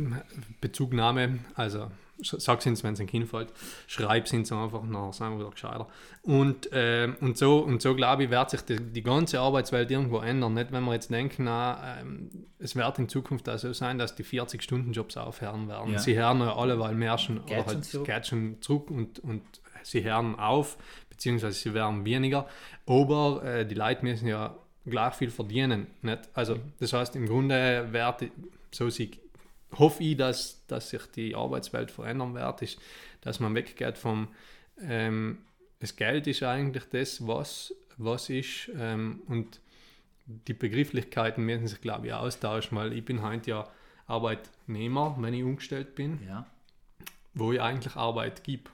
Bezugnahme, 0.61 1.39
also 1.55 1.87
sag 2.21 2.65
es 2.65 2.83
wenn 2.83 2.93
es 2.93 2.99
ein 2.99 3.07
Kind 3.07 3.29
fällt, 3.29 3.49
schreib 3.87 4.25
es 4.25 4.33
einfach, 4.33 4.83
nachher 4.83 5.13
sind 5.13 5.29
wir 5.31 5.39
wieder 5.39 5.51
gescheiter. 5.51 5.87
Und, 6.21 6.69
ähm, 6.73 7.15
und 7.21 7.37
so, 7.37 7.59
und 7.59 7.81
so 7.81 7.95
glaube 7.95 8.25
ich, 8.25 8.29
wird 8.29 8.49
sich 8.49 8.61
die, 8.61 8.75
die 8.77 9.03
ganze 9.03 9.39
Arbeitswelt 9.39 9.89
irgendwo 9.89 10.19
ändern. 10.19 10.53
Nicht, 10.53 10.71
wenn 10.71 10.83
wir 10.83 10.93
jetzt 10.93 11.11
denken, 11.11 11.45
na, 11.45 11.99
ähm, 12.01 12.29
es 12.59 12.75
wird 12.75 12.99
in 12.99 13.07
Zukunft 13.09 13.47
auch 13.49 13.57
so 13.57 13.71
sein, 13.73 13.97
dass 13.97 14.15
die 14.15 14.25
40-Stunden-Jobs 14.25 15.17
aufhören 15.17 15.67
werden. 15.69 15.93
Ja. 15.93 15.99
Sie 15.99 16.17
hören 16.17 16.39
ja 16.41 16.55
alle, 16.55 16.77
weil 16.79 16.93
mehr 16.95 17.17
schon, 17.17 17.45
Geht 17.45 17.59
oder 17.59 17.65
halt, 17.67 17.85
zurück. 17.85 18.05
geht 18.07 18.27
schon 18.27 18.57
zurück 18.61 18.91
und, 18.91 19.19
und 19.19 19.41
sie 19.83 20.03
hören 20.03 20.37
auf, 20.37 20.77
beziehungsweise 21.19 21.59
sie 21.59 21.73
werden 21.73 22.05
weniger. 22.05 22.47
Aber 22.85 23.43
äh, 23.43 23.65
die 23.65 23.75
Leute 23.75 24.05
müssen 24.05 24.27
ja 24.27 24.55
gleich 24.85 25.13
viel 25.15 25.29
verdienen. 25.29 25.87
Nicht? 26.01 26.29
Also, 26.33 26.57
das 26.79 26.93
heißt, 26.93 27.15
im 27.17 27.27
Grunde 27.27 27.87
werde 27.91 28.31
so 28.71 28.89
sie 28.89 29.11
hoffe 29.77 30.03
ich, 30.03 30.17
dass, 30.17 30.65
dass 30.67 30.89
sich 30.89 31.05
die 31.15 31.35
Arbeitswelt 31.35 31.91
verändern 31.91 32.33
wird, 32.33 32.61
ist, 32.61 32.79
dass 33.21 33.39
man 33.39 33.53
weggeht 33.53 33.97
vom 33.97 34.29
ähm, 34.81 35.39
das 35.79 35.95
Geld 35.95 36.25
ist 36.25 36.41
eigentlich 36.41 36.85
das, 36.91 37.25
was, 37.27 37.73
was 37.97 38.29
ist 38.29 38.71
ähm, 38.77 39.21
und 39.27 39.59
die 40.25 40.53
Begrifflichkeiten 40.53 41.43
müssen 41.43 41.67
sich, 41.67 41.81
glaube 41.81 42.07
ich, 42.07 42.13
austauschen, 42.13 42.77
weil 42.77 42.93
ich 42.93 43.03
bin 43.03 43.21
heute 43.21 43.49
ja 43.51 43.69
Arbeitnehmer, 44.07 45.15
wenn 45.19 45.33
ich 45.33 45.43
umgestellt 45.43 45.95
bin, 45.95 46.19
ja. 46.27 46.45
wo 47.33 47.51
ich 47.51 47.61
eigentlich 47.61 47.95
Arbeit 47.95 48.43
gebe. 48.43 48.69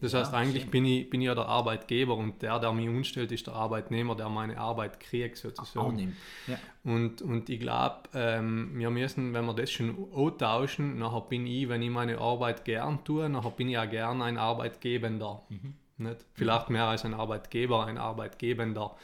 Das 0.00 0.14
heißt, 0.14 0.32
ja, 0.32 0.38
eigentlich 0.38 0.70
bin 0.70 0.84
ich, 0.84 1.08
bin 1.10 1.20
ich 1.20 1.26
ja 1.26 1.34
der 1.34 1.46
Arbeitgeber 1.46 2.16
und 2.16 2.42
der, 2.42 2.58
der 2.58 2.72
mich 2.72 2.88
umstellt, 2.88 3.32
ist 3.32 3.46
der 3.46 3.54
Arbeitnehmer, 3.54 4.14
der 4.14 4.28
meine 4.28 4.58
Arbeit 4.58 5.00
kriegt, 5.00 5.36
sozusagen. 5.36 6.16
Ja. 6.46 6.58
Und, 6.84 7.22
und 7.22 7.48
ich 7.48 7.60
glaube, 7.60 8.02
ähm, 8.14 8.72
wir 8.74 8.90
müssen, 8.90 9.34
wenn 9.34 9.44
wir 9.44 9.54
das 9.54 9.70
schon 9.70 10.12
austauschen, 10.12 10.98
nachher 10.98 11.22
bin 11.22 11.46
ich, 11.46 11.68
wenn 11.68 11.82
ich 11.82 11.90
meine 11.90 12.18
Arbeit 12.18 12.64
gern 12.64 13.04
tue, 13.04 13.28
nachher 13.28 13.50
bin 13.50 13.68
ich 13.68 13.78
auch 13.78 13.88
gern 13.88 14.22
ein 14.22 14.38
Arbeitgebender. 14.38 15.42
Nicht? 15.98 16.24
Vielleicht 16.34 16.70
mehr 16.70 16.84
als 16.84 17.04
ein 17.04 17.14
Arbeitgeber, 17.14 17.86
ein 17.86 17.98
Arbeitgebender. 17.98 18.96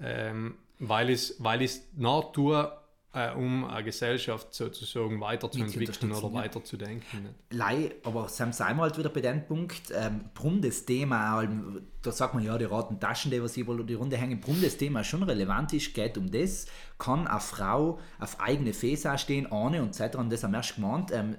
Ähm, 0.00 0.56
weil 0.78 1.10
ich 1.10 1.14
es 1.14 1.36
weil 1.38 1.62
ich's 1.62 1.86
nach 1.96 2.32
tue, 2.32 2.70
äh, 3.14 3.32
um 3.32 3.64
eine 3.64 3.84
Gesellschaft 3.84 4.52
sozusagen 4.52 5.20
weiterzuentwickeln 5.20 6.12
oder 6.12 6.28
ja. 6.28 6.34
weiterzudenken. 6.34 7.28
Lei, 7.50 7.92
aber 8.02 8.28
Sam 8.28 8.52
sind 8.52 8.76
wir 8.76 8.82
halt 8.82 8.98
wieder 8.98 9.10
bei 9.10 9.20
dem 9.20 9.46
Punkt, 9.46 9.92
ähm, 9.94 10.26
drum 10.34 10.60
das 10.60 10.84
Thema, 10.84 11.42
ähm, 11.42 11.82
da 12.02 12.12
sagt 12.12 12.34
man 12.34 12.44
ja, 12.44 12.58
die 12.58 12.64
roten 12.64 13.00
Taschen, 13.00 13.30
die 13.30 13.42
was 13.42 13.56
über 13.56 13.76
die 13.82 13.94
Runde 13.94 14.16
hängen, 14.16 14.40
drum 14.40 14.60
das 14.60 14.76
Thema 14.76 15.04
schon 15.04 15.22
relevant 15.22 15.72
ist, 15.72 15.94
geht 15.94 16.18
um 16.18 16.30
das, 16.30 16.66
kann 16.98 17.26
eine 17.26 17.40
Frau 17.40 17.98
auf 18.18 18.40
eigene 18.40 18.72
Fäße 18.72 19.16
stehen, 19.18 19.46
ohne 19.46 19.82
und 19.82 19.98
etc. 19.98 20.16
Und 20.16 20.30
das 20.30 20.42
wir 20.42 20.54
erst 20.54 20.76
gemeint, 20.76 21.12
ähm, 21.12 21.34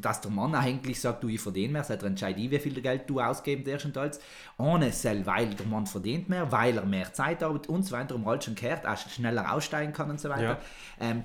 dass 0.00 0.20
der 0.20 0.30
Mann 0.30 0.54
eigentlich 0.54 1.00
sagt, 1.00 1.22
du, 1.22 1.28
ich 1.28 1.40
verdiene 1.40 1.74
mehr, 1.74 1.84
seit 1.84 2.02
entscheide 2.02 2.40
ich, 2.40 2.50
wie 2.50 2.58
viel 2.58 2.80
Geld 2.80 3.08
du 3.08 3.20
ausgeben 3.20 3.64
darfst 3.64 3.86
und 3.86 3.96
alles, 3.96 4.20
ohne 4.58 4.92
sel, 4.92 5.24
weil 5.26 5.54
der 5.54 5.66
Mann 5.66 5.86
verdient 5.86 6.28
mehr, 6.28 6.50
weil 6.50 6.76
er 6.78 6.86
mehr 6.86 7.12
Zeit 7.12 7.42
arbeitet 7.42 7.68
und 7.68 7.84
so 7.84 7.92
weiter, 7.92 8.14
um 8.14 8.26
halt 8.26 8.44
schon 8.44 8.54
gehört, 8.54 8.86
auch 8.86 8.96
schneller 8.96 9.52
aussteigen 9.52 9.92
kann 9.92 10.10
und 10.10 10.20
so 10.20 10.28
weiter. 10.28 10.42
Ja. 10.42 10.58
Ähm, 11.00 11.15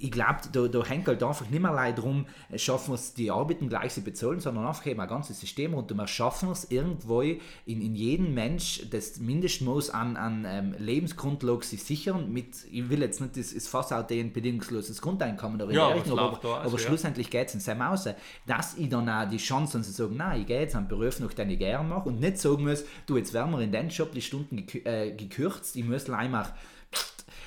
ich 0.00 0.10
glaube, 0.10 0.40
da, 0.52 0.68
da 0.68 0.84
hängt 0.84 1.06
halt 1.06 1.22
einfach 1.22 1.48
nicht 1.48 1.60
mehr 1.60 1.70
allein 1.70 1.94
darum, 1.94 2.26
äh, 2.50 2.58
schaffen 2.58 2.90
wir 2.90 2.94
es, 2.94 3.14
die 3.14 3.30
Arbeiten 3.30 3.68
gleich 3.68 3.92
zu 3.92 4.02
bezahlen, 4.02 4.40
sondern 4.40 4.66
einfach 4.66 4.86
eben 4.86 5.00
ein 5.00 5.08
ganzes 5.08 5.40
System 5.40 5.74
rund 5.74 5.90
um. 5.90 6.06
Schaffen 6.06 6.48
wir 6.48 6.52
es 6.52 6.70
irgendwo 6.70 7.22
in, 7.22 7.40
in 7.66 7.94
jedem 7.94 8.34
Mensch 8.34 8.82
das 8.90 9.18
Mindestmaß 9.18 9.90
an, 9.90 10.16
an 10.16 10.44
ähm, 10.46 10.74
Lebensgrundlage 10.78 11.64
sich 11.64 11.82
sichern. 11.82 12.32
Mit, 12.32 12.64
ich 12.70 12.88
will 12.88 13.00
jetzt 13.00 13.20
nicht 13.20 13.36
das, 13.36 13.54
das 13.54 13.68
Fass 13.68 13.92
auch 13.92 14.06
den 14.06 14.32
bedingungsloses 14.32 15.00
Grundeinkommen 15.00 15.60
oder 15.60 15.70
in 15.70 15.76
Ja, 15.76 15.92
der 15.92 16.12
aber 16.12 16.22
aber, 16.22 16.32
also, 16.34 16.54
aber 16.54 16.70
ja. 16.70 16.78
schlussendlich 16.78 17.30
geht 17.30 17.48
es 17.48 17.54
in 17.54 17.60
seinem 17.60 17.86
Haus, 17.86 18.08
dass 18.46 18.76
ich 18.76 18.88
dann 18.88 19.08
auch 19.08 19.28
die 19.28 19.36
Chance 19.36 19.78
habe, 19.78 19.84
zu 19.84 19.92
sagen, 19.92 20.16
nein, 20.16 20.40
ich 20.40 20.46
gehe 20.46 20.60
jetzt 20.60 20.76
einen 20.76 20.88
Beruf 20.88 21.20
nach, 21.20 21.32
den 21.32 21.50
ich 21.50 21.58
gerne 21.58 21.88
mache 21.88 22.08
und 22.08 22.20
nicht 22.20 22.38
sagen 22.38 22.64
muss, 22.64 22.84
du, 23.06 23.16
jetzt 23.16 23.32
werden 23.32 23.52
wir 23.52 23.60
in 23.60 23.72
den 23.72 23.88
Job 23.88 24.12
die 24.12 24.22
Stunden 24.22 24.64
äh, 24.84 25.12
gekürzt, 25.12 25.76
ich 25.76 25.84
muss 25.84 26.08
einmal 26.10 26.52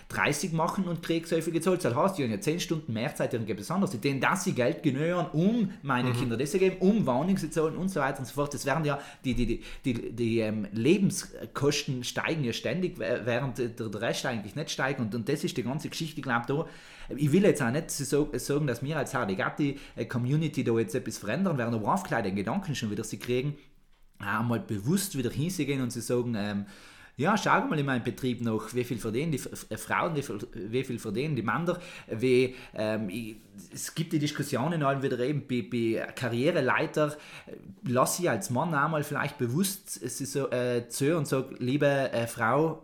30 0.09 0.53
machen 0.53 0.85
und 0.85 1.03
kriege 1.03 1.27
so 1.27 1.39
viel 1.41 1.51
gezahlt. 1.51 1.83
Das 1.83 1.93
heißt, 1.93 2.17
ich 2.17 2.23
habe 2.23 2.33
ja 2.33 2.39
10 2.39 2.59
Stunden 2.61 2.93
mehr 2.93 3.13
Zeit, 3.13 3.33
irgendetwas 3.33 3.69
anderes. 3.71 3.99
Denen, 3.99 4.21
dass 4.21 4.45
sie 4.45 4.53
Geld 4.53 4.81
genügen, 4.81 5.25
um 5.33 5.71
meinen 5.81 6.13
Kindern 6.13 6.39
das 6.39 6.51
zu 6.51 6.59
geben, 6.59 6.77
um 6.79 7.05
Wohnungen 7.05 7.35
zu 7.37 7.49
zahlen 7.49 7.75
und 7.75 7.89
so 7.89 7.99
weiter 7.99 8.19
und 8.19 8.25
so 8.25 8.33
fort. 8.33 8.53
Das 8.53 8.65
werden 8.65 8.85
ja, 8.85 8.99
die, 9.25 9.33
die, 9.33 9.45
die, 9.45 9.63
die, 9.83 10.11
die 10.13 10.39
ähm, 10.39 10.67
Lebenskosten 10.71 12.03
steigen 12.03 12.43
ja 12.43 12.53
ständig, 12.53 12.97
wä- 12.97 13.25
während 13.25 13.57
der, 13.57 13.67
der 13.69 14.01
Rest 14.01 14.25
eigentlich 14.25 14.55
nicht 14.55 14.71
steigt. 14.71 14.99
Und, 14.99 15.13
und 15.13 15.27
das 15.27 15.43
ist 15.43 15.57
die 15.57 15.63
ganze 15.63 15.89
Geschichte, 15.89 16.17
ich 16.17 16.23
glaube, 16.23 16.45
da, 16.47 16.65
ich 17.15 17.31
will 17.31 17.43
jetzt 17.43 17.61
auch 17.61 17.71
nicht 17.71 17.91
so, 17.91 18.29
sagen, 18.33 18.67
dass 18.67 18.81
wir 18.83 18.97
als 18.97 19.11
HD 19.11 19.37
Gatti 19.37 19.77
äh, 19.95 20.05
Community 20.05 20.63
da 20.63 20.77
jetzt 20.79 20.95
etwas 20.95 21.17
verändern 21.17 21.57
werden, 21.57 21.75
aber 21.75 21.91
einfach 21.91 22.07
gleich 22.07 22.23
den 22.23 22.35
Gedanken 22.35 22.75
schon 22.75 22.91
wieder 22.91 23.03
sie 23.03 23.19
kriegen, 23.19 23.55
auch 24.19 24.43
mal 24.43 24.59
bewusst 24.59 25.17
wieder 25.17 25.29
hinzugehen 25.31 25.81
und 25.81 25.91
zu 25.91 26.01
sagen, 26.01 26.35
ähm, 26.37 26.65
ja, 27.17 27.35
schau 27.35 27.65
mal 27.65 27.79
in 27.79 27.85
meinem 27.85 28.03
Betrieb 28.03 28.41
nach, 28.41 28.73
wie 28.73 28.83
viel 28.83 28.99
verdienen 28.99 29.31
die 29.31 29.41
äh, 29.69 29.77
Frauen, 29.77 30.15
wie 30.15 30.21
viel, 30.21 30.39
wie 30.53 30.83
viel 30.83 30.99
verdienen 30.99 31.35
die 31.35 31.41
Männer, 31.41 31.79
wie, 32.07 32.55
ähm, 32.75 33.09
ich, 33.09 33.37
es 33.73 33.93
gibt 33.95 34.13
die 34.13 34.19
Diskussionen 34.19 34.85
halt 34.85 35.01
wieder 35.01 35.19
eben 35.19 35.47
bei, 35.47 35.65
bei 35.69 36.13
Karriereleiter, 36.13 37.17
äh, 37.47 37.53
lass 37.87 38.19
ich 38.19 38.29
als 38.29 38.51
Mann 38.51 38.73
auch 38.75 38.87
mal 38.87 39.03
vielleicht 39.03 39.39
bewusst 39.39 39.89
so, 40.07 40.49
äh, 40.51 40.87
zu 40.89 41.17
und 41.17 41.27
sage, 41.27 41.55
liebe 41.57 41.87
äh, 41.87 42.27
Frau, 42.27 42.83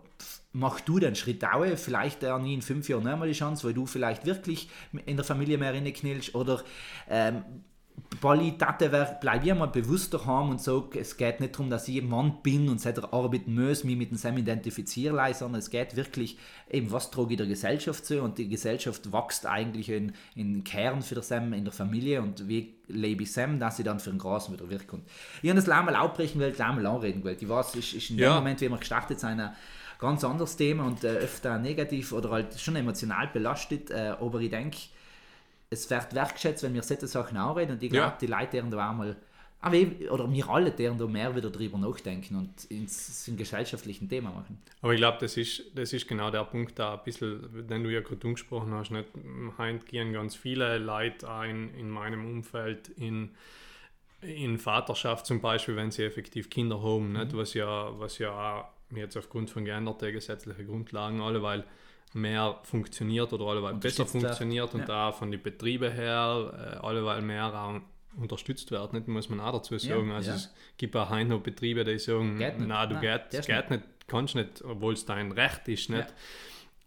mach 0.51 0.79
du 0.81 0.97
den 0.97 1.15
Schritt 1.15 1.45
auch, 1.45 1.63
vielleicht 1.75 2.23
äh, 2.23 2.37
nie 2.39 2.55
in 2.55 2.63
fünf 2.63 2.89
Jahren 2.89 3.03
noch 3.03 3.17
mal 3.17 3.27
die 3.27 3.35
Chance, 3.35 3.67
weil 3.67 3.75
du 3.75 3.85
vielleicht 3.85 4.25
wirklich 4.25 4.67
in 5.05 5.15
der 5.15 5.25
Familie 5.25 5.59
mehr 5.59 5.73
reinknillst 5.73 6.33
oder 6.33 6.63
ähm, 7.07 7.43
Bali, 8.21 8.57
Tate, 8.57 9.17
bleib 9.19 9.45
ich 9.45 9.53
mal 9.53 9.67
bewusster 9.67 10.25
haben 10.25 10.51
und 10.51 10.61
sag, 10.61 10.95
es 10.95 11.17
geht 11.17 11.39
nicht 11.39 11.55
darum, 11.55 11.69
dass 11.69 11.87
ich 11.87 12.01
ein 12.01 12.07
Mann 12.07 12.37
bin 12.41 12.69
und 12.69 12.79
seit 12.79 13.03
arbeiten 13.13 13.53
muss, 13.53 13.83
mich 13.83 13.97
mit 13.97 14.11
dem 14.11 14.17
Sam 14.17 14.37
identifizieren 14.37 15.19
sondern 15.33 15.59
es 15.59 15.69
geht 15.69 15.95
wirklich 15.95 16.37
eben, 16.69 16.91
was 16.91 17.11
trage 17.11 17.31
ich 17.31 17.37
der 17.37 17.47
Gesellschaft 17.47 18.05
zu 18.05 18.21
und 18.21 18.37
die 18.37 18.47
Gesellschaft 18.47 19.11
wächst 19.11 19.45
eigentlich 19.45 19.89
in, 19.89 20.13
in 20.35 20.63
Kern 20.63 21.01
für 21.01 21.15
den 21.15 21.23
Sam 21.23 21.53
in 21.53 21.65
der 21.65 21.73
Familie 21.73 22.21
und 22.21 22.47
wie 22.47 22.75
lebe 22.87 23.23
ich 23.23 23.31
Sam, 23.33 23.59
dass 23.59 23.77
sie 23.77 23.83
dann 23.83 23.99
für 23.99 24.11
den 24.11 24.19
Großen 24.19 24.53
wieder 24.53 24.69
wirkt. 24.69 24.93
Und 24.93 25.03
ich 25.41 25.49
habe 25.49 25.55
das 25.57 25.65
gleich 25.65 25.83
mal 25.83 25.95
aufbrechen 25.95 26.39
will, 26.39 26.51
gleich 26.51 26.73
mal 26.75 26.85
anreden 26.85 27.23
will. 27.23 27.35
Ich 27.39 27.49
weiß, 27.49 27.75
es 27.75 27.93
ist 27.93 28.09
in 28.09 28.17
Ja. 28.19 28.29
dem 28.29 28.35
Moment, 28.35 28.61
wie 28.61 28.69
wir 28.69 28.77
gestartet 28.77 29.19
sind, 29.19 29.39
ein 29.39 29.53
ganz 29.99 30.23
anderes 30.23 30.55
Thema 30.55 30.85
und 30.85 31.03
äh, 31.03 31.07
öfter 31.09 31.57
negativ 31.59 32.11
oder 32.13 32.29
halt 32.31 32.59
schon 32.59 32.75
emotional 32.75 33.27
belastet, 33.33 33.89
äh, 33.91 34.13
aber 34.19 34.39
ich 34.39 34.49
denke, 34.49 34.77
es 35.73 35.89
wird 35.89 36.13
wertgeschätzt, 36.15 36.63
wenn 36.63 36.73
wir 36.73 36.83
solche 36.83 37.07
Sachen 37.07 37.37
anreden 37.37 37.73
und 37.73 37.83
ich 37.83 37.89
glaube, 37.91 38.11
Ja. 38.11 38.17
die 38.19 38.27
Leute 38.27 38.47
deren 38.53 38.71
da 38.71 38.89
auch 38.91 38.95
mal, 38.95 39.15
aber 39.61 39.75
eben- 39.75 40.09
oder 40.09 40.29
wir 40.31 40.49
alle 40.49 40.71
deren 40.71 40.97
da 40.97 41.05
mehr 41.07 41.35
wieder 41.35 41.49
drüber 41.49 41.77
nachdenken 41.77 42.35
und 42.35 42.65
ins, 42.65 43.27
ins 43.27 43.37
gesellschaftlichen 43.37 44.09
Thema 44.09 44.31
machen. 44.31 44.57
Aber 44.81 44.93
ich 44.93 44.97
glaube, 44.97 45.17
das 45.21 45.37
ist, 45.37 45.63
das 45.75 45.93
ist 45.93 46.07
genau 46.07 46.29
der 46.31 46.43
Punkt, 46.43 46.77
da 46.77 46.95
ein 46.95 46.99
bisschen, 47.05 47.67
den 47.67 47.83
du 47.83 47.89
ja 47.89 48.01
gerade 48.01 48.27
angesprochen 48.27 48.73
hast. 48.73 48.91
Nicht? 48.91 49.07
Heute 49.57 49.85
gehen 49.85 50.11
ganz 50.13 50.35
viele 50.35 50.77
Leute 50.79 51.29
ein 51.29 51.73
in 51.77 51.89
meinem 51.89 52.25
Umfeld 52.25 52.89
in, 52.97 53.31
in 54.21 54.57
Vaterschaft 54.57 55.25
zum 55.25 55.39
Beispiel, 55.41 55.75
wenn 55.75 55.91
sie 55.91 56.03
effektiv 56.03 56.49
Kinder 56.49 56.81
haben, 56.81 57.13
nicht? 57.13 57.35
Was, 57.35 57.53
ja, 57.53 57.97
was 57.99 58.17
ja 58.19 58.31
auch 58.31 58.65
jetzt 58.95 59.15
aufgrund 59.17 59.49
von 59.49 59.65
geänderten 59.65 60.11
gesetzlichen 60.11 60.67
Grundlagen 60.67 61.19
alleweil 61.21 61.63
mehr 62.15 62.59
funktioniert 62.63 63.31
oder 63.33 63.45
alleweil 63.45 63.75
besser 63.75 64.05
funktioniert 64.05 64.73
und 64.73 64.87
Ja. 64.87 65.09
auch 65.09 65.15
von 65.15 65.31
den 65.31 65.41
Betrieben 65.41 65.91
her 65.91 66.79
äh, 66.81 66.85
alleweil 66.85 67.21
mehr 67.21 67.53
auch 67.53 67.81
unterstützt 68.21 68.69
wird, 68.71 68.93
nicht? 68.93 69.07
muss 69.07 69.29
man 69.29 69.39
auch 69.39 69.53
dazu 69.53 69.77
sagen. 69.77 70.11
also 70.11 70.29
ja. 70.29 70.35
es 70.35 70.53
gibt 70.77 70.95
auch 70.95 71.09
heute 71.09 71.29
noch 71.29 71.41
Betriebe, 71.41 71.83
die 71.83 71.97
sagen, 71.97 72.37
na 72.59 72.85
du 72.85 72.95
Nein, 72.95 73.19
geht, 73.31 73.45
geht 73.45 73.69
nicht, 73.71 73.83
kannst 74.07 74.35
nicht, 74.35 74.63
obwohl 74.63 74.93
es 74.93 75.05
dein 75.05 75.31
Recht 75.31 75.67
ist, 75.67 75.89
nicht? 75.89 76.13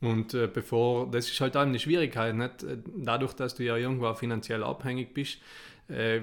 Und 0.01 0.35
äh, 0.35 0.47
bevor, 0.47 1.11
das 1.11 1.31
ist 1.31 1.41
halt 1.41 1.57
auch 1.57 1.63
eine 1.63 1.79
Schwierigkeit, 1.79 2.35
nicht? 2.35 2.63
Äh, 2.63 2.79
Dadurch, 2.97 3.33
dass 3.33 3.55
du 3.55 3.65
ja 3.65 3.77
irgendwo 3.77 4.13
finanziell 4.15 4.63
abhängig 4.63 5.15
bist, 5.15 5.39
äh, 5.89 6.21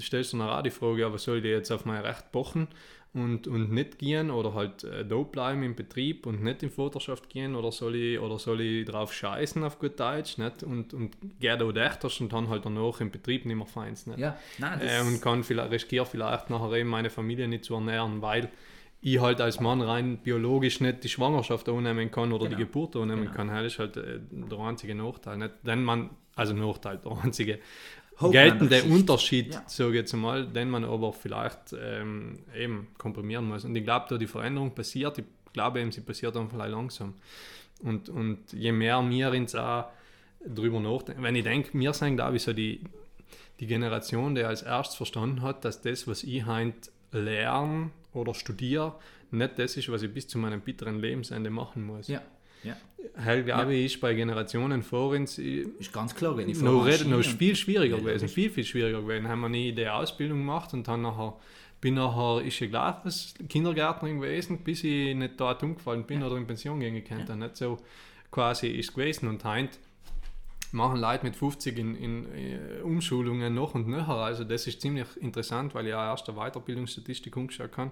stellst 0.00 0.32
du 0.32 0.38
dann 0.38 0.48
auch 0.48 0.62
die 0.62 0.70
Frage, 0.70 1.12
was 1.12 1.24
soll 1.24 1.38
ich 1.38 1.44
jetzt 1.44 1.70
auf 1.70 1.84
mein 1.84 2.00
Recht 2.04 2.32
pochen 2.32 2.68
und, 3.14 3.46
und 3.46 3.70
nicht 3.72 3.98
gehen 3.98 4.30
oder 4.30 4.54
halt 4.54 4.84
äh, 4.84 5.04
da 5.06 5.16
bleiben 5.16 5.62
im 5.62 5.74
Betrieb 5.74 6.26
und 6.26 6.42
nicht 6.42 6.62
in 6.62 6.70
Vaterschaft 6.70 7.28
gehen 7.28 7.54
oder 7.54 7.70
soll 7.70 7.94
ich, 7.94 8.18
oder 8.18 8.38
soll 8.38 8.62
ich 8.62 8.86
drauf 8.86 9.12
scheißen 9.12 9.62
auf 9.64 9.78
gut 9.78 10.00
Deutsch, 10.00 10.38
nicht? 10.38 10.62
Und, 10.62 10.94
und 10.94 11.16
gehe 11.38 11.58
da 11.58 11.70
dächterst 11.70 12.20
und 12.22 12.32
dann 12.32 12.48
halt 12.48 12.64
danach 12.64 13.00
im 13.00 13.10
Betrieb 13.10 13.44
nicht 13.44 13.54
mehr 13.56 13.66
feins, 13.66 14.06
nicht? 14.06 14.18
Ja, 14.18 14.36
nein, 14.58 14.80
äh, 14.80 15.00
und 15.06 15.20
kann 15.20 15.44
vielleicht, 15.44 15.70
riskiere 15.72 16.06
vielleicht 16.06 16.48
nachher 16.48 16.72
eben 16.72 16.88
meine 16.88 17.10
Familie 17.10 17.46
nicht 17.48 17.64
zu 17.64 17.74
ernähren, 17.74 18.22
weil 18.22 18.48
ich 19.04 19.20
halt 19.20 19.40
als 19.42 19.60
Mann 19.60 19.82
rein 19.82 20.18
biologisch 20.18 20.80
nicht 20.80 21.02
die 21.04 21.08
Schwangerschaft 21.08 21.68
annehmen 21.68 22.10
kann 22.10 22.32
oder 22.32 22.44
Genau. 22.46 22.56
die 22.56 22.62
Geburt 22.64 22.94
annehmen 22.96 23.24
Genau. 23.24 23.34
kann. 23.34 23.48
Das 23.48 23.66
ist 23.74 23.78
halt 23.78 23.96
äh, 23.98 24.20
der 24.30 24.58
einzige 24.60 24.94
Nachteil. 24.94 25.36
Nicht? 25.38 25.54
Denn 25.66 25.82
man, 25.84 26.10
also 26.36 26.54
Nachteil, 26.54 26.98
der 27.04 27.12
einzige 27.22 27.58
geltende. 28.30 28.82
Unterschied, 28.84 29.54
Ja. 29.54 29.62
sage 29.66 29.90
ich 29.90 29.96
jetzt 29.96 30.12
mal, 30.14 30.46
den 30.46 30.70
man 30.70 30.84
aber 30.84 31.12
vielleicht 31.12 31.74
ähm, 31.78 32.40
eben 32.56 32.88
komprimieren 32.98 33.46
muss. 33.48 33.64
Und 33.64 33.74
ich 33.74 33.84
glaube, 33.84 34.06
da 34.08 34.18
die 34.18 34.26
Veränderung 34.26 34.74
passiert, 34.74 35.18
ich 35.18 35.24
glaube 35.52 35.80
eben, 35.80 35.92
sie 35.92 36.00
passiert 36.00 36.36
dann 36.36 36.48
vielleicht 36.50 36.72
langsam. 36.72 37.14
Und, 37.82 38.08
und 38.08 38.52
je 38.52 38.72
mehr 38.72 39.02
wir 39.08 39.30
uns 39.32 39.54
auch 39.54 39.86
drüber 40.46 40.80
nachdenken, 40.80 41.22
wenn 41.22 41.36
ich 41.36 41.44
denke, 41.44 41.70
wir 41.78 41.92
sind, 41.92 42.16
glaube 42.16 42.36
ich, 42.36 42.42
so 42.42 42.52
die, 42.52 42.80
die 43.60 43.66
Generation, 43.66 44.34
die 44.34 44.42
als 44.42 44.62
erstes 44.62 44.96
verstanden 44.96 45.42
hat, 45.42 45.64
dass 45.64 45.80
das, 45.82 46.06
was 46.06 46.22
ich 46.24 46.44
heint 46.46 46.90
lerne 47.12 47.90
oder 48.12 48.34
studiere, 48.34 48.94
nicht 49.30 49.58
das 49.58 49.76
ist, 49.76 49.90
was 49.90 50.02
ich 50.02 50.12
bis 50.12 50.28
zu 50.28 50.38
meinem 50.38 50.60
bitteren 50.60 51.00
Lebensende 51.00 51.50
machen 51.50 51.84
muss. 51.84 52.08
Ja, 52.08 52.20
ja. 52.64 52.76
Glaube 53.42 53.74
ich, 53.74 53.94
ist 53.94 54.00
bei 54.00 54.14
Generationen 54.14 54.82
vor 54.82 55.10
uns 55.10 55.38
äh, 55.38 55.66
Ist 55.78 55.92
ganz 55.92 56.14
klar, 56.14 56.36
wenn 56.36 56.48
ich 56.48 56.60
noch, 56.60 56.84
red- 56.86 57.06
noch 57.06 57.22
viel 57.22 57.56
schwieriger 57.56 57.96
Ja, 57.96 58.02
gewesen, 58.02 58.28
viel, 58.28 58.48
viel 58.50 58.64
schwieriger 58.64 59.02
gewesen. 59.02 59.28
Haben 59.28 59.40
wir 59.40 59.48
nie 59.48 59.72
die 59.72 59.88
Ausbildung 59.88 60.38
gemacht 60.38 60.72
und 60.72 60.86
dann 60.88 61.02
nachher 61.02 61.36
bin 61.80 61.94
nachher, 61.94 62.42
ist 62.46 62.60
ja 62.60 62.68
gleich 62.68 63.34
Kindergärtnerin 63.48 64.20
gewesen, 64.20 64.58
bis 64.62 64.84
ich 64.84 65.14
nicht 65.16 65.38
dort 65.38 65.62
umgefallen 65.64 66.04
bin 66.04 66.22
oder 66.22 66.36
in 66.36 66.46
Pension 66.46 66.78
gehen 66.80 67.02
könnte. 67.04 67.34
Nicht 67.36 67.56
so 67.56 67.78
quasi 68.30 68.68
ist 68.68 68.94
gewesen 68.94 69.28
und 69.28 69.44
heint 69.44 69.78
machen 70.70 71.00
Leute 71.00 71.24
mit 71.26 71.36
50 71.36 71.76
in, 71.78 71.96
in 71.96 72.24
äh, 72.34 72.80
Umschulungen 72.82 73.54
noch 73.54 73.74
und 73.74 73.88
nöcher. 73.88 74.14
Also 74.16 74.44
das 74.44 74.66
ist 74.66 74.80
ziemlich 74.80 75.06
interessant, 75.20 75.74
weil 75.74 75.86
ich 75.88 75.92
auch 75.94 75.98
erst 76.12 76.28
eine 76.30 76.38
Weiterbildungsstatistik 76.38 77.36
umgeschaut 77.36 77.76
habe. 77.76 77.90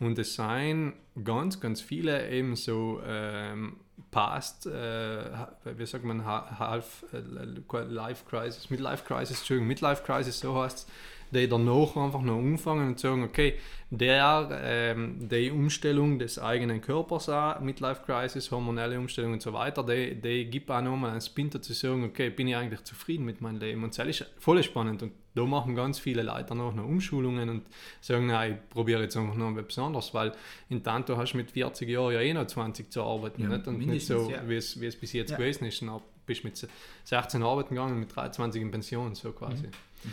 Und 0.00 0.18
es 0.18 0.34
seien 0.34 0.94
ganz, 1.22 1.60
ganz 1.60 1.80
viele 1.80 2.28
eben 2.30 2.56
so 2.56 3.00
ähm, 3.06 3.76
past, 4.10 4.66
äh, 4.66 5.30
wie 5.76 5.86
sagt 5.86 6.04
man, 6.04 6.24
ha- 6.24 6.58
half 6.58 7.04
äh, 7.12 7.82
life 7.84 8.24
crisis, 8.28 8.68
midlife 8.70 9.04
crisis, 9.04 9.38
Entschuldigung, 9.38 9.68
midlife 9.68 10.02
crisis, 10.02 10.40
so 10.40 10.60
heißt 10.60 10.78
es, 10.78 10.86
die 11.30 11.48
danach 11.48 11.96
einfach 11.96 12.20
noch 12.20 12.36
umfangen 12.36 12.88
und 12.88 13.00
sagen, 13.00 13.22
okay, 13.24 13.54
der, 13.90 14.50
ähm, 14.62 15.28
die 15.30 15.50
Umstellung 15.50 16.18
des 16.18 16.38
eigenen 16.38 16.80
Körpers 16.82 17.28
auch, 17.30 17.60
Midlife 17.60 18.02
Crisis, 18.04 18.50
hormonelle 18.50 18.98
Umstellung 18.98 19.34
und 19.34 19.42
so 19.42 19.52
weiter, 19.54 19.82
die, 19.82 20.14
die 20.20 20.44
gibt 20.50 20.70
auch 20.70 20.82
nochmal 20.82 21.12
einen 21.12 21.20
Spin 21.22 21.48
dazu 21.48 21.72
sagen, 21.72 22.04
okay, 22.04 22.28
bin 22.28 22.48
ich 22.48 22.56
eigentlich 22.56 22.84
zufrieden 22.84 23.24
mit 23.24 23.40
meinem 23.40 23.60
Leben? 23.60 23.82
Und 23.82 23.96
das 23.96 24.06
ist 24.08 24.26
voll 24.38 24.62
spannend 24.62 25.02
und 25.02 25.12
da 25.34 25.44
machen 25.44 25.74
ganz 25.74 25.98
viele 25.98 26.22
Leute 26.22 26.54
noch 26.54 26.74
Umschulungen 26.74 27.48
und 27.48 27.62
sagen, 28.00 28.26
nein, 28.26 28.52
ich 28.62 28.68
probiere 28.70 29.02
jetzt 29.02 29.16
einfach 29.16 29.34
noch 29.34 29.56
etwas 29.56 29.78
anderes, 29.78 30.12
weil 30.14 30.32
in 30.68 30.82
Tanto 30.82 31.16
hast 31.16 31.32
du 31.32 31.38
mit 31.38 31.50
40 31.50 31.88
Jahren 31.88 32.12
ja 32.12 32.20
eh 32.20 32.34
noch 32.34 32.46
20 32.46 32.90
zu 32.92 33.02
arbeiten 33.02 33.42
Ja, 33.42 33.48
nicht? 33.48 33.66
und 33.66 33.78
nicht 33.78 34.06
so, 34.06 34.30
ja. 34.30 34.46
wie, 34.48 34.56
es, 34.56 34.80
wie 34.80 34.86
es 34.86 34.96
bis 34.96 35.12
jetzt 35.12 35.30
Ja. 35.30 35.36
gewesen 35.38 35.64
ist. 35.64 35.80
Und 35.82 35.88
dann 35.88 36.00
bist 36.26 36.42
du 36.44 36.48
mit 36.48 36.68
16 37.04 37.42
arbeiten 37.42 37.74
gegangen, 37.74 37.98
mit 37.98 38.14
23 38.14 38.60
in 38.60 38.70
Pension, 38.70 39.14
so 39.14 39.32
quasi. 39.32 39.66
Mhm. 39.66 40.12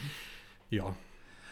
Ja. 0.69 0.95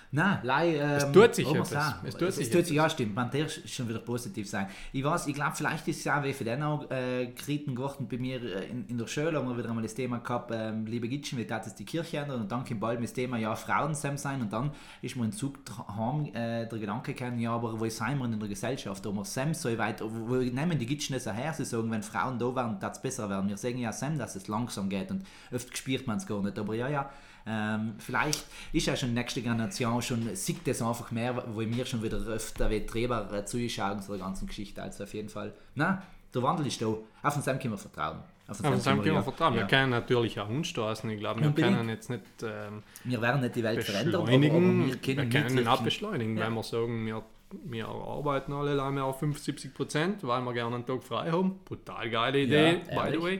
Nein, 0.09 0.39
lei, 0.43 0.75
ähm, 0.75 0.89
Es 0.91 1.11
tut 1.11 1.35
sich 1.35 1.45
mal 1.45 1.57
etwas. 1.57 1.95
Es 2.05 2.15
tut 2.15 2.29
es, 2.29 2.35
sich 2.37 2.47
es 2.47 2.53
tut 2.53 2.65
sich, 2.65 2.75
ja 2.77 2.89
stimmt, 2.89 3.13
man 3.13 3.29
darf 3.29 3.51
schon 3.65 3.89
wieder 3.89 3.99
positiv 3.99 4.49
sein. 4.49 4.67
Ich 4.93 5.03
weiß, 5.03 5.27
ich 5.27 5.33
glaube, 5.33 5.51
vielleicht 5.53 5.85
ist 5.89 5.99
es 5.99 6.07
auch 6.07 6.23
wie 6.23 6.31
für 6.31 6.45
den 6.45 6.63
auch 6.63 6.89
äh, 6.89 7.27
Kriten 7.35 7.75
geworden 7.75 8.07
bei 8.09 8.17
mir 8.17 8.41
äh, 8.41 8.67
in, 8.67 8.87
in 8.87 8.97
der 8.97 9.07
Schule, 9.07 9.37
haben 9.37 9.49
wir 9.49 9.57
wieder 9.57 9.67
einmal 9.67 9.83
das 9.83 9.95
Thema 9.95 10.19
gehabt, 10.19 10.51
ähm, 10.53 10.85
liebe 10.85 11.09
Gitschen, 11.09 11.37
wie 11.37 11.45
das 11.45 11.75
die 11.75 11.83
Kirche 11.83 12.17
ändern? 12.19 12.41
Und 12.41 12.51
dann 12.51 12.63
kommt 12.63 12.79
bald 12.79 13.03
das 13.03 13.11
Thema, 13.11 13.37
ja, 13.37 13.53
Frauen 13.55 13.93
sein. 13.95 14.41
Und 14.41 14.53
dann 14.53 14.71
ist 15.01 15.17
mir 15.17 15.25
ein 15.25 15.33
Zug 15.33 15.59
heim, 15.97 16.27
äh, 16.27 16.65
der 16.67 16.79
Gedanke 16.79 17.13
gekommen, 17.13 17.39
ja, 17.39 17.51
aber 17.51 17.77
wo 17.77 17.89
sind 17.89 18.17
wir 18.17 18.25
in 18.25 18.39
der 18.39 18.47
Gesellschaft, 18.49 19.05
wo 19.05 19.11
wir 19.11 19.25
Sam 19.25 19.53
so 19.53 19.77
weit, 19.77 20.01
wo 20.01 20.35
nehmen 20.35 20.79
die 20.79 20.85
Gitschen 20.85 21.15
das 21.15 21.25
her, 21.25 21.51
sie 21.53 21.65
sagen, 21.65 21.91
wenn 21.91 22.03
Frauen 22.03 22.39
da 22.39 22.55
wären, 22.55 22.79
das 22.79 23.01
besser 23.01 23.29
werden. 23.29 23.49
Wir 23.49 23.57
sagen 23.57 23.77
ja 23.77 23.91
Sam, 23.91 24.17
dass 24.17 24.37
es 24.37 24.47
langsam 24.47 24.87
geht. 24.87 25.11
Und 25.11 25.23
oft 25.53 25.77
spürt 25.77 26.07
man 26.07 26.15
es 26.15 26.25
gar 26.25 26.41
nicht, 26.41 26.57
aber 26.57 26.75
ja, 26.75 26.87
ja, 26.87 27.09
ähm, 27.47 27.95
vielleicht 27.99 28.45
ist 28.73 28.87
ja 28.87 28.95
schon 28.95 29.09
die 29.09 29.15
nächste 29.15 29.41
Generation 29.41 30.01
schon, 30.01 30.35
sieht 30.35 30.67
das 30.67 30.81
einfach 30.81 31.11
mehr, 31.11 31.43
wo 31.53 31.59
wir 31.61 31.85
schon 31.85 32.03
wieder 32.03 32.17
öfter 32.17 32.69
wie 32.69 32.85
Treber 32.85 33.31
äh, 33.33 33.45
zuschauen 33.45 34.01
zu 34.01 34.11
der 34.11 34.19
ganzen 34.21 34.47
Geschichte. 34.47 34.81
Also 34.83 35.03
auf 35.05 35.13
jeden 35.13 35.29
Fall, 35.29 35.53
na, 35.75 36.01
der 36.33 36.43
Wandel 36.43 36.67
ist 36.67 36.81
da. 36.81 36.87
Auf 36.87 37.33
den 37.33 37.41
Sam 37.43 37.57
können 37.59 37.73
wir 37.73 37.77
vertrauen. 37.77 38.17
Auf 38.49 38.57
den 38.57 38.65
Aber 38.65 38.75
Sam 38.75 38.81
Sam 38.83 38.95
können 39.01 39.05
wir 39.05 39.13
ja- 39.19 39.23
vertrauen. 39.23 39.53
Wir 39.55 39.61
ja. 39.61 39.67
können 39.67 39.89
natürlich 39.91 40.39
auch 40.39 40.49
umstoßen. 40.49 41.09
Ich 41.09 41.19
glaube, 41.19 41.39
wir 41.41 41.47
Unbedingt. 41.47 41.75
können 41.77 41.89
jetzt 41.89 42.09
nicht 42.09 42.21
ähm, 42.43 42.83
Wir 43.05 43.21
werden 43.21 43.41
nicht 43.41 43.55
die 43.55 43.63
Welt 43.63 43.83
verändern, 43.83 44.15
aber, 44.21 44.23
aber 44.23 44.31
wir 44.31 44.41
Wir 44.41 44.49
können 44.49 44.89
können 44.99 45.19
ihn 45.19 45.29
mitwirken. 45.29 45.67
auch 45.67 45.81
beschleunigen, 45.81 46.37
Ja. 46.37 46.45
wenn 46.47 46.53
wir 46.53 46.63
sagen, 46.63 47.05
wir, 47.05 47.23
wir 47.63 47.87
arbeiten 47.87 48.51
alle 48.53 48.73
lange 48.73 49.03
auf 49.03 49.19
50 49.19 49.73
Prozent, 49.73 50.23
weil 50.27 50.41
wir 50.43 50.53
gerne 50.53 50.75
einen 50.75 50.85
Tag 50.85 51.01
frei 51.03 51.31
haben. 51.31 51.59
Brutal 51.65 52.09
geile 52.09 52.39
Idee, 52.39 52.81
Ja, 52.91 53.03
by 53.03 53.11
the 53.11 53.21
way. 53.21 53.39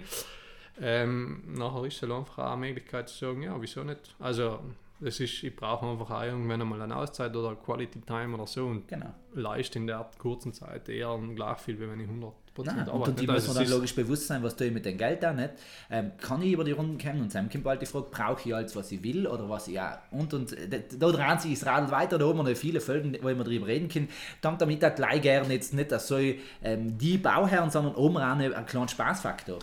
Ähm, 0.80 1.44
nachher 1.56 1.86
ist 1.86 2.04
es 2.04 2.10
einfach 2.10 2.38
auch 2.40 2.52
eine 2.54 2.68
Möglichkeit 2.68 3.10
zu 3.10 3.18
sagen, 3.18 3.44
ja, 3.44 3.56
wieso 3.60 3.84
nicht? 3.84 4.16
Also, 4.20 4.60
das 5.00 5.20
ist, 5.20 5.44
ich 5.44 5.56
brauche 5.56 5.86
einfach 5.86 6.10
auch 6.10 6.24
irgendwann 6.24 6.62
einmal 6.62 6.82
eine 6.82 6.96
Auszeit 6.96 7.36
oder 7.36 7.56
Quality 7.56 8.02
Time 8.02 8.34
oder 8.36 8.48
so 8.48 8.66
und 8.66 8.88
Genau. 8.88 9.14
leiste 9.34 9.78
in 9.80 9.88
der 9.88 10.10
kurzen 10.18 10.54
Zeit 10.54 10.90
eher 10.90 11.16
gleich 11.36 11.58
viel, 11.60 11.80
wie 11.80 11.88
wenn 11.90 12.00
ich 12.00 12.08
100 12.08 12.32
Prozent 12.56 12.90
arbeite. 12.90 13.12
und 13.12 13.20
die 13.20 13.30
Also, 13.30 13.34
müssen 13.34 13.56
wir 13.56 13.62
es 13.62 13.70
dann 13.70 13.78
logisch 13.78 13.96
bewusst 13.96 14.26
sein, 14.26 14.42
was 14.42 14.56
tue 14.56 14.68
ich 14.68 14.74
mit 14.74 14.86
dem 14.86 14.98
Geld 14.98 15.22
da 15.22 15.34
nicht. 15.34 15.52
Ähm, 15.92 16.14
kann 16.20 16.42
ich 16.42 16.52
über 16.52 16.64
die 16.64 16.72
Runden 16.72 16.98
kommen 16.98 17.22
und 17.22 17.32
Sam 17.32 17.48
kommt 17.48 17.64
bald 17.64 17.80
die 17.84 17.86
Frage, 17.86 18.08
brauche 18.10 18.50
ich 18.50 18.56
alles, 18.56 18.76
was 18.76 18.92
ich 18.92 19.04
will 19.04 19.28
oder 19.28 19.48
was 19.48 19.68
ich 19.68 19.76
ja 19.76 20.02
und 20.10 20.34
und 20.34 20.54
äh, 20.54 20.68
da, 20.98 21.12
dreht 21.12 21.42
sich 21.42 21.60
das 21.60 21.68
Radl 21.68 21.92
weiter, 21.92 22.18
da 22.18 22.26
haben 22.28 22.38
wir 22.38 22.44
noch 22.44 22.58
viele 22.58 22.82
Folgen, 22.82 23.16
wo 23.22 23.28
wir 23.28 23.36
darüber 23.36 23.68
reden 23.68 23.90
können. 23.90 24.10
Dann 24.42 24.58
damit 24.58 24.84
auch 24.84 24.96
gleich 24.96 25.22
gerne 25.22 25.54
jetzt 25.54 25.76
nicht 25.76 25.92
so 25.92 26.18
ähm, 26.18 26.98
die 26.98 27.20
Bauherren, 27.20 27.70
sondern 27.70 27.96
auch 27.96 28.10
mal 28.10 28.32
einen, 28.32 28.52
einen 28.54 28.66
kleinen 28.66 28.88
Spaßfaktor. 28.88 29.60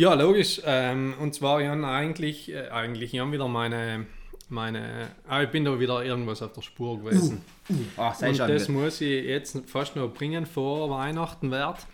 Ja, 0.00 0.14
logisch. 0.14 0.62
Ähm, 0.64 1.12
und 1.20 1.34
zwar, 1.34 1.60
Jan, 1.60 1.84
eigentlich, 1.84 2.50
äh, 2.50 2.70
eigentlich, 2.70 3.12
ich 3.12 3.20
habe 3.20 3.32
wieder 3.32 3.48
meine, 3.48 4.06
meine, 4.48 5.08
ah, 5.28 5.42
ich 5.42 5.50
bin 5.50 5.66
da 5.66 5.78
wieder 5.78 6.02
irgendwas 6.02 6.40
auf 6.40 6.54
der 6.54 6.62
Spur 6.62 7.00
gewesen. 7.00 7.42
Ah, 7.98 8.14
sehr 8.14 8.30
und 8.30 8.36
schön. 8.36 8.48
das 8.48 8.68
muss 8.68 9.00
ich 9.02 9.26
jetzt 9.26 9.58
fast 9.68 9.96
noch 9.96 10.08
bringen 10.08 10.46
vor 10.46 10.88
Weihnachten 10.88 11.50
wert. 11.50 11.86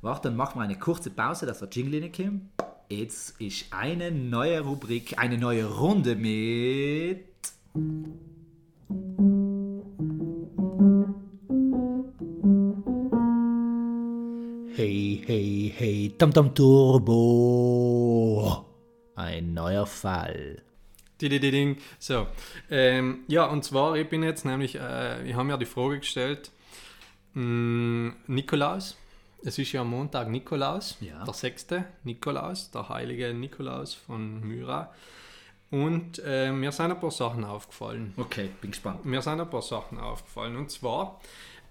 Warte, 0.00 0.28
dann 0.28 0.36
machen 0.36 0.58
wir 0.58 0.64
eine 0.64 0.76
kurze 0.76 1.10
Pause, 1.10 1.46
dass 1.46 1.60
der 1.60 1.68
Jingle 1.70 2.02
reinkommt. 2.02 2.42
Jetzt 2.88 3.40
ist 3.40 3.66
eine 3.70 4.10
neue 4.10 4.60
Rubrik, 4.60 5.14
eine 5.18 5.38
neue 5.38 5.64
Runde 5.64 6.16
mit. 6.16 7.28
Hey, 14.74 15.22
hey, 15.26 15.72
hey, 15.76 16.14
Tam 16.18 16.32
Tam 16.32 16.54
Turbo. 16.54 17.14
Ein 19.16 19.52
neuer 19.54 19.86
Fall. 19.86 20.62
So, 22.00 22.26
ähm, 22.70 23.24
ja, 23.28 23.44
und 23.46 23.62
zwar, 23.64 23.94
ich 23.96 24.08
bin 24.08 24.22
jetzt 24.24 24.44
nämlich, 24.44 24.74
äh, 24.74 25.22
ich 25.28 25.34
habe 25.34 25.44
mir 25.44 25.56
die 25.58 25.66
Frage 25.66 26.00
gestellt, 26.00 26.50
mh, 27.34 28.14
Nikolaus, 28.26 28.96
es 29.44 29.56
ist 29.58 29.70
ja 29.72 29.82
am 29.82 29.90
Montag 29.90 30.28
Nikolaus, 30.30 30.96
Ja. 31.00 31.22
der 31.24 31.34
sechste 31.34 31.84
Nikolaus, 32.02 32.70
der 32.72 32.88
heilige 32.88 33.32
Nikolaus 33.34 33.94
von 33.94 34.40
Myra. 34.40 34.92
Und 35.70 36.20
äh, 36.26 36.50
mir 36.50 36.72
sind 36.72 36.90
ein 36.90 36.98
paar 37.00 37.10
Sachen 37.12 37.44
aufgefallen. 37.44 38.14
Okay, 38.16 38.48
bin 38.60 38.72
gespannt. 38.72 39.04
Mir 39.04 39.22
sind 39.22 39.40
ein 39.40 39.48
paar 39.48 39.62
Sachen 39.62 39.98
aufgefallen. 40.00 40.56
Und 40.56 40.70
zwar, 40.70 41.20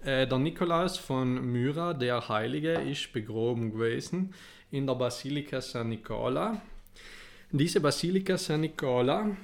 äh, 0.04 0.26
der 0.26 0.38
Nikolaus 0.38 0.98
von 0.98 1.52
Myra, 1.52 1.94
der 1.94 2.28
Heilige, 2.28 2.72
ist 2.72 3.12
begraben 3.12 3.70
gewesen 3.72 4.34
in 4.70 4.86
der 4.86 4.94
Basilika 4.94 5.60
San 5.60 5.88
Nicola. 5.90 6.62
Diese 7.50 7.80
Basilika 7.80 8.38
San 8.38 8.62
Nicola 8.62 9.36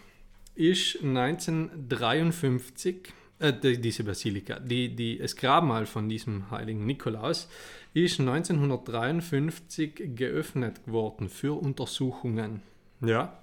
ist 0.55 1.03
1953, 1.03 3.13
äh, 3.39 3.53
die, 3.53 3.79
diese 3.81 4.03
Basilika, 4.05 4.59
die, 4.59 4.95
die, 4.95 5.19
das 5.19 5.37
Grabmal 5.37 5.87
von 5.87 6.09
diesem 6.09 6.51
heiligen 6.51 6.87
Nikolaus 6.87 7.49
ist 7.95 8.21
1953 8.21 10.17
geöffnet 10.17 10.81
worden 10.87 11.29
für 11.29 11.61
Untersuchungen. 11.61 12.63
Ja. 13.01 13.39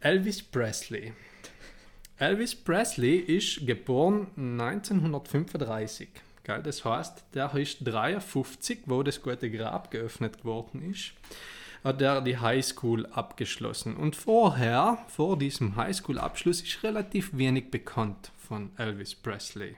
Elvis 0.00 0.42
Presley. 0.42 1.12
Elvis 2.20 2.54
Presley 2.54 3.16
ist 3.16 3.66
geboren 3.66 4.26
1935. 4.36 6.10
Gell? 6.44 6.62
Das 6.62 6.84
heißt, 6.84 7.24
der 7.32 7.54
ist 7.54 7.78
53, 7.80 8.80
wo 8.84 9.02
das 9.02 9.22
gute 9.22 9.50
Grab 9.50 9.90
geöffnet 9.90 10.44
worden 10.44 10.82
ist, 10.90 11.14
hat 11.82 12.02
er 12.02 12.20
die 12.20 12.36
Highschool 12.36 13.06
abgeschlossen. 13.06 13.96
Und 13.96 14.16
vorher, 14.16 14.98
vor 15.08 15.38
diesem 15.38 15.76
Highschool-Abschluss, 15.76 16.60
ist 16.60 16.82
relativ 16.82 17.34
wenig 17.34 17.70
bekannt 17.70 18.32
von 18.36 18.68
Elvis 18.76 19.14
Presley. 19.14 19.76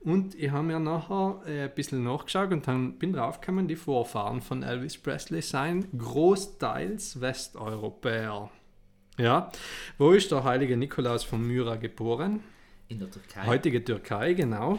Und 0.00 0.34
ich 0.34 0.50
habe 0.50 0.64
mir 0.64 0.78
nachher 0.78 1.40
äh, 1.46 1.62
ein 1.62 1.74
bisschen 1.74 2.04
nachgeschaut 2.04 2.52
und 2.52 2.68
dann 2.68 2.98
bin 2.98 3.14
draufgekommen, 3.14 3.68
die 3.68 3.76
Vorfahren 3.76 4.42
von 4.42 4.62
Elvis 4.62 4.98
Presley 4.98 5.40
seien 5.40 5.86
großteils 5.96 7.22
Westeuropäer. 7.22 8.50
Ja, 9.16 9.50
wo 9.98 10.12
ist 10.12 10.30
der 10.30 10.42
heilige 10.44 10.76
Nikolaus 10.76 11.24
von 11.24 11.46
Myra 11.46 11.76
geboren? 11.76 12.40
In 12.88 12.98
der 12.98 13.10
Türkei. 13.10 13.46
Heutige 13.46 13.84
Türkei, 13.84 14.34
genau. 14.34 14.78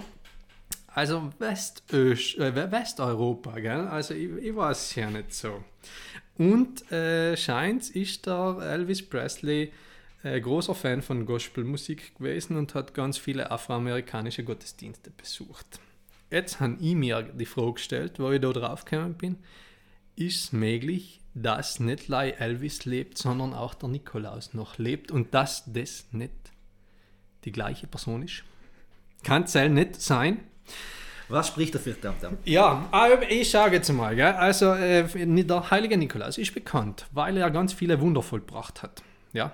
Also 0.87 1.31
Westöst, 1.39 2.37
äh, 2.37 2.71
Westeuropa, 2.71 3.59
gell? 3.59 3.87
Also 3.87 4.13
ich, 4.13 4.29
ich 4.41 4.55
weiß 4.55 4.89
es 4.89 4.95
ja 4.95 5.09
nicht 5.09 5.33
so. 5.33 5.63
Und 6.37 6.91
äh, 6.91 7.35
scheint 7.37 7.89
ist 7.89 8.25
der 8.25 8.57
Elvis 8.61 9.07
Presley 9.07 9.71
äh, 10.23 10.39
großer 10.39 10.75
Fan 10.75 11.01
von 11.01 11.25
Gospelmusik 11.25 12.15
gewesen 12.17 12.57
und 12.57 12.75
hat 12.75 12.93
ganz 12.93 13.17
viele 13.17 13.51
afroamerikanische 13.51 14.43
Gottesdienste 14.43 15.11
besucht. 15.11 15.79
Jetzt 16.29 16.59
habe 16.59 16.77
ich 16.79 16.95
mir 16.95 17.23
die 17.23 17.45
Frage 17.45 17.73
gestellt, 17.73 18.19
wo 18.19 18.31
ich 18.31 18.41
da 18.41 18.51
drauf 18.51 18.83
gekommen 18.85 19.13
bin, 19.13 19.37
ist 20.15 20.45
es 20.45 20.51
möglich, 20.51 21.21
dass 21.35 21.79
nicht 21.79 22.09
nur 22.09 22.39
Elvis 22.39 22.85
lebt, 22.85 23.17
sondern 23.17 23.53
auch 23.53 23.73
der 23.75 23.89
Nikolaus 23.89 24.53
noch 24.53 24.77
lebt 24.77 25.11
und 25.11 25.33
dass 25.33 25.63
das 25.67 26.05
nicht 26.11 26.31
die 27.43 27.51
gleiche 27.51 27.87
Person 27.87 28.23
ist? 28.23 28.43
Kann 29.23 29.43
es 29.43 29.53
nicht 29.53 30.01
sein? 30.01 30.39
Was 31.27 31.47
spricht 31.47 31.75
dafür? 31.75 31.95
Ja, 32.45 32.87
aber 32.91 33.29
ich 33.29 33.49
sage 33.49 33.77
jetzt 33.77 33.91
mal, 33.91 34.15
gell? 34.15 34.33
also 34.33 34.73
äh, 34.73 35.07
der 35.43 35.71
heilige 35.71 35.97
Nikolaus 35.97 36.37
ist 36.37 36.53
bekannt, 36.53 37.07
weil 37.11 37.35
er 37.37 37.49
ganz 37.51 37.73
viele 37.73 37.99
Wunder 37.99 38.21
vollbracht 38.21 38.83
hat. 38.83 39.01
Ja, 39.33 39.51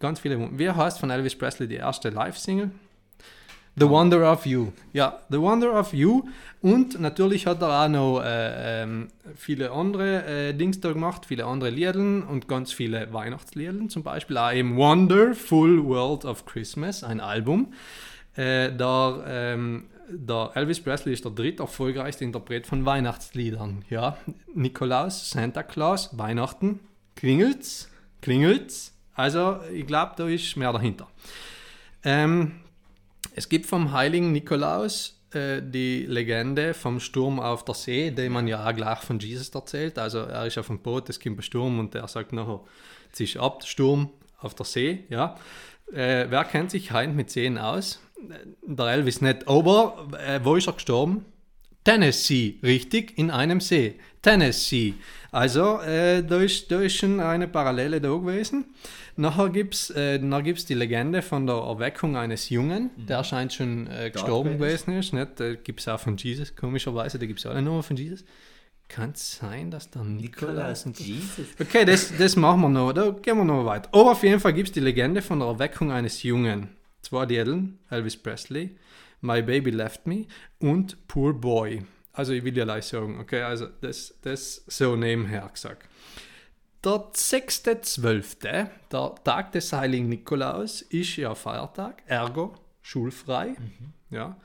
ganz 0.00 0.20
viele 0.20 0.38
Wunder. 0.38 0.58
Wie 0.58 0.70
heißt 0.70 0.98
von 0.98 1.10
Elvis 1.10 1.36
Presley 1.36 1.68
die 1.68 1.76
erste 1.76 2.10
Live-Single? 2.10 2.70
The 3.78 3.88
Wonder 3.88 4.32
of 4.32 4.44
You. 4.44 4.72
Ja, 4.92 5.20
The 5.28 5.38
Wonder 5.38 5.78
of 5.78 5.92
You. 5.92 6.24
Und 6.60 6.98
natürlich 6.98 7.46
hat 7.46 7.62
er 7.62 7.84
auch 7.84 7.88
noch 7.88 8.20
äh, 8.20 8.82
ähm, 8.82 9.08
viele 9.36 9.70
andere 9.70 10.24
äh, 10.24 10.52
Dings 10.52 10.80
da 10.80 10.92
gemacht, 10.92 11.26
viele 11.26 11.44
andere 11.44 11.70
Lieder 11.70 11.94
und 11.94 12.48
ganz 12.48 12.72
viele 12.72 13.12
Weihnachtslieder. 13.12 13.88
Zum 13.88 14.02
Beispiel 14.02 14.36
auch 14.36 14.50
im 14.50 14.76
Wonderful 14.76 15.84
World 15.84 16.24
of 16.24 16.44
Christmas, 16.44 17.04
ein 17.04 17.20
Album. 17.20 17.72
Äh, 18.34 18.72
der, 18.72 19.24
ähm, 19.28 19.84
der 20.08 20.50
Elvis 20.54 20.80
Presley 20.80 21.12
ist 21.12 21.24
der 21.24 21.32
dritt 21.32 21.60
erfolgreichste 21.60 22.24
Interpret 22.24 22.66
von 22.66 22.84
Weihnachtsliedern. 22.84 23.84
Ja, 23.90 24.16
Nikolaus, 24.54 25.30
Santa 25.30 25.62
Claus, 25.62 26.18
Weihnachten, 26.18 26.80
klingelt's, 27.14 27.88
klingelt's. 28.22 28.92
Also 29.14 29.58
ich 29.72 29.86
glaube, 29.86 30.14
da 30.16 30.26
ist 30.26 30.56
mehr 30.56 30.72
dahinter. 30.72 31.06
Ähm, 32.02 32.52
es 33.38 33.48
gibt 33.48 33.66
vom 33.66 33.92
heiligen 33.92 34.32
Nikolaus 34.32 35.16
äh, 35.32 35.62
die 35.62 36.06
Legende 36.06 36.74
vom 36.74 36.98
Sturm 36.98 37.38
auf 37.38 37.64
der 37.64 37.76
See, 37.76 38.10
die 38.10 38.28
man 38.28 38.48
ja 38.48 38.68
auch 38.68 38.74
gleich 38.74 38.98
von 38.98 39.20
Jesus 39.20 39.50
erzählt. 39.50 39.96
Also 39.96 40.18
er 40.18 40.46
ist 40.46 40.58
auf 40.58 40.66
dem 40.66 40.80
Boot, 40.80 41.08
es 41.08 41.20
kommt 41.20 41.38
ein 41.38 41.42
Sturm 41.42 41.78
und 41.78 41.94
er 41.94 42.08
sagt 42.08 42.32
nachher, 42.32 42.60
ziehst 43.12 43.36
ab, 43.36 43.64
Sturm 43.64 44.10
auf 44.38 44.56
der 44.56 44.66
See. 44.66 45.04
Ja. 45.08 45.36
Äh, 45.92 46.26
wer 46.28 46.44
kennt 46.44 46.72
sich 46.72 46.90
heim 46.90 47.14
mit 47.14 47.30
Seen 47.30 47.58
aus? 47.58 48.00
Der 48.66 48.86
Elvis 48.86 49.20
nicht. 49.20 49.46
Aber 49.46 50.08
äh, 50.26 50.40
wo 50.42 50.56
ist 50.56 50.66
er 50.66 50.72
gestorben? 50.72 51.24
Tennessee, 51.88 52.58
richtig, 52.62 53.16
in 53.16 53.30
einem 53.30 53.62
See. 53.62 53.94
Tennessee. 54.20 54.92
Also, 55.32 55.80
äh, 55.80 56.22
da, 56.22 56.42
ist, 56.42 56.70
da 56.70 56.82
ist 56.82 56.96
schon 56.96 57.18
eine 57.18 57.48
Parallele 57.48 57.98
da 57.98 58.10
gewesen. 58.10 58.66
Nachher 59.16 59.48
gibt 59.48 59.72
es 59.72 59.88
äh, 59.92 60.18
die 60.18 60.74
Legende 60.74 61.22
von 61.22 61.46
der 61.46 61.56
Erweckung 61.56 62.14
eines 62.14 62.50
Jungen, 62.50 62.90
mhm. 62.94 63.06
der 63.06 63.24
scheint 63.24 63.54
schon 63.54 63.86
äh, 63.86 64.10
gestorben 64.10 64.58
gewesen 64.58 64.98
ist. 64.98 65.14
Nicht? 65.14 65.40
Da 65.40 65.54
gibt 65.54 65.80
es 65.80 65.88
auch 65.88 65.98
von 65.98 66.18
Jesus, 66.18 66.54
komischerweise, 66.54 67.18
da 67.18 67.24
gibt 67.24 67.38
es 67.38 67.46
auch 67.46 67.52
eine 67.52 67.62
Nummer 67.62 67.82
von 67.82 67.96
Jesus. 67.96 68.22
Kann 68.88 69.12
es 69.14 69.38
sein, 69.38 69.70
dass 69.70 69.88
der 69.88 70.04
Nikolaus... 70.04 70.84
Jesus. 70.94 71.46
Okay, 71.58 71.86
das, 71.86 72.14
das 72.18 72.36
machen 72.36 72.60
wir 72.60 72.68
noch, 72.68 72.92
da 72.92 73.12
gehen 73.12 73.38
wir 73.38 73.44
noch 73.44 73.64
weiter. 73.64 73.88
Aber 73.92 74.12
auf 74.12 74.22
jeden 74.22 74.40
Fall 74.40 74.52
gibt 74.52 74.68
es 74.68 74.72
die 74.74 74.80
Legende 74.80 75.22
von 75.22 75.38
der 75.38 75.48
Erweckung 75.48 75.90
eines 75.90 76.22
Jungen. 76.22 76.68
Zwei 77.00 77.24
Liedern, 77.24 77.78
Elvis 77.88 78.18
Presley, 78.18 78.76
My 79.20 79.42
Baby 79.42 79.70
Left 79.70 80.06
Me 80.06 80.26
und 80.58 81.06
Poor 81.08 81.32
Boy. 81.32 81.82
Also 82.12 82.32
ich 82.32 82.44
will 82.44 82.56
ja 82.56 82.64
gleich 82.64 82.86
sagen, 82.86 83.20
okay, 83.20 83.42
also 83.42 83.66
das, 83.80 84.14
das 84.22 84.64
so 84.66 84.96
nebenher 84.96 85.48
gesagt. 85.48 85.88
Der 86.84 87.10
6.12., 87.12 88.68
der 88.90 89.14
Tag 89.24 89.52
des 89.52 89.72
heiligen 89.72 90.08
Nikolaus, 90.08 90.82
ist 90.82 91.16
ja 91.16 91.34
Feiertag, 91.34 92.02
ergo 92.06 92.54
schulfrei. 92.82 93.48
Mhm. 93.50 93.92
Ja. 94.10 94.36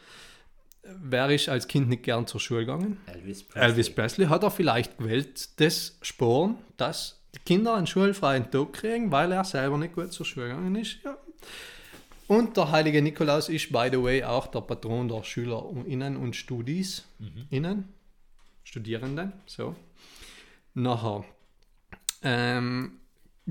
Wer 0.83 1.29
ist 1.29 1.47
als 1.47 1.67
Kind 1.67 1.87
nicht 1.89 2.03
gern 2.03 2.27
zur 2.27 2.41
Schule 2.41 2.61
gegangen? 2.61 2.97
Elvis 3.05 3.43
Presley. 3.43 3.63
Elvis 3.63 3.89
Presley 3.89 4.27
hat 4.27 4.43
er 4.43 4.51
vielleicht 4.51 4.97
gewählt, 4.97 5.59
das 5.61 5.97
Sporen, 6.01 6.57
dass 6.75 7.21
die 7.35 7.39
Kinder 7.39 7.75
einen 7.75 7.87
schulfreien 7.87 8.51
Tag 8.51 8.73
kriegen, 8.73 9.11
weil 9.11 9.31
er 9.31 9.45
selber 9.45 9.77
nicht 9.77 9.95
gut 9.95 10.11
zur 10.11 10.25
Schule 10.25 10.49
gegangen 10.49 10.75
ist. 10.75 10.97
Ja. 11.03 11.17
Und 12.27 12.57
der 12.57 12.71
heilige 12.71 13.01
Nikolaus 13.01 13.49
ist, 13.49 13.71
by 13.71 13.89
the 13.91 14.01
way, 14.01 14.23
auch 14.23 14.47
der 14.47 14.61
Patron 14.61 15.07
der 15.07 15.23
SchülerInnen 15.23 16.15
und 16.17 16.35
Studis. 16.35 17.05
Mhm. 17.19 17.47
Innen, 17.49 17.93
Studierenden. 18.63 19.33
So. 19.45 19.75
Nachher, 20.73 21.25
ähm, 22.23 22.99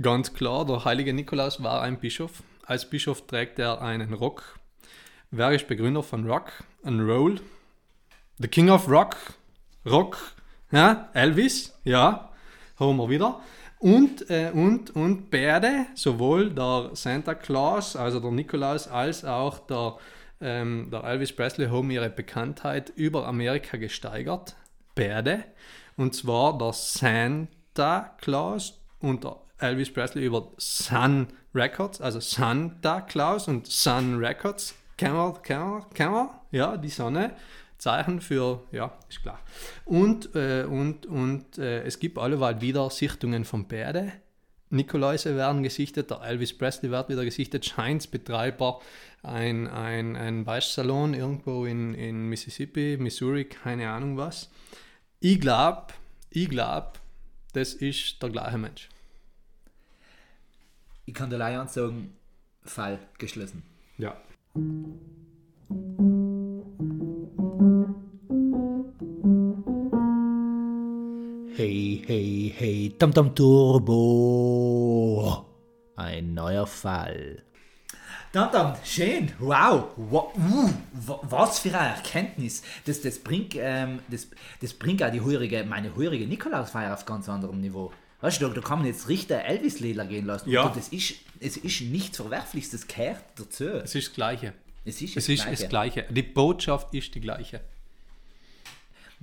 ganz 0.01 0.33
klar, 0.33 0.65
der 0.65 0.85
heilige 0.85 1.13
Nikolaus 1.13 1.63
war 1.63 1.83
ein 1.83 2.01
Bischof. 2.01 2.43
Als 2.65 2.89
Bischof 2.89 3.27
trägt 3.27 3.59
er 3.59 3.83
einen 3.83 4.15
Rock. 4.15 4.59
Wer 5.31 5.53
ist 5.53 5.69
Begründer 5.69 6.03
von 6.03 6.27
Rock 6.27 6.65
and 6.83 7.01
Roll? 7.01 7.41
The 8.39 8.49
King 8.49 8.71
of 8.71 8.89
Rock. 8.89 9.17
Rock. 9.85 10.19
Ja, 10.71 11.11
Elvis. 11.13 11.75
Ja, 11.85 12.31
haben 12.79 12.97
wir 12.97 13.09
wieder. 13.09 13.41
Und, 13.83 14.31
äh, 14.31 14.53
und, 14.55 14.95
und 14.95 15.29
beide, 15.29 15.87
sowohl 15.97 16.51
der 16.51 16.91
Santa 16.93 17.35
Claus, 17.35 17.97
also 17.97 18.21
der 18.21 18.31
Nikolaus, 18.31 18.87
als 18.87 19.25
auch 19.25 19.59
der, 19.59 19.97
ähm, 20.41 20.89
der 20.93 21.03
Elvis 21.03 21.33
Presley 21.33 21.67
haben 21.67 21.91
ihre 21.91 22.09
Bekanntheit 22.09 22.93
über 22.95 23.27
Amerika 23.27 23.77
gesteigert. 23.79 24.55
Beide. 24.95 25.43
Und 25.97 26.15
zwar 26.15 26.57
der 26.59 26.73
Santa 26.73 28.15
Claus 28.21 28.81
und 29.01 29.25
der 29.25 29.39
Elvis 29.59 29.93
Presley 29.93 30.27
über 30.27 30.53
Sun 30.59 31.27
Records, 31.53 32.01
also 32.01 32.21
Santa 32.21 33.01
Claus 33.01 33.49
und 33.49 33.67
Sun 33.67 34.25
Records. 34.25 34.77
Kennen 34.97 35.17
wir, 35.17 35.33
kennen 35.43 35.69
wir, 35.69 35.87
kennen 35.93 36.13
wir? 36.13 36.31
Ja, 36.53 36.77
die 36.77 36.89
Sonne. 36.89 37.33
Zeichen 37.83 38.21
für, 38.21 38.63
ja, 38.71 38.97
ist 39.09 39.23
klar. 39.23 39.41
Und, 39.85 40.37
äh, 40.37 40.63
und, 40.63 41.05
und 41.07 41.59
äh, 41.59 41.83
es 41.83 41.99
gibt 41.99 42.17
alleweil 42.17 42.61
wieder 42.61 42.89
Sichtungen 42.91 43.45
von 43.45 43.67
Pferde. 43.67 44.13
Nikoläuse 44.71 45.35
werden 45.35 45.65
gesichtet, 45.65 46.09
der 46.11 46.23
Elvis 46.23 46.57
Presley 46.57 46.93
wird 46.93 47.09
wieder 47.09 47.25
gesichtet, 47.25 47.67
Scheins 47.67 48.07
Betreiber, 48.07 48.81
ein, 49.25 49.67
ein, 49.67 50.15
ein 50.15 50.47
Weißsalon 50.47 51.15
irgendwo 51.15 51.67
in, 51.67 51.95
in 51.95 52.29
Mississippi, 52.29 52.99
Missouri, 53.01 53.47
keine 53.47 53.91
Ahnung 53.91 54.17
was. 54.17 54.49
Ich 55.19 55.41
glaube, 55.41 55.89
ich 56.31 56.49
glaube, 56.49 56.93
das 57.53 57.75
ist 57.75 58.23
der 58.23 58.31
gleiche 58.31 58.59
Mensch. 58.59 58.89
Ich 61.05 61.15
kann 61.15 61.31
der 61.31 61.41
Leier 61.41 61.67
sagen, 61.67 62.17
Fall 62.63 63.01
geschlossen. 63.19 63.65
Ja. 63.99 64.17
Hey, 71.55 72.03
hey, 72.07 72.55
hey, 72.57 72.95
Tam 72.99 73.13
Tam 73.13 73.35
Turbo. 73.35 74.01
Ein 75.97 76.33
neuer 76.33 76.67
Fall. 76.67 77.43
Tam 78.33 78.51
Tam, 78.51 78.75
schön, 78.83 79.31
wow, 79.39 79.85
wow 79.97 80.35
uh, 80.35 80.71
was 81.25 81.59
für 81.59 81.79
eine 81.79 81.97
Erkenntnis. 81.97 82.63
Das, 82.87 83.03
das, 83.03 83.19
bringt, 83.19 83.55
ähm, 83.59 83.99
das, 84.09 84.29
das 84.63 84.73
bringt 84.73 85.03
auch 85.03 85.11
die 85.11 85.21
heurige, 85.21 85.63
meine 85.65 85.95
heurige 85.95 86.27
Nikolausfeier 86.27 86.95
auf 86.95 87.05
ganz 87.05 87.29
anderem 87.29 87.61
Niveau. 87.61 87.93
Weißt 88.23 88.41
du, 88.41 88.49
da 88.49 88.61
kann 88.63 88.79
man 88.79 88.87
jetzt 88.87 89.11
richtig 89.11 89.37
Elvis-Leder 89.37 90.07
gehen 90.07 90.25
lassen. 90.25 90.49
Ja. 90.49 90.63
Und 90.63 90.75
das 90.75 90.89
ist, 90.89 91.17
es 91.39 91.59
ist 91.59 91.83
nichts 91.83 92.17
Verwerfliches, 92.17 92.71
das 92.71 92.87
gehört 92.87 93.25
dazu. 93.37 93.65
Es 93.65 93.95
ist 93.95 94.09
das 94.09 94.15
Gleiche. 94.15 94.55
Es 94.87 95.03
ist 95.03 95.19
Es 95.19 95.27
das 95.27 95.29
ist 95.29 95.43
Gleiche. 95.43 95.61
das 95.61 95.69
Gleiche. 95.69 96.07
Die 96.09 96.23
Botschaft 96.23 96.95
ist 96.95 97.15
die 97.15 97.21
gleiche. 97.21 97.61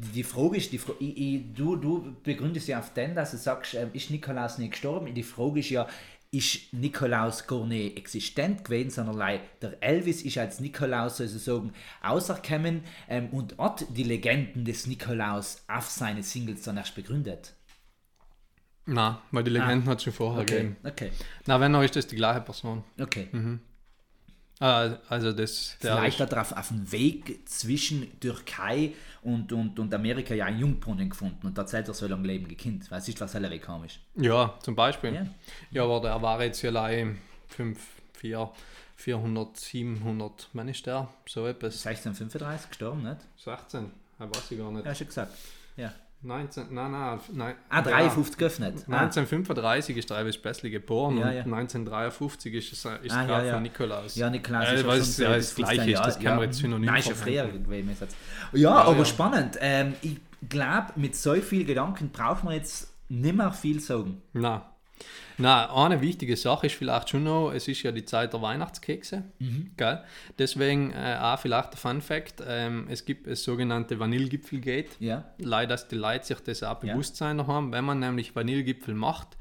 Die 0.02 0.24
Frage 0.24 0.56
ist, 0.58 0.72
die 0.72 0.78
Fra 0.78 0.94
ich, 1.00 1.18
ich, 1.18 1.54
du, 1.54 1.76
du 1.76 2.16
begründest 2.24 2.70
ja 2.70 2.80
auf 2.80 2.94
den, 2.94 3.16
dass 3.16 3.32
du 3.32 3.38
sagst, 3.38 3.74
ähm, 3.74 3.90
ist 3.92 4.10
Nikolaus 4.10 4.58
nicht 4.58 4.72
gestorben? 4.72 5.14
Die 5.14 5.24
Frage 5.24 5.60
ist 5.60 5.70
ja, 5.72 5.88
ist 6.32 6.72
Nikolaus 6.74 7.46
gar 7.48 7.66
nicht 7.66 7.98
existent 7.98 8.64
gewesen, 8.64 8.92
sondern 8.92 9.40
der 9.62 9.82
Elvis 9.84 10.22
ist 10.22 10.38
als 10.38 10.62
Nikolaus 10.62 11.18
sozusagen 11.18 11.74
auserkommen 12.02 12.84
ähm, 13.10 13.28
und 13.32 13.58
hat 13.58 13.86
die 13.90 14.04
Legenden 14.04 14.64
des 14.64 14.88
Nikolaus 14.88 15.64
auf 15.68 15.90
seine 15.90 16.24
Singles 16.24 16.62
dann 16.62 16.78
erst 16.78 16.96
begründet. 16.96 17.56
Na, 18.86 19.22
weil 19.32 19.44
die 19.44 19.52
Legenden 19.52 19.86
hat 19.90 19.98
es 19.98 20.04
schon 20.06 20.14
vorher 20.14 20.40
Ah. 20.40 20.44
Okay, 20.44 20.56
gegeben. 20.56 20.78
okay, 20.86 21.12
Na, 21.46 21.60
wenn 21.60 21.76
auch 21.76 21.84
ist 21.84 21.96
das 21.96 22.08
die 22.08 22.16
gleiche 22.16 22.42
Person. 22.42 22.84
okay. 23.02 23.28
Ah, 23.34 23.58
also 24.60 25.32
das, 25.32 25.78
Vielleicht 25.80 26.20
hat 26.20 26.34
er 26.34 26.42
auf, 26.42 26.52
auf 26.52 26.68
dem 26.68 26.92
Weg 26.92 27.48
zwischen 27.48 28.20
Türkei 28.20 28.94
und, 29.22 29.52
und, 29.54 29.80
und 29.80 29.94
Amerika 29.94 30.34
ja 30.34 30.46
einen 30.46 30.60
Jungbrunnen 30.60 31.10
gefunden 31.10 31.48
und 31.48 31.58
da 31.58 31.64
hat 31.64 31.74
er 31.74 31.94
so 31.94 32.08
lange 32.08 32.28
Leben 32.28 32.48
gekannt. 32.48 32.92
Weißt 32.92 33.08
du, 33.08 33.20
was 33.22 33.34
heller 33.34 33.50
Weg 33.50 33.66
ist? 33.86 34.00
ja, 34.16 34.54
zum 34.62 34.76
Beispiel. 34.76 35.14
Ja. 35.14 35.26
Ja, 35.72 35.84
aber 35.84 36.02
der 36.02 36.22
war 36.22 36.44
jetzt 36.44 36.62
ja 36.62 36.72
leider 36.72 37.12
5, 37.48 37.80
4, 38.14 38.52
400, 38.98 39.58
700, 39.58 40.50
wann 40.52 40.68
ist 40.68 40.86
der? 40.86 41.08
So 41.26 41.48
etwas. 41.48 41.88
1635 41.88 42.70
gestorben, 42.70 43.04
nicht? 43.04 43.22
16, 43.38 43.92
ich 44.20 44.20
weiß 44.20 44.52
ich 44.52 44.58
gar 44.58 44.72
nicht. 44.72 44.86
Ja, 44.86 44.94
schon 44.94 45.08
gesagt. 45.08 45.34
Ja. 45.78 45.94
19, 46.22 46.74
nein, 46.74 46.92
nein, 46.92 47.20
nein. 47.32 47.56
Ah, 47.70 47.82
53 47.82 48.38
geöffnet. 48.38 48.74
Ah, 48.90 49.04
1935 49.04 49.96
ist 49.96 50.10
der 50.10 50.18
Elvis 50.18 50.38
Presley 50.38 50.70
geboren 50.70 51.18
Ja, 51.18 51.28
und 51.28 51.34
ja. 51.34 51.44
1953 51.44 52.54
ist 52.54 52.74
es 52.74 52.86
ist 52.86 53.12
Ah, 53.16 53.26
ja, 53.26 53.44
ja. 53.44 53.54
von 53.54 53.64
Nikolaus. 53.64 54.16
Ja, 54.16 54.30
Nikolaus 54.30 54.68
äh, 54.68 54.76
ist 54.76 54.88
weil 54.88 54.98
ja 54.98 55.02
es 55.02 55.18
ja 55.18 55.30
das 55.30 55.52
15 55.54 55.76
gleiche 55.76 55.92
ist, 55.92 56.06
das 56.06 56.16
kann 56.20 56.26
man 56.32 56.40
ja. 56.40 56.46
jetzt 56.46 56.58
synonym 56.58 56.86
Nein, 56.88 57.00
ist 57.00 57.08
ja 57.08 57.16
früher 57.16 57.48
gewesen. 57.48 57.96
Ja, 58.52 58.76
aber 58.76 58.98
ja. 58.98 59.06
spannend. 59.06 59.58
Ähm, 59.62 59.94
ich 60.02 60.20
glaube, 60.50 60.88
mit 60.98 61.16
so 61.16 61.36
viel 61.36 61.64
Gedanken 61.64 62.10
braucht 62.10 62.44
man 62.44 62.54
jetzt 62.54 62.94
nicht 63.08 63.36
mehr 63.36 63.54
viel 63.54 63.80
sagen. 63.80 64.22
Na, 64.34 64.70
na, 65.38 65.74
eine 65.86 66.02
wichtige 66.02 66.36
Sache 66.36 66.68
ist 66.68 66.76
vielleicht 66.76 67.10
schon 67.10 67.24
noch, 67.24 67.52
es 67.52 67.68
ist 67.68 67.82
ja 67.84 67.92
die 67.92 68.04
Zeit 68.06 68.34
der 68.34 68.42
Weihnachtskekse, 68.42 69.24
Mhm. 69.40 69.72
gell? 69.78 70.04
Deswegen 70.38 70.92
äh, 70.92 71.18
auch 71.22 71.40
vielleicht 71.40 71.72
der 71.74 71.78
Fun 71.78 72.02
Fact, 72.02 72.44
ähm, 72.46 72.88
es 72.90 73.06
gibt 73.06 73.26
das 73.28 73.44
sogenannte 73.44 74.00
Vanillegipfelgate. 74.00 74.90
Ja. 75.00 75.24
Leider, 75.38 75.70
dass 75.76 75.88
die 75.88 75.96
Leute 75.96 76.26
sich 76.26 76.40
das 76.42 76.64
auch 76.64 76.84
Ja. 76.84 76.94
bewusst 76.94 77.16
sein 77.16 77.46
haben, 77.48 77.72
wenn 77.72 77.86
man 77.86 78.00
nämlich 78.00 78.36
Vanillegipfel 78.36 78.94
macht 78.94 79.38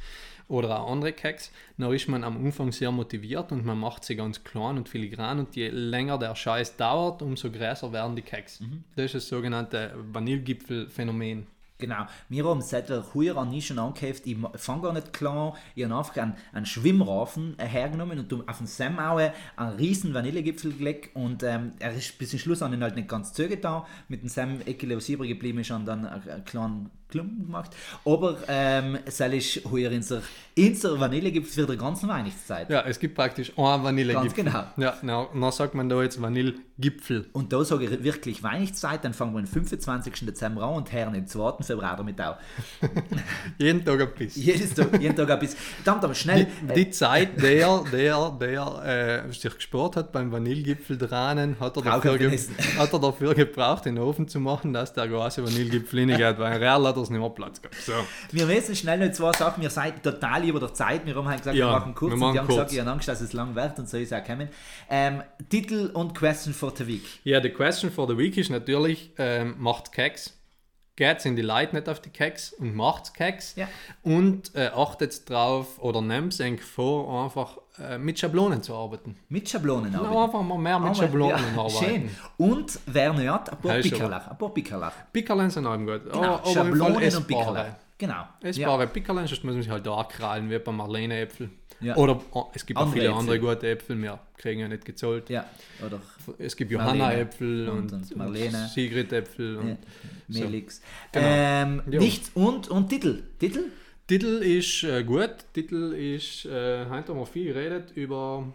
oder 0.47 0.81
auch 0.81 0.91
andere 0.93 1.13
Keks, 1.13 1.51
dann 1.77 1.93
ist 1.93 2.09
man 2.09 2.25
am 2.25 2.37
Anfang 2.45 2.73
sehr 2.73 2.91
motiviert 2.91 3.53
und 3.53 3.67
man 3.67 3.79
macht 3.79 4.05
sie 4.05 4.17
ganz 4.17 4.43
klein 4.45 4.79
und 4.79 4.89
filigran 4.89 5.41
und 5.41 5.57
je 5.57 5.69
länger 5.69 6.17
der 6.19 6.35
Scheiß 6.35 6.77
dauert, 6.77 7.21
umso 7.23 7.51
größer 7.51 7.93
werden 7.93 8.15
die 8.17 8.23
Keks. 8.23 8.61
Mhm. 8.61 8.85
Das 8.97 9.07
ist 9.07 9.15
das 9.17 9.29
sogenannte 9.29 9.95
Vanillegipfel-Phänomen. 10.13 11.47
Genau. 11.79 12.07
Wir 12.29 12.45
haben 12.45 12.61
seit 12.61 12.89
der 12.89 13.05
Heuer 13.15 13.37
an 13.37 13.51
nie 13.51 13.63
schon 13.63 13.79
angeheft, 13.79 14.27
ich 14.27 14.37
fange 14.57 14.83
gar 14.83 14.93
nicht 14.93 15.13
klar, 15.13 15.55
ich 15.77 15.85
habe 15.85 15.97
einfach 15.97 16.17
einen, 16.17 16.35
einen 16.53 16.67
Schwimmrafen 16.67 17.55
äh, 17.57 17.67
hergenommen 17.67 18.19
und 18.19 18.49
auf 18.49 18.59
den 18.59 18.67
Sam 18.67 18.99
auch 18.99 19.19
einen 19.19 19.77
riesen 19.77 20.13
Vanillegipfel 20.13 20.73
gelegt 20.73 21.15
und 21.15 21.45
ähm, 21.45 21.73
er 21.79 21.95
ist 21.95 22.19
bis 22.19 22.31
zum 22.31 22.41
Schluss 22.41 22.63
an 22.63 22.73
den 22.73 22.83
halt 22.83 22.97
nicht 22.97 23.09
ganz 23.09 23.33
zugetan. 23.33 23.85
Mit 24.09 24.23
dem 24.23 24.29
Sam 24.29 24.61
Eckele, 24.67 24.97
was 24.97 25.09
übrig 25.09 25.31
geblieben 25.31 25.61
ist, 25.61 25.71
haben 25.71 25.87
dann 25.87 26.05
einen 26.05 26.45
kleinen 26.45 26.91
Klumpen 27.09 27.47
gemacht. 27.47 27.71
Aber 28.05 28.37
ähm, 28.49 28.99
es 29.05 29.21
ist 29.21 29.65
heuer 29.71 29.91
in 29.91 30.05
der, 30.07 30.23
in 30.55 30.79
der 30.79 31.01
Vanillegipfel 31.01 31.65
für 31.65 31.73
die 31.73 31.79
ganze 31.79 32.07
Weihnachtszeit. 32.07 32.69
Ja, 32.69 32.83
es 32.83 32.99
gibt 32.99 33.15
praktisch 33.15 33.51
einen 33.57 33.83
Vanillegipfel. 33.83 34.45
Ganz 34.45 34.53
genau. 34.53 34.65
Ja, 34.77 34.97
na, 35.03 35.27
dann 35.33 35.53
sagt 35.53 35.75
man 35.75 35.89
da 35.89 36.03
jetzt 36.03 36.21
Vanillegipfel. 36.21 37.27
Und 37.33 37.53
da 37.53 37.65
sage 37.65 37.85
ich 37.85 38.05
wirklich 38.05 38.43
Weihnachtszeit, 38.43 39.05
dann 39.05 39.15
fangen 39.15 39.33
wir 39.33 39.41
am 39.41 39.47
25. 39.47 40.27
Dezember 40.27 40.63
an 40.65 40.75
und 40.75 40.93
hören 40.93 41.15
am 41.15 41.27
2. 41.27 41.63
Februar 41.63 41.97
damit 41.97 42.21
auch. 42.21 42.37
Jeden 43.59 43.85
Tag 43.85 44.01
ein 44.01 44.09
bisschen. 44.15 44.43
Jedes 44.43 44.75
Tag, 44.75 45.01
jeden 45.01 45.17
Tag 45.17 45.31
ein 45.31 45.39
bisschen. 45.39 45.59
Verdammt, 45.59 46.05
aber 46.05 46.15
schnell. 46.15 46.47
Die, 46.69 46.85
die 46.85 46.91
Zeit, 46.91 47.41
der, 47.43 47.85
der, 47.91 48.37
der 48.39 49.25
äh, 49.29 49.33
sich 49.33 49.55
gespart 49.55 49.97
hat 49.97 50.13
beim 50.13 50.31
Vanillegipfel 50.31 50.99
dranen, 50.99 51.59
hat 51.59 51.77
er, 51.77 51.83
dafür 51.83 52.19
ge 52.19 52.39
hat 52.79 52.93
er 52.93 52.99
dafür 52.99 53.35
gebraucht, 53.35 53.87
den 53.87 53.99
Ofen 53.99 54.29
zu 54.29 54.41
machen, 54.41 54.73
dass 54.73 54.93
der 54.93 55.09
große 55.09 55.45
Vanillegipfel 55.45 56.01
reingeht, 56.01 56.39
weil 56.39 56.53
ein 56.53 56.59
Real 56.59 56.87
hat 56.87 56.97
er 56.97 56.98
es 57.03 57.11
nicht 57.11 57.21
mehr 57.21 57.31
Platz 57.31 57.61
gehabt. 57.63 57.77
So. 57.81 57.93
Wir 58.33 58.47
müssen 58.47 58.75
schnell 58.77 58.99
noch 59.07 59.13
zwei 59.15 59.33
Sachen. 59.33 59.63
Wir 59.63 59.71
seid 59.71 60.03
total 60.03 60.45
über 60.45 60.61
der 60.61 60.75
Zeit. 60.75 61.05
Wir 61.07 61.15
haben 61.15 61.29
halt 61.29 61.39
gesagt, 61.39 61.57
Ja, 61.57 61.67
wir 61.67 61.79
machen 61.79 61.95
kurz. 61.95 62.11
wir 62.11 62.15
und 62.15 62.21
machen 62.21 62.33
die 62.35 62.39
haben 62.41 62.47
kurz. 62.47 62.57
gesagt, 62.57 62.73
ich 62.73 62.81
habe 62.81 62.91
Angst, 62.91 63.09
dass 63.09 63.21
es 63.21 63.33
lang 63.33 63.55
wird 63.55 63.79
und 63.79 63.89
so 63.89 63.97
ist 63.97 64.13
es 64.13 64.19
auch 64.19 64.25
kommen. 64.25 64.49
Ähm, 64.91 65.23
Titel 65.49 65.91
und 65.95 66.15
Question 66.15 66.55
for 66.55 66.73
the 66.77 66.87
Week. 66.87 67.05
Ja, 67.25 67.41
die 67.41 67.51
Question 67.51 67.91
for 67.91 68.09
the 68.09 68.17
Week 68.17 68.37
ist 68.37 68.51
natürlich, 68.51 69.11
ähm, 69.19 69.55
macht 69.59 69.93
Keks. 69.93 70.35
Geht 70.99 71.25
in 71.27 71.37
die 71.37 71.43
Leute 71.43 71.77
nicht 71.77 71.89
auf 71.89 72.01
die 72.01 72.11
Keks 72.11 72.53
und 72.55 72.75
macht 72.75 73.15
Keks. 73.15 73.55
Ja. 73.55 73.69
Und 74.03 74.53
äh, 74.57 74.67
achtet 74.75 75.31
drauf 75.31 75.79
oder 75.79 76.03
nehmt 76.03 76.33
es 76.33 76.41
euch 76.41 76.61
vor, 76.61 77.23
einfach 77.23 77.57
äh, 77.79 77.99
mit 77.99 78.19
Schablonen 78.19 78.65
zu 78.65 78.75
arbeiten. 78.75 79.17
Mit 79.29 79.49
Schablonen 79.49 79.93
Ja, 79.93 80.01
arbeiten. 80.01 80.17
einfach 80.25 80.43
mal 80.43 80.59
mehr 80.59 80.77
mit 80.81 80.89
Aber- 80.91 80.95
Schablonen 80.97 81.37
ja, 81.55 81.57
arbeiten. 81.63 81.85
Schön. 81.85 82.11
Und 82.37 82.81
wer 82.87 83.13
nicht 83.13 83.29
hat, 83.29 83.49
ein 83.53 83.59
paar 83.59 83.77
Pickerlach. 83.77 84.27
Ein 84.29 84.39
paar 84.39 84.49
Pickerlach. 84.53 84.93
Pickerlen 85.13 85.51
sind 85.51 85.67
auch 85.67 85.77
gut. 85.79 86.03
Genau, 86.13 86.35
aber, 86.35 86.47
Schablonen 86.51 87.15
und. 87.17 87.27
Pickerlach. 87.29 87.67
Genau. 87.97 88.25
Essbare 88.43 88.87
Pickerlen, 88.89 89.27
sonst 89.29 89.45
muss 89.45 89.55
man 89.55 89.63
sich 89.63 89.71
halt 89.71 89.87
da 89.87 90.03
krallen, 90.03 90.51
wie 90.51 90.59
bei 90.59 90.73
Marlene-Äpfel. 90.73 91.49
Ja. 91.81 91.97
Oder 91.97 92.21
oh, 92.33 92.47
es 92.55 92.67
gibt 92.67 92.77
auch 92.77 92.83
Andere 92.83 92.95
viele 93.01 93.09
Äpfel. 93.11 93.19
andere 93.21 93.39
gute 93.41 93.69
Äpfel, 93.69 94.03
wir 94.03 94.19
kriegen 94.37 94.61
ja 94.61 94.69
nicht 94.69 94.85
gezahlt. 94.85 95.31
Ja. 95.31 95.45
Oder 95.87 96.01
Es 96.39 96.57
gibt 96.57 96.71
Johanna-Äpfel 96.73 97.69
und- 97.69 97.93
und, 97.93 98.17
Marlene. 98.17 98.69
Sigrid-Äpfel. 98.75 99.57
Und 99.59 99.69
ja, 99.69 99.77
Melix. 100.45 100.81
Genau. 101.13 101.27
Ähm, 101.29 101.83
nichts 101.87 102.31
und, 102.35 102.69
und 102.69 102.89
Titel. 102.89 103.23
Titel? 103.39 103.67
Titel 104.09 104.43
ist 104.43 104.83
äh, 104.85 105.05
gut. 105.05 105.31
Titel 105.53 105.93
ist, 105.93 106.47
äh, 106.47 106.87
heute 106.91 107.13
haben 107.13 107.21
wir 107.21 107.27
viel 107.27 107.53
geredet 107.53 107.93
über 107.95 108.53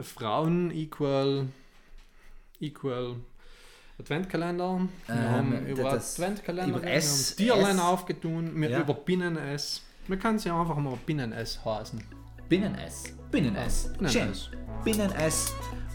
Frauen 0.00 0.70
equal, 0.72 1.46
equal 2.60 3.16
Adventkalender. 3.98 4.88
Wir 5.06 5.14
Ähm, 5.14 5.30
haben 5.30 5.66
über 5.66 5.82
das- 5.84 6.20
Adventkalender, 6.20 6.78
über 6.78 6.86
S- 6.86 7.34
wir 7.38 7.50
haben 7.52 7.58
Tierlein 7.60 7.76
S- 7.78 7.82
aufgetun, 7.82 8.60
wir 8.60 8.70
Ja. 8.70 8.80
über 8.80 8.94
Binnen-S. 8.94 9.82
Man 10.08 10.18
kann 10.18 10.38
sie 10.38 10.50
einfach 10.50 10.76
mal 10.76 10.96
Binnen-S 11.04 11.64
heißen. 11.64 12.02
Binnen-S. 12.48 13.14
Binnen-S. 13.30 13.92
Binnen-S. 13.98 14.44
Schön. 14.44 14.58
Binnen-S. 14.84 15.54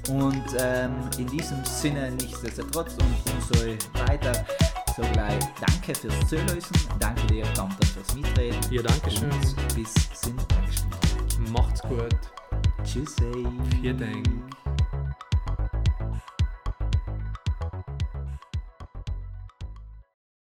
Und 0.09 0.43
ähm, 0.59 0.93
in 1.17 1.27
diesem 1.27 1.63
Sinne 1.63 2.11
nichtsdestotrotz 2.11 2.95
und 2.95 3.33
umso 3.33 3.77
weiter 4.07 4.45
so 4.95 5.03
gleich 5.13 5.39
danke 5.59 5.95
fürs 5.95 6.27
Zuhören, 6.27 6.59
danke 6.99 7.27
dir, 7.27 7.43
Tante, 7.53 7.85
fürs 7.85 8.15
Mitreden. 8.15 8.59
Ja, 8.71 8.81
danke 8.81 9.11
schön. 9.11 9.31
Und 9.31 9.75
bis 9.75 9.93
zum 10.19 10.35
nächsten 10.35 10.89
Mal. 10.89 11.61
Macht's 11.61 11.81
gut. 11.83 12.15
Tschüss. 12.83 13.15
ey. 13.21 13.47
Vielen 13.79 13.97
Dank. 13.97 14.27